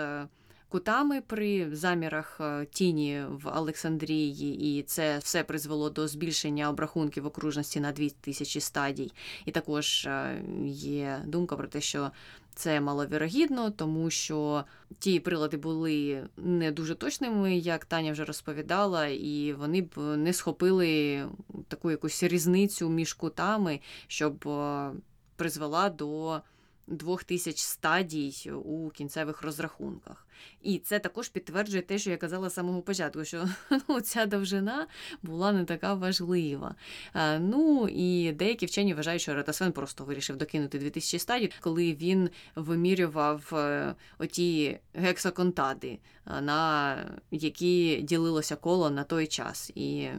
кутами 0.76 1.22
при 1.22 1.76
замірах 1.76 2.38
е, 2.42 2.66
тіні 2.72 3.24
в 3.30 3.58
Олександрії, 3.58 4.80
і 4.80 4.84
це 4.84 5.18
все 5.18 5.44
призвело 5.44 5.90
до 5.90 6.08
збільшення 6.08 6.70
обрахунків 6.70 7.26
окружності 7.26 7.80
на 7.80 7.92
2000 7.92 8.60
стадій. 8.60 9.12
І 9.46 9.52
також 9.52 10.06
е, 10.06 10.42
є 10.68 11.22
думка 11.26 11.56
про 11.56 11.68
те, 11.68 11.82
що 11.82 12.12
це 12.56 12.82
маловірогідно, 12.82 13.72
тому 13.72 14.10
що 14.10 14.64
ті 15.00 15.20
прилади 15.20 15.58
були 15.58 16.24
не 16.38 16.72
дуже 16.72 16.96
точними, 16.96 17.58
як 17.58 17.86
Таня 17.86 18.12
вже 18.12 18.26
розповідала, 18.26 19.08
і 19.08 19.54
вони 19.54 19.82
б 19.82 19.98
не 19.98 20.34
схопили 20.34 21.22
таку 21.68 21.92
якусь 21.92 22.24
різницю 22.24 22.90
між 22.90 23.14
кутами, 23.14 23.80
щоб 24.08 24.48
е, 24.48 24.92
призвела 25.36 25.90
до 25.90 26.42
двох 26.88 27.24
тисяч 27.24 27.60
стадій 27.60 28.52
у 28.52 28.90
кінцевих 28.90 29.42
розрахунках. 29.42 30.28
І 30.62 30.80
це 30.80 31.00
також 31.00 31.30
підтверджує 31.30 31.82
те, 31.82 31.98
що 31.98 32.12
я 32.12 32.18
казала 32.18 32.50
з 32.50 32.54
самого 32.54 32.82
початку, 32.82 33.26
що 33.26 33.50
ну, 33.90 34.02
ця 34.02 34.26
довжина 34.26 34.88
була 35.24 35.52
не 35.52 35.66
така 35.66 35.94
важлива. 35.94 36.76
А, 37.14 37.40
Ну 37.40 37.88
і 37.92 38.32
деякі 38.32 38.66
вчені 38.66 38.94
вважають, 38.94 39.22
що 39.22 39.34
Ратасвен 39.34 39.72
просто 39.72 40.04
вирішив 40.04 40.38
докинути 40.38 40.80
2000 40.80 41.20
стадій, 41.20 41.52
коли 41.60 41.94
він 41.94 42.30
вимірював 42.56 43.50
е, 43.54 43.96
оті 44.18 44.80
гексаконтади, 44.94 46.00
на 46.42 46.98
які 47.32 48.02
ділилося 48.02 48.56
коло 48.56 48.90
на 48.90 49.04
той 49.04 49.28
час. 49.28 49.72
І 49.76 50.10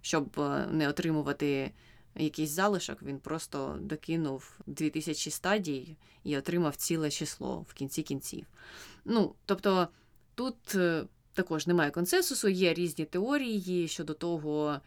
щоб 0.00 0.40
е, 0.40 0.66
не 0.70 0.88
отримувати 0.88 1.70
якийсь 2.18 2.50
залишок, 2.50 3.02
він 3.02 3.18
просто 3.18 3.78
докинув 3.80 4.58
2000 4.66 5.30
стадій 5.30 5.96
і 6.24 6.38
отримав 6.38 6.76
ціле 6.76 7.10
число 7.10 7.66
в 7.68 7.74
кінці 7.74 8.02
кінців. 8.02 8.46
Ну, 9.04 9.34
тобто 9.44 9.88
тут 10.34 10.74
е, 10.74 11.04
також 11.32 11.66
немає 11.66 11.90
консенсусу, 11.90 12.48
є 12.48 12.74
різні 12.74 13.04
теорії 13.04 13.88
щодо 13.88 14.14
того. 14.14 14.80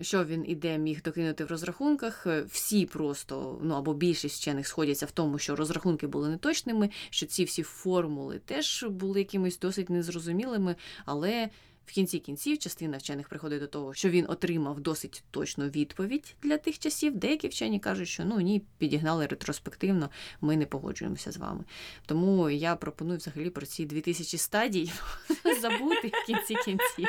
Що 0.00 0.24
він 0.24 0.44
іде 0.48 0.78
міг 0.78 1.02
докинути 1.02 1.44
в 1.44 1.48
розрахунках, 1.48 2.26
всі 2.46 2.86
просто, 2.86 3.60
ну 3.62 3.74
або 3.74 3.94
більшість 3.94 4.40
вчених 4.40 4.68
сходяться 4.68 5.06
в 5.06 5.10
тому, 5.10 5.38
що 5.38 5.56
розрахунки 5.56 6.06
були 6.06 6.28
неточними, 6.28 6.90
що 7.10 7.26
ці 7.26 7.44
всі 7.44 7.62
формули 7.62 8.38
теж 8.38 8.84
були 8.90 9.18
якимись 9.18 9.58
досить 9.58 9.90
незрозумілими, 9.90 10.76
але 11.04 11.50
в 11.86 11.92
кінці 11.92 12.18
кінців 12.18 12.58
частина 12.58 12.98
вчених 12.98 13.28
приходить 13.28 13.60
до 13.60 13.66
того, 13.66 13.94
що 13.94 14.10
він 14.10 14.26
отримав 14.28 14.80
досить 14.80 15.24
точну 15.30 15.68
відповідь 15.68 16.36
для 16.42 16.58
тих 16.58 16.78
часів. 16.78 17.16
Деякі 17.16 17.48
вчені 17.48 17.80
кажуть, 17.80 18.08
що 18.08 18.24
ну 18.24 18.40
ні, 18.40 18.62
підігнали 18.78 19.26
ретроспективно, 19.26 20.10
ми 20.40 20.56
не 20.56 20.66
погоджуємося 20.66 21.32
з 21.32 21.36
вами. 21.36 21.64
Тому 22.06 22.50
я 22.50 22.76
пропоную 22.76 23.18
взагалі 23.18 23.50
про 23.50 23.66
ці 23.66 23.84
2000 23.84 24.38
стадій 24.38 24.92
забути 25.60 26.08
в 26.08 26.26
кінці 26.26 26.54
кінців 26.64 27.08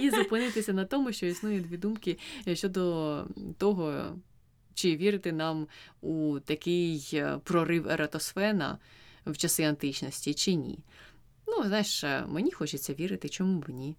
і 0.00 0.10
зупинитися 0.10 0.72
на 0.72 0.84
тому, 0.84 1.12
що 1.12 1.26
існує 1.26 1.60
дві 1.60 1.76
думки 1.76 2.18
щодо 2.54 3.26
того. 3.58 4.16
Чи 4.74 4.96
вірити 4.96 5.32
нам 5.32 5.66
у 6.00 6.38
такий 6.40 7.22
прорив 7.44 7.88
Ератосфена 7.88 8.78
в 9.26 9.36
часи 9.36 9.62
античності, 9.62 10.34
чи 10.34 10.54
ні? 10.54 10.78
Ну, 11.50 11.64
знаєш, 11.64 12.04
е, 12.04 12.24
мені 12.28 12.52
хочеться 12.52 12.94
вірити, 12.94 13.28
чому 13.28 13.60
б 13.60 13.68
ні. 13.68 13.96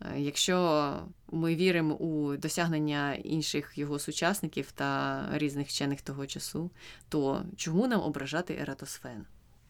Е, 0.00 0.20
якщо 0.20 0.98
ми 1.30 1.54
віримо 1.54 1.94
у 1.94 2.36
досягнення 2.36 3.14
інших 3.14 3.78
його 3.78 3.98
сучасників 3.98 4.72
та 4.72 5.24
різних 5.32 5.68
вчених 5.68 6.02
того 6.02 6.26
часу, 6.26 6.70
то 7.08 7.44
чому 7.56 7.86
нам 7.86 8.00
ображати 8.00 8.54
Ератосфен? 8.54 9.26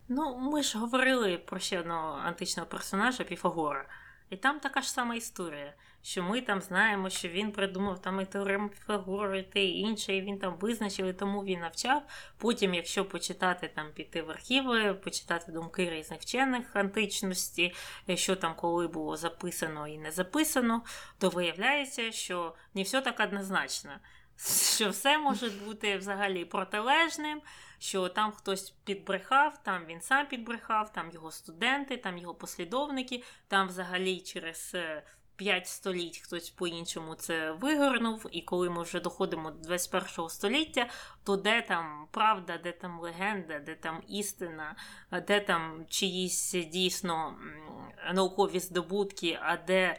Ну, 0.08 0.38
ми 0.38 0.62
ж 0.62 0.78
говорили 0.78 1.38
про 1.38 1.58
ще 1.58 1.80
одного 1.80 2.18
античного 2.24 2.68
персонажа 2.68 3.24
Піфагора, 3.24 3.88
і 4.30 4.36
там 4.36 4.60
така 4.60 4.80
ж 4.80 4.90
сама 4.90 5.14
історія 5.14 5.74
що 6.02 6.22
ми 6.22 6.40
там 6.40 6.60
знаємо, 6.60 7.10
що 7.10 7.28
він 7.28 7.52
придумав 7.52 8.02
там 8.02 8.20
і 8.20 8.24
теорему 8.24 8.68
Піфагора, 8.68 9.38
і 9.38 9.42
те 9.42 9.64
і 9.64 9.78
інше, 9.78 10.16
і 10.16 10.22
він 10.22 10.38
там 10.38 10.56
визначив, 10.56 11.06
і 11.06 11.12
тому 11.12 11.44
він 11.44 11.60
навчав. 11.60 12.02
Потім, 12.38 12.74
якщо 12.74 13.04
почитати 13.04 13.68
там 13.74 13.92
піти 13.92 14.22
в 14.22 14.30
архіви, 14.30 14.94
почитати 14.94 15.52
думки 15.52 15.90
різних 15.90 16.20
вчених 16.20 16.76
античності, 16.76 17.74
що 18.14 18.36
там 18.36 18.54
коли 18.56 18.88
було 18.88 19.16
записано 19.16 19.88
і 19.88 19.98
не 19.98 20.10
записано, 20.10 20.82
то 21.18 21.28
виявляється, 21.28 22.12
що 22.12 22.54
не 22.74 22.82
все 22.82 23.00
так 23.00 23.20
однозначно. 23.20 23.90
Що 24.76 24.90
все 24.90 25.18
може 25.18 25.50
бути 25.50 25.96
взагалі 25.96 26.44
протилежним, 26.44 27.42
що 27.78 28.08
там 28.08 28.32
хтось 28.32 28.70
підбрехав, 28.70 29.62
там 29.62 29.84
він 29.86 30.00
сам 30.00 30.26
підбрехав, 30.26 30.92
там 30.92 31.10
його 31.10 31.30
студенти, 31.30 31.96
там 31.96 32.18
його 32.18 32.34
послідовники, 32.34 33.22
там 33.48 33.68
взагалі 33.68 34.20
через 34.20 34.72
е, 34.74 35.02
5 35.36 35.66
століть 35.66 36.18
хтось 36.18 36.50
по-іншому 36.50 37.14
це 37.14 37.52
вигорнув, 37.52 38.26
і 38.30 38.42
коли 38.42 38.70
ми 38.70 38.82
вже 38.82 39.00
доходимо 39.00 39.50
до 39.50 39.58
21 39.58 40.28
століття, 40.28 40.88
то 41.24 41.36
де 41.36 41.62
там 41.62 42.06
правда, 42.10 42.58
де 42.58 42.72
там 42.72 43.00
легенда, 43.00 43.58
де 43.58 43.74
там 43.74 44.02
істина, 44.08 44.76
де 45.26 45.40
там 45.40 45.86
чиїсь 45.88 46.52
дійсно 46.52 47.38
наукові 48.14 48.60
здобутки, 48.60 49.38
а 49.42 49.56
де 49.56 49.82
е, 49.82 49.98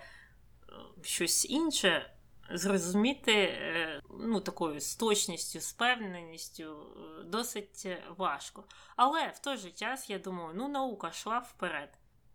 щось 1.02 1.50
інше. 1.50 2.10
Зрозуміти 2.52 3.34
е, 3.34 4.02
ну, 4.20 4.40
такою 4.40 4.80
з 4.80 4.96
точністю, 4.96 5.60
з 5.60 5.74
впевненістю 5.74 6.64
е, 6.64 7.24
досить 7.24 7.88
важко. 8.18 8.64
Але 8.96 9.28
в 9.28 9.40
той 9.40 9.58
же 9.58 9.72
час 9.72 10.10
я 10.10 10.20
думаю, 10.20 10.54
ну 10.56 10.68
наука 10.68 11.08
йшла 11.08 11.40
вперед. 11.40 11.90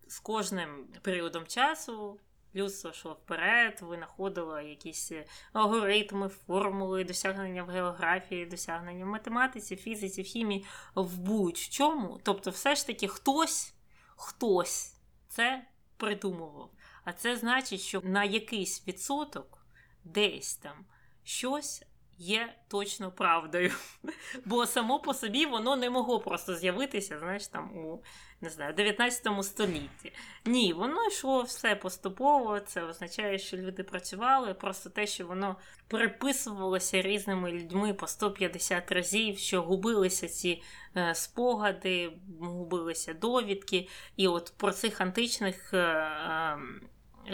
З 0.07 0.19
кожним 0.19 0.87
періодом 1.03 1.47
часу 1.47 2.21
людство 2.55 2.91
йшло 2.91 3.13
вперед, 3.13 3.79
винаходило 3.83 4.61
якісь 4.61 5.13
е, 5.13 5.25
алгоритми, 5.53 6.29
формули, 6.29 7.05
досягнення 7.05 7.63
в 7.63 7.69
географії, 7.69 8.47
досягнення 8.47 9.05
в 9.05 9.09
математиці, 9.09 9.77
фізиці, 9.77 10.23
в 10.23 10.25
хімії, 10.25 10.67
в 10.95 11.19
будь-чому. 11.19 12.21
Тобто, 12.23 12.51
все 12.51 12.75
ж 12.75 12.87
таки, 12.87 13.09
хтось, 13.09 13.75
хтось 14.17 14.97
це 15.29 15.67
придумував. 15.97 16.71
А 17.05 17.13
це 17.13 17.37
значить, 17.37 17.81
що 17.81 18.01
на 18.01 18.25
якийсь 18.25 18.89
відсоток 18.89 19.67
десь 20.05 20.57
там 20.57 20.87
щось 21.25 21.85
є 22.19 22.55
точно 22.69 23.11
правдою. 23.11 23.73
Бо 24.45 24.67
само 24.67 25.01
по 25.01 25.15
собі 25.15 25.47
воно 25.47 25.77
не 25.77 25.91
могло 25.91 26.21
просто 26.21 26.55
з'явитися, 26.55 27.19
знаєш, 27.19 27.47
там 27.47 27.77
у 27.77 28.03
не 28.41 28.51
знаю, 28.51 28.75
19 28.75 29.45
столітті. 29.45 30.13
Ні, 30.45 30.73
воно 30.73 31.07
йшло 31.07 31.43
все 31.43 31.77
поступово. 31.77 32.61
Це 32.61 32.83
означає, 32.83 33.39
що 33.39 33.57
люди 33.57 33.83
працювали, 33.83 34.55
просто 34.55 34.91
те, 34.91 35.07
що 35.07 35.27
воно 35.27 35.57
переписувалося 35.89 37.03
різними 37.03 37.53
людьми 37.53 37.95
по 37.95 38.07
150 38.07 38.93
разів, 38.93 39.39
що 39.39 39.63
губилися 39.63 40.29
ці 40.29 40.63
е, 40.97 41.15
спогади, 41.15 42.13
губилися 42.41 43.15
довідки. 43.15 43.89
І 44.17 44.29
от 44.29 44.53
про 44.57 44.73
цих 44.73 45.01
античних 45.01 45.75
е, 45.75 45.79
е, 45.79 46.59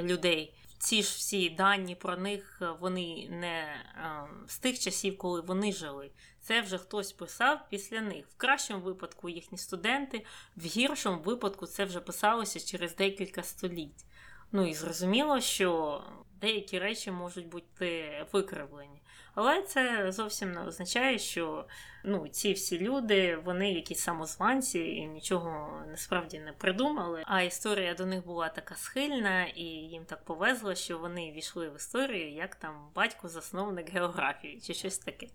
людей 0.02 0.54
ці 0.84 1.02
ж 1.02 1.08
всі 1.16 1.50
дані 1.50 1.94
про 1.94 2.16
них 2.16 2.58
е, 2.62 2.68
вони 2.80 3.28
не 3.30 3.58
е, 3.58 4.24
з 4.46 4.58
тих 4.58 4.78
часів, 4.78 5.18
коли 5.18 5.40
вони 5.40 5.72
жили. 5.72 6.10
Це 6.40 6.60
вже 6.60 6.78
хтось 6.78 7.12
писав 7.12 7.60
після 7.70 8.00
них. 8.00 8.26
В 8.28 8.36
кращому 8.36 8.80
випадку 8.80 9.28
їхні 9.28 9.58
студенти, 9.58 10.24
в 10.56 10.64
гіршому 10.64 11.22
випадку 11.22 11.66
це 11.66 11.84
вже 11.84 12.00
писалося 12.00 12.60
через 12.60 12.96
декілька 12.96 13.42
століть. 13.42 14.04
Ну 14.52 14.66
і 14.66 14.74
зрозуміло, 14.74 15.40
що 15.40 16.02
деякі 16.40 16.78
речі 16.78 17.10
можуть 17.10 17.48
бути 17.48 18.26
викривлені. 18.32 19.02
Але 19.34 19.62
це 19.62 20.12
зовсім 20.12 20.52
не 20.52 20.60
означає, 20.60 21.18
що 21.18 21.66
ну, 22.04 22.28
ці 22.28 22.52
всі 22.52 22.78
люди, 22.78 23.36
вони 23.44 23.72
якісь 23.72 24.00
самозванці 24.00 24.78
і 24.78 25.06
нічого 25.06 25.82
насправді 25.90 26.38
не 26.38 26.52
придумали. 26.52 27.22
А 27.26 27.42
історія 27.42 27.94
до 27.94 28.06
них 28.06 28.26
була 28.26 28.48
така 28.48 28.74
схильна, 28.74 29.44
і 29.44 29.64
їм 29.64 30.04
так 30.04 30.24
повезло, 30.24 30.74
що 30.74 30.98
вони 30.98 31.32
війшли 31.32 31.68
в 31.68 31.76
історію 31.76 32.32
як 32.32 32.54
там 32.54 32.74
батько-засновник 32.94 33.90
географії 33.90 34.60
чи 34.60 34.74
щось 34.74 34.98
таке. 34.98 35.26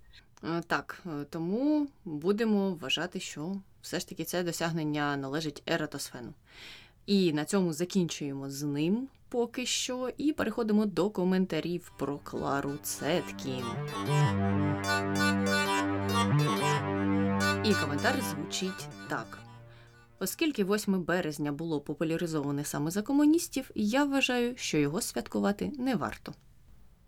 Е, 0.43 0.61
так, 0.67 1.03
е, 1.05 1.25
тому 1.29 1.87
будемо 2.05 2.73
вважати, 2.73 3.19
що 3.19 3.55
все 3.81 3.99
ж 3.99 4.09
таки 4.09 4.23
це 4.23 4.43
досягнення 4.43 5.17
належить 5.17 5.63
Ератосфену. 5.65 6.33
І 7.05 7.33
на 7.33 7.45
цьому 7.45 7.73
закінчуємо 7.73 8.49
з 8.49 8.63
ним 8.63 9.07
поки 9.29 9.65
що, 9.65 10.09
і 10.17 10.33
переходимо 10.33 10.85
до 10.85 11.09
коментарів 11.09 11.91
про 11.97 12.17
Клару 12.17 12.77
Цеткін. 12.83 13.65
І 17.63 17.73
коментар 17.73 18.21
звучить 18.21 18.87
так. 19.09 19.39
Оскільки 20.19 20.63
8 20.63 21.03
березня 21.03 21.51
було 21.51 21.81
популяризоване 21.81 22.63
саме 22.63 22.91
за 22.91 23.01
комуністів, 23.01 23.71
я 23.75 24.03
вважаю, 24.03 24.57
що 24.57 24.77
його 24.77 25.01
святкувати 25.01 25.71
не 25.79 25.95
варто. 25.95 26.33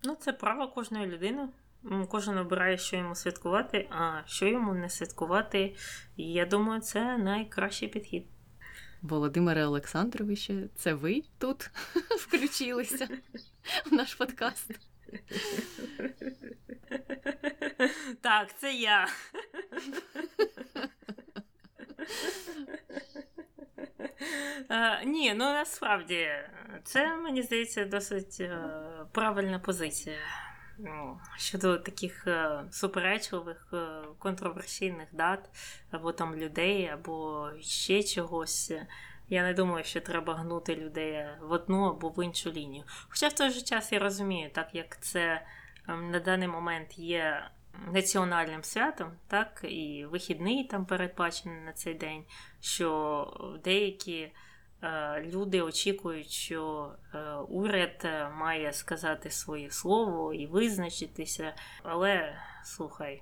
Ну, 0.03 0.17
це 0.19 0.33
право 0.33 0.67
кожної 0.67 1.07
людини. 1.07 1.49
Кожен 2.09 2.37
обирає, 2.37 2.77
що 2.77 2.97
йому 2.97 3.15
святкувати, 3.15 3.89
а 3.89 4.21
що 4.25 4.47
йому 4.47 4.73
не 4.73 4.89
святкувати. 4.89 5.75
я 6.17 6.45
думаю, 6.45 6.81
це 6.81 7.17
найкращий 7.17 7.87
підхід. 7.87 8.25
Володимире 9.01 9.65
Олександровичу, 9.65 10.69
це 10.75 10.93
ви 10.93 11.23
тут 11.37 11.63
включилися 12.19 13.07
в 13.85 13.93
наш 13.93 14.15
подкаст. 14.15 14.71
Так, 18.21 18.59
це 18.59 18.73
я. 18.73 19.07
Uh, 24.69 25.03
ні, 25.05 25.33
ну 25.33 25.45
насправді 25.45 26.29
це 26.83 27.15
мені 27.15 27.41
здається 27.41 27.85
досить 27.85 28.41
uh, 28.41 29.05
правильна 29.11 29.59
позиція 29.59 30.17
щодо 31.37 31.77
таких 31.77 32.27
uh, 32.27 32.71
суперечливих 32.71 33.73
контроверсійних 34.19 35.07
дат, 35.11 35.49
або 35.91 36.11
там 36.11 36.35
людей, 36.35 36.87
або 36.87 37.49
ще 37.61 38.03
чогось. 38.03 38.73
Я 39.29 39.43
не 39.43 39.53
думаю, 39.53 39.83
що 39.83 40.01
треба 40.01 40.35
гнути 40.35 40.75
людей 40.75 41.25
в 41.41 41.51
одну 41.51 41.83
або 41.83 42.09
в 42.09 42.25
іншу 42.25 42.51
лінію. 42.51 42.83
Хоча 43.09 43.27
в 43.27 43.33
той 43.33 43.49
же 43.49 43.61
час 43.61 43.91
я 43.91 43.99
розумію, 43.99 44.49
так 44.53 44.69
як 44.73 45.01
це 45.01 45.45
ем, 45.87 46.11
на 46.11 46.19
даний 46.19 46.47
момент 46.47 46.99
є 46.99 47.49
національним 47.91 48.63
святом, 48.63 49.11
так, 49.27 49.61
і 49.63 50.05
вихідний 50.05 50.63
там 50.63 50.85
передбачений 50.85 51.61
на 51.61 51.73
цей 51.73 51.93
день, 51.93 52.23
що 52.61 53.59
деякі 53.63 54.17
е, 54.17 54.31
люди 55.21 55.61
очікують, 55.61 56.29
що 56.29 56.91
е, 57.13 57.33
уряд 57.35 58.07
має 58.37 58.73
сказати 58.73 59.29
своє 59.29 59.69
слово 59.69 60.33
і 60.33 60.47
визначитися, 60.47 61.53
але 61.83 62.35
слухай. 62.63 63.21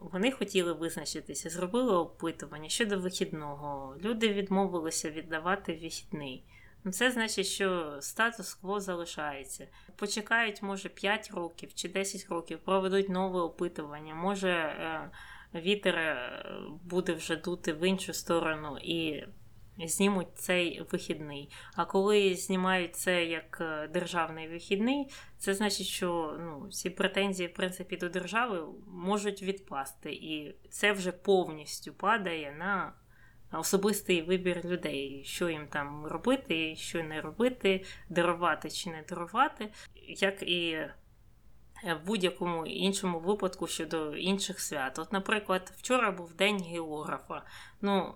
Вони 0.00 0.30
хотіли 0.32 0.72
визначитися, 0.72 1.50
зробили 1.50 1.96
опитування 1.96 2.68
щодо 2.68 2.98
вихідного. 2.98 3.96
Люди 4.00 4.32
відмовилися 4.32 5.10
віддавати 5.10 5.72
вихідний. 5.72 6.44
Ну, 6.84 6.92
Це 6.92 7.10
значить, 7.10 7.46
що 7.46 7.96
статус-кво 8.00 8.80
залишається. 8.80 9.66
Почекають, 9.96 10.62
може, 10.62 10.88
5 10.88 11.30
років 11.34 11.74
чи 11.74 11.88
10 11.88 12.28
років, 12.28 12.58
проведуть 12.58 13.08
нове 13.08 13.40
опитування. 13.40 14.14
Може, 14.14 14.50
е, 14.50 15.10
вітер 15.54 15.96
е, 15.96 16.42
буде 16.84 17.12
вже 17.12 17.36
дути 17.36 17.72
в 17.72 17.88
іншу 17.88 18.12
сторону 18.12 18.78
і 18.82 19.24
знімуть 19.86 20.28
цей 20.34 20.82
вихідний. 20.92 21.50
А 21.74 21.84
коли 21.84 22.34
знімають 22.34 22.96
це 22.96 23.24
як 23.24 23.58
е, 23.60 23.88
державний 23.88 24.48
вихідний, 24.48 25.10
це 25.38 25.54
значить, 25.54 25.86
що 25.86 26.36
ну, 26.40 26.68
ці 26.70 26.90
претензії 26.90 27.48
в 27.48 27.54
принципі 27.54 27.96
до 27.96 28.08
держави 28.08 28.64
можуть 28.86 29.42
відпасти, 29.42 30.12
і 30.12 30.56
це 30.70 30.92
вже 30.92 31.12
повністю 31.12 31.92
падає 31.92 32.56
на 32.58 32.92
особистий 33.52 34.22
вибір 34.22 34.64
людей, 34.64 35.22
що 35.24 35.48
їм 35.48 35.66
там 35.68 36.06
робити, 36.06 36.76
що 36.76 37.02
не 37.02 37.20
робити, 37.20 37.84
дарувати 38.08 38.70
чи 38.70 38.90
не 38.90 39.04
дарувати, 39.08 39.72
як 40.06 40.42
і. 40.42 40.88
В 41.84 42.06
будь-якому 42.06 42.66
іншому 42.66 43.20
випадку 43.20 43.66
щодо 43.66 44.16
інших 44.16 44.60
свят. 44.60 44.98
От, 44.98 45.12
наприклад, 45.12 45.72
вчора 45.76 46.10
був 46.10 46.34
день 46.34 46.62
географа. 46.62 47.42
Ну, 47.80 48.14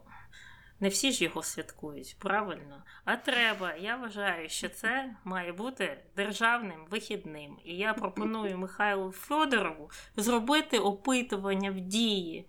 не 0.82 0.88
всі 0.88 1.12
ж 1.12 1.24
його 1.24 1.42
святкують, 1.42 2.16
правильно? 2.18 2.82
А 3.04 3.16
треба. 3.16 3.74
Я 3.74 3.96
вважаю, 3.96 4.48
що 4.48 4.68
це 4.68 5.14
має 5.24 5.52
бути 5.52 5.98
державним 6.16 6.86
вихідним. 6.90 7.58
І 7.64 7.76
я 7.76 7.94
пропоную 7.94 8.58
Михайлу 8.58 9.12
Федорову 9.12 9.90
зробити 10.16 10.78
опитування 10.78 11.70
в 11.70 11.80
дії. 11.80 12.48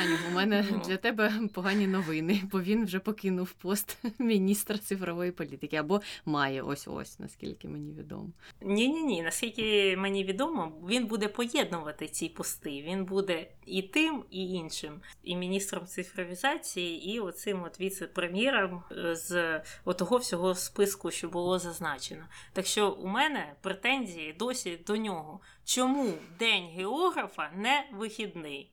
Аню, 0.00 0.16
у 0.30 0.34
мене 0.34 0.66
ну. 0.70 0.82
для 0.86 0.96
тебе 0.96 1.32
погані 1.54 1.86
новини, 1.86 2.42
бо 2.52 2.60
він 2.60 2.84
вже 2.84 2.98
покинув 2.98 3.52
пост 3.52 3.98
міністра 4.18 4.78
цифрової 4.78 5.32
політики 5.32 5.76
або 5.76 6.00
має 6.24 6.62
ось 6.62 6.88
ось, 6.88 7.18
наскільки 7.18 7.68
мені 7.68 7.92
відомо. 7.92 8.28
Ні, 8.62 8.88
ні, 8.88 9.02
ні. 9.02 9.22
Наскільки 9.22 9.96
мені 9.96 10.24
відомо, 10.24 10.72
він 10.88 11.06
буде 11.06 11.28
поєднувати 11.28 12.06
ці 12.08 12.28
пости. 12.28 12.82
Він 12.82 13.04
буде 13.04 13.46
і 13.66 13.82
тим, 13.82 14.24
і 14.30 14.44
іншим, 14.44 15.00
і 15.22 15.36
міністром 15.36 15.86
цифровізації, 15.86 17.14
і 17.14 17.20
оцим 17.20 17.62
от 17.62 17.80
віце-прем'єром 17.80 18.82
е, 18.92 19.16
з 19.16 19.60
отого 19.84 20.16
всього 20.16 20.54
списку, 20.54 21.10
що 21.10 21.28
було 21.28 21.58
зазначено. 21.58 22.24
Так 22.52 22.66
що 22.66 22.90
у 22.90 23.06
мене 23.06 23.52
претензії 23.62 24.32
досі 24.32 24.78
до 24.86 24.96
нього. 24.96 25.40
Чому 25.66 26.12
день 26.38 26.68
географа 26.76 27.50
не 27.56 27.86
вихідний? 27.92 28.70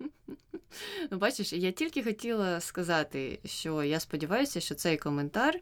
Ну, 1.10 1.18
бачиш, 1.18 1.52
я 1.52 1.72
тільки 1.72 2.04
хотіла 2.04 2.60
сказати, 2.60 3.38
що 3.44 3.82
я 3.82 4.00
сподіваюся, 4.00 4.60
що 4.60 4.74
цей 4.74 4.96
коментар 4.96 5.60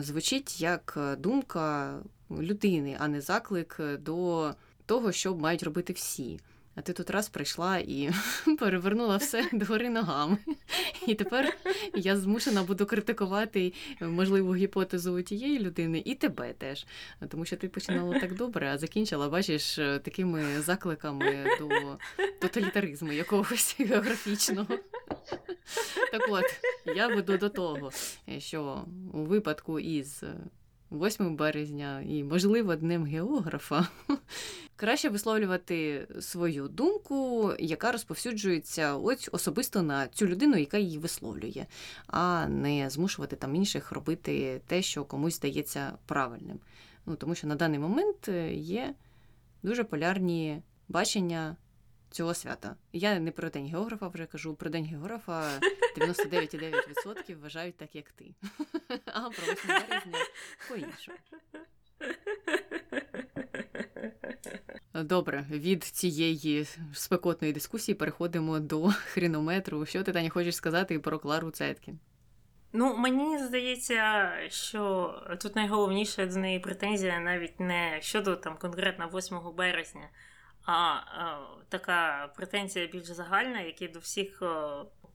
звучить 0.00 0.60
як 0.60 0.98
думка 1.18 1.98
людини, 2.30 2.96
а 3.00 3.08
не 3.08 3.20
заклик 3.20 3.80
до 3.98 4.54
того, 4.86 5.12
що 5.12 5.36
мають 5.36 5.62
робити 5.62 5.92
всі. 5.92 6.40
А 6.78 6.80
ти 6.80 6.92
тут 6.92 7.10
раз 7.10 7.28
прийшла 7.28 7.78
і 7.78 8.10
перевернула 8.58 9.16
все 9.16 9.48
догори 9.52 9.90
ногами. 9.90 10.38
І 11.06 11.14
тепер 11.14 11.56
я 11.94 12.16
змушена 12.16 12.62
буду 12.62 12.86
критикувати 12.86 13.72
можливу 14.00 14.54
гіпотезу 14.54 15.22
тієї 15.22 15.58
людини 15.58 16.02
і 16.04 16.14
тебе 16.14 16.52
теж. 16.52 16.86
Тому 17.28 17.44
що 17.44 17.56
ти 17.56 17.68
починала 17.68 18.20
так 18.20 18.34
добре, 18.34 18.70
а 18.72 18.78
закінчила, 18.78 19.28
бачиш, 19.28 19.74
такими 19.74 20.60
закликами 20.60 21.46
до 21.58 21.98
тоталітаризму 22.40 23.12
якогось 23.12 23.76
географічного. 23.80 24.78
Так 26.12 26.22
от, 26.28 26.44
я 26.96 27.08
веду 27.08 27.38
до 27.38 27.48
того, 27.48 27.90
що 28.38 28.84
у 29.12 29.24
випадку 29.24 29.80
із 29.80 30.22
8 30.90 31.36
березня 31.36 32.00
і, 32.00 32.24
можливо, 32.24 32.76
Днем 32.76 33.04
географа, 33.04 33.88
краще 34.76 35.08
висловлювати 35.08 36.08
свою 36.20 36.68
думку, 36.68 37.52
яка 37.58 37.92
розповсюджується 37.92 38.94
ось 38.94 39.28
особисто 39.32 39.82
на 39.82 40.08
цю 40.08 40.26
людину, 40.26 40.56
яка 40.56 40.78
її 40.78 40.98
висловлює, 40.98 41.66
а 42.06 42.46
не 42.48 42.90
змушувати 42.90 43.36
там 43.36 43.54
інших 43.54 43.92
робити 43.92 44.60
те, 44.66 44.82
що 44.82 45.04
комусь 45.04 45.36
здається 45.36 45.92
правильним. 46.06 46.60
Ну, 47.06 47.16
Тому 47.16 47.34
що 47.34 47.46
на 47.46 47.54
даний 47.54 47.78
момент 47.78 48.28
е, 48.28 48.54
є 48.54 48.94
дуже 49.62 49.84
полярні 49.84 50.62
бачення 50.88 51.56
цього 52.10 52.34
свята. 52.34 52.76
Я 52.92 53.18
не 53.18 53.30
про 53.30 53.50
день 53.50 53.66
географа 53.66 54.08
вже 54.08 54.26
кажу, 54.26 54.54
про 54.54 54.70
день 54.70 54.84
географа 54.84 55.60
99,9% 55.96 57.40
вважають 57.40 57.76
так, 57.76 57.94
як 57.94 58.12
ти. 58.12 58.34
А 59.06 59.20
про 59.20 59.52
8 59.52 59.68
березня 59.68 60.18
по-іншому. 60.68 61.18
Добре, 64.94 65.46
від 65.50 65.84
цієї 65.84 66.66
спекотної 66.92 67.52
дискусії 67.52 67.94
переходимо 67.94 68.58
до 68.58 68.88
хрінометру. 68.88 69.86
Що 69.86 70.02
ти 70.02 70.12
Таня, 70.12 70.30
хочеш 70.30 70.56
сказати 70.56 70.98
про 70.98 71.18
Клару 71.18 71.50
Цеткін? 71.50 71.98
Ну, 72.72 72.96
мені 72.96 73.38
здається, 73.38 74.32
що 74.48 75.12
тут 75.40 75.56
найголовніше 75.56 76.26
до 76.26 76.36
неї 76.36 76.58
претензія 76.58 77.20
навіть 77.20 77.60
не 77.60 77.98
щодо 78.00 78.36
там 78.36 78.56
конкретно 78.58 79.10
8 79.14 79.38
березня, 79.56 80.08
а, 80.72 80.72
а 80.72 81.38
така 81.68 82.30
претензія 82.36 82.86
більш 82.86 83.06
загальна, 83.06 83.60
як 83.60 83.82
і 83.82 83.88
до 83.88 83.98
всіх 83.98 84.42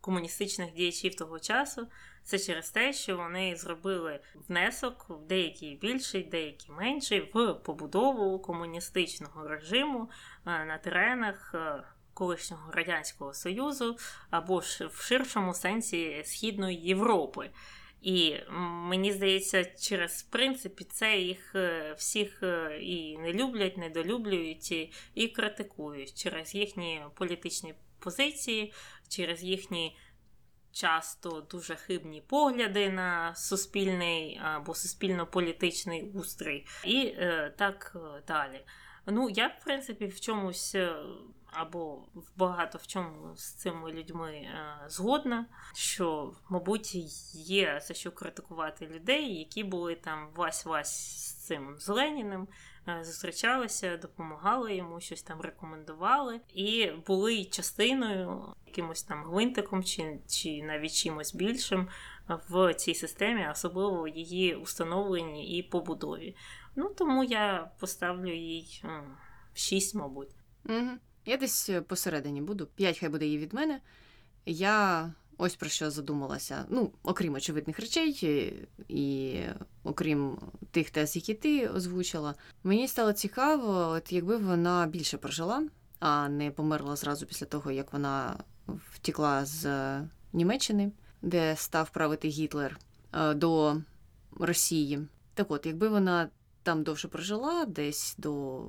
комуністичних 0.02 0.74
діячів 0.74 1.16
того 1.16 1.40
часу. 1.40 1.88
Це 2.24 2.40
через 2.40 2.70
те, 2.70 2.94
що 2.94 3.18
вони 3.18 3.56
зробили 3.56 4.20
внесок, 4.48 5.06
деякий 5.28 5.76
більший, 5.76 6.24
деякий 6.24 6.72
менший, 6.72 7.32
в 7.34 7.54
побудову 7.54 8.40
комуністичного 8.40 9.48
режиму 9.48 10.10
на 10.46 10.78
теренах 10.78 11.56
колишнього 12.14 12.72
радянського 12.72 13.34
союзу 13.34 13.98
або 14.30 14.62
ж 14.62 14.88
в 14.88 15.02
ширшому 15.02 15.54
сенсі 15.54 16.24
Східної 16.26 16.78
Європи. 16.78 17.50
І 18.04 18.36
мені 18.62 19.12
здається, 19.12 19.66
через 19.66 20.24
принципі 20.24 20.84
це 20.84 21.18
їх 21.18 21.56
е, 21.56 21.94
всіх 21.98 22.44
е, 22.44 22.80
і 22.82 23.18
не 23.18 23.34
люблять, 23.34 23.78
недолюблюють, 23.78 24.72
і 25.16 25.28
критикують 25.28 26.14
через 26.14 26.56
їхні 26.56 27.02
політичні 27.16 27.74
позиції, 28.00 28.74
через 29.10 29.44
їхні 29.44 29.98
часто 30.72 31.48
дуже 31.52 31.76
хибні 31.76 32.22
погляди 32.28 32.90
на 32.90 33.36
суспільний 33.36 34.40
або 34.44 34.76
суспільно-політичний 34.76 36.04
устрій, 36.04 36.66
і 36.86 37.06
е, 37.06 37.54
так 37.58 37.98
далі. 38.28 38.66
Ну, 39.08 39.30
я, 39.30 39.48
в 39.48 39.64
принципі, 39.64 40.06
в 40.06 40.20
чомусь 40.20 40.76
або 41.54 41.96
в 42.14 42.38
багато 42.38 42.78
в 42.78 42.88
чому 42.88 43.36
з 43.36 43.54
цими 43.54 43.92
людьми 43.92 44.32
е, 44.32 44.50
згодна, 44.88 45.46
що, 45.74 46.36
мабуть, 46.50 46.96
є 47.36 47.80
за 47.84 47.94
що 47.94 48.12
критикувати 48.12 48.88
людей, 48.88 49.40
які 49.40 49.64
були 49.64 49.96
там 49.96 50.30
вась-вась 50.36 50.84
з 50.84 51.34
цим 51.34 51.76
з 51.80 51.88
Леніним, 51.90 52.48
е, 52.88 53.04
зустрічалися, 53.04 53.98
допомагали 53.98 54.76
йому, 54.76 55.00
щось 55.00 55.24
там 55.24 55.42
рекомендували, 55.42 56.42
і 56.54 56.92
були 57.08 57.46
частиною, 57.46 58.56
якимось 58.68 59.04
там 59.04 59.24
гвинтиком 59.24 59.84
чи, 59.84 60.20
чи 60.28 60.64
навіть 60.64 60.94
чимось 60.94 61.36
більшим 61.36 61.88
в 62.50 62.74
цій 62.74 62.96
системі, 62.96 63.48
особливо 63.52 64.08
її 64.08 64.56
установленні 64.56 65.58
і 65.58 65.64
побудові. 65.64 66.36
Ну 66.76 66.90
тому 66.90 67.24
я 67.24 67.72
поставлю 67.80 68.34
їй 68.34 68.84
6, 69.54 69.96
мабуть. 69.96 70.36
Угу. 70.66 70.90
Я 71.26 71.38
десь 71.38 71.70
е, 71.70 71.82
посередині 71.82 72.42
буду. 72.42 72.68
П'ять 72.76 73.00
хай 73.00 73.10
буде 73.10 73.26
її 73.26 73.38
від 73.38 73.54
мене. 73.54 73.82
Я 74.46 75.12
ось 75.38 75.56
про 75.56 75.70
що 75.70 75.92
задумалася. 75.92 76.66
Ну, 76.70 76.92
окрім 77.04 77.34
очевидних 77.34 77.80
речей, 77.80 78.20
е, 78.24 78.54
і 78.88 79.38
окрім 79.84 80.38
тих 80.72 80.90
тез, 80.90 81.16
які 81.16 81.34
ти 81.34 81.68
озвучила, 81.68 82.36
мені 82.64 82.88
стало 82.88 83.14
цікаво, 83.14 83.90
от 83.90 84.12
якби 84.12 84.38
вона 84.38 84.88
більше 84.88 85.18
прожила, 85.18 85.68
а 86.00 86.30
не 86.30 86.52
померла 86.52 86.96
зразу 86.96 87.26
після 87.26 87.46
того, 87.46 87.72
як 87.72 87.94
вона 87.94 88.44
втікла 88.68 89.46
з 89.46 89.66
Німеччини, 90.34 90.92
де 91.22 91.56
став 91.56 91.90
правити 91.90 92.28
Гітлер 92.28 92.80
е, 93.14 93.34
до 93.34 93.78
Росії. 94.40 95.08
Так 95.34 95.52
от, 95.52 95.66
якби 95.66 95.88
вона 95.90 96.30
там 96.64 96.84
довше 96.84 97.08
прожила, 97.08 97.66
десь 97.66 98.16
до 98.18 98.64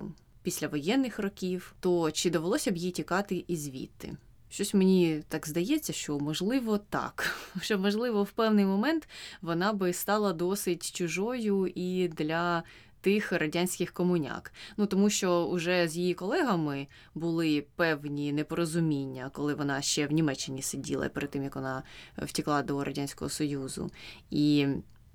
післявоєнних 0.45 1.19
років, 1.19 1.75
то 1.81 2.11
чи 2.11 2.31
довелося 2.31 2.71
б 2.71 2.77
їй 2.77 2.91
тікати 2.91 3.45
і 3.49 3.57
звідти? 3.57 4.17
Щось 4.49 4.75
мені 4.75 5.23
так 5.29 5.49
здається, 5.49 5.93
що 5.93 6.19
можливо 6.19 6.79
так, 6.79 7.37
що 7.61 7.79
можливо 7.79 8.23
в 8.23 8.31
певний 8.31 8.65
момент 8.65 9.09
вона 9.43 9.73
би 9.73 9.93
стала 9.93 10.33
досить 10.33 10.93
чужою 10.93 11.73
і 11.75 12.09
для 12.09 12.63
тих 13.01 13.33
радянських 13.33 13.93
комуняк. 13.93 14.53
Ну 14.77 14.87
тому 14.87 15.11
що 15.11 15.45
уже 15.45 15.89
з 15.89 15.97
її 15.97 16.15
колегами 16.15 16.87
були 17.15 17.67
певні 17.77 18.33
непорозуміння, 18.33 19.31
коли 19.33 19.55
вона 19.55 19.83
ще 19.83 20.07
в 20.07 20.13
Німеччині 20.13 20.63
сиділа 20.63 21.09
перед 21.09 21.31
тим 21.31 21.43
як 21.43 21.57
вона 21.57 21.83
втекла 22.19 22.63
до 22.63 22.85
радянського 22.85 23.29
союзу. 23.29 23.91
І 24.31 24.67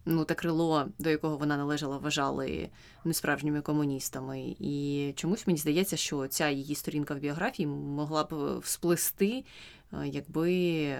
ну, 0.09 0.25
те 0.25 0.35
крило, 0.35 0.87
до 0.99 1.09
якого 1.09 1.37
вона 1.37 1.57
належала, 1.57 1.97
вважали 1.97 2.69
несправжніми 3.03 3.61
комуністами. 3.61 4.55
І 4.59 5.13
чомусь 5.15 5.47
мені 5.47 5.59
здається, 5.59 5.97
що 5.97 6.27
ця 6.27 6.49
її 6.49 6.75
сторінка 6.75 7.13
в 7.13 7.17
біографії 7.17 7.67
могла 7.67 8.23
б 8.23 8.57
всплести, 8.59 9.43
е, 9.93 10.07
якби 10.07 10.95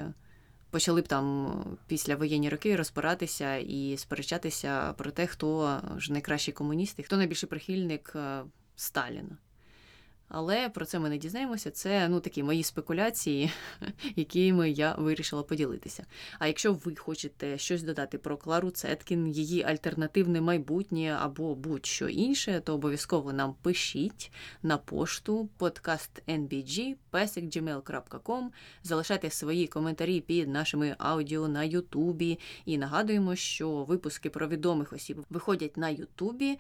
почали 0.70 1.02
б 1.02 1.08
там 1.08 1.54
після 1.88 2.16
воєнні 2.16 2.50
роки 2.50 2.76
розбиратися 2.76 3.56
і 3.56 3.98
сперечатися 3.98 4.94
про 4.94 5.12
те, 5.12 5.28
хто 5.28 5.80
ж 5.98 6.14
найкращий 6.14 6.54
комуніст 6.54 7.00
і 7.00 7.04
хто 7.04 7.18
найбільший 7.18 7.50
прихильник 7.50 8.14
е, 8.16 8.44
Сталіна. 8.76 9.38
Але 10.30 10.70
про 10.70 10.86
це 10.86 11.00
ми 11.00 11.10
не 11.10 11.18
дізнаємося. 11.18 11.72
Це 11.72 12.10
ну 12.10 12.20
такі 12.20 12.44
мої 12.44 12.64
спекуляції, 12.64 13.52
якими 14.16 14.70
я 14.70 14.96
вирішила 14.96 15.44
поділитися. 15.44 16.06
А 16.40 16.48
якщо 16.48 16.74
ви 16.74 16.96
хочете 16.96 17.58
щось 17.58 17.84
додати 17.84 18.18
про 18.18 18.38
Клару 18.38 18.72
Цеткін, 18.72 19.28
її 19.28 19.64
альтернативне 19.64 20.42
майбутнє 20.42 21.18
або 21.22 21.56
будь-що 21.56 22.08
інше, 22.08 22.62
то 22.66 22.74
обов'язково 22.74 23.34
нам 23.34 23.56
пишіть 23.62 24.32
на 24.64 24.78
пошту 24.78 25.50
podcastnbg.gmail.com 25.60 28.48
Залишайте 28.84 29.30
свої 29.30 29.68
коментарі 29.68 30.22
під 30.22 30.50
нашими 30.50 30.96
аудіо 30.98 31.48
на 31.48 31.64
Ютубі. 31.64 32.40
І 32.66 32.78
нагадуємо, 32.78 33.36
що 33.36 33.84
випуски 33.84 34.30
про 34.30 34.48
відомих 34.48 34.94
осіб 34.94 35.26
виходять 35.30 35.78
на 35.78 35.90
Ютубі 35.90 36.58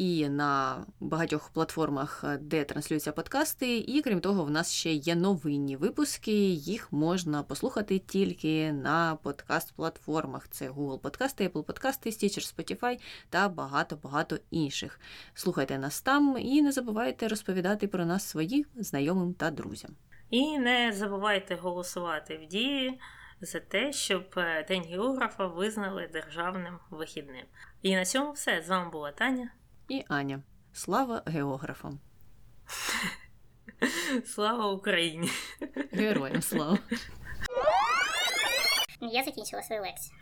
і 0.00 0.28
на 0.28 0.86
багатьох 1.00 1.50
платформах, 1.50 2.24
е, 2.24 2.38
де 2.38 2.64
транслюються 2.64 3.12
подкасти. 3.12 3.78
І 3.78 4.02
крім 4.02 4.20
того, 4.20 4.44
в 4.44 4.50
нас 4.50 4.72
ще 4.72 4.92
є 4.92 5.14
новинні 5.14 5.76
випуски. 5.76 6.32
Їх 6.50 6.92
можна 6.92 7.42
послухати 7.42 7.98
тільки 7.98 8.72
на 8.72 9.18
подкаст-платформах. 9.24 10.48
Це 10.50 10.70
Google 10.70 10.98
Подкасти, 10.98 11.48
Apple 11.48 11.62
Подкасти, 11.62 12.10
Stitcher, 12.10 12.54
Spotify 12.56 13.00
та 13.30 13.48
багато-багато 13.48 14.38
інших. 14.50 15.00
Слухайте 15.34 15.78
нас 15.78 16.02
там 16.02 16.36
і 16.40 16.62
не 16.62 16.72
забувайте 16.72 17.28
розповідати 17.28 17.88
про 17.88 18.04
нас 18.04 18.28
своїм 18.28 18.64
знайомим 18.76 19.34
та 19.34 19.50
друзям. 19.50 19.90
І 20.30 20.58
не 20.58 20.92
забувайте 20.92 21.54
голосувати 21.54 22.36
в 22.36 22.48
дії. 22.48 23.00
За 23.40 23.60
те, 23.60 23.92
щоб 23.92 24.24
е, 24.36 24.64
День 24.68 24.84
географа 24.90 25.46
визнали 25.46 26.08
державним 26.12 26.78
вихідним. 26.90 27.46
І 27.82 27.96
на 27.96 28.04
цьому 28.04 28.32
все. 28.32 28.62
З 28.62 28.68
вами 28.68 28.90
була 28.90 29.12
Таня 29.12 29.50
і 29.90 30.04
Аня. 30.08 30.42
Слава 30.72 31.22
географам. 31.26 32.00
Слава 34.26 34.66
Україні! 34.66 35.30
Героям 35.92 36.42
слава! 36.42 36.78
Я 39.00 39.24
закінчила 39.24 39.62
свою 39.62 39.82
лекцію. 39.82 40.16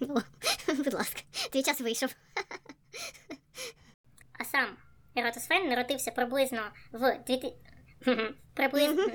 О, 0.00 0.20
будь 0.74 0.94
ласка, 0.94 1.20
твій 1.52 1.62
час 1.62 1.80
вийшов. 1.80 2.14
А 4.38 4.44
сам 4.44 4.76
Ератосфен 5.16 5.68
народився 5.68 6.10
приблизно 6.10 6.62
в 6.92 7.18
2000... 7.26 7.56
Приблизно... 8.54 9.06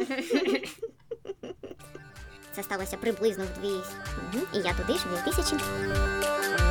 Це 2.52 2.64
сталося 2.64 2.98
приблизно 2.98 3.46
в 3.46 3.60
дві. 3.60 3.68
Мгм. 3.68 4.48
І 4.54 4.58
я 4.58 4.74
туди 4.74 4.94
ж 4.94 5.08
в 5.08 5.24
2000. 5.24 6.69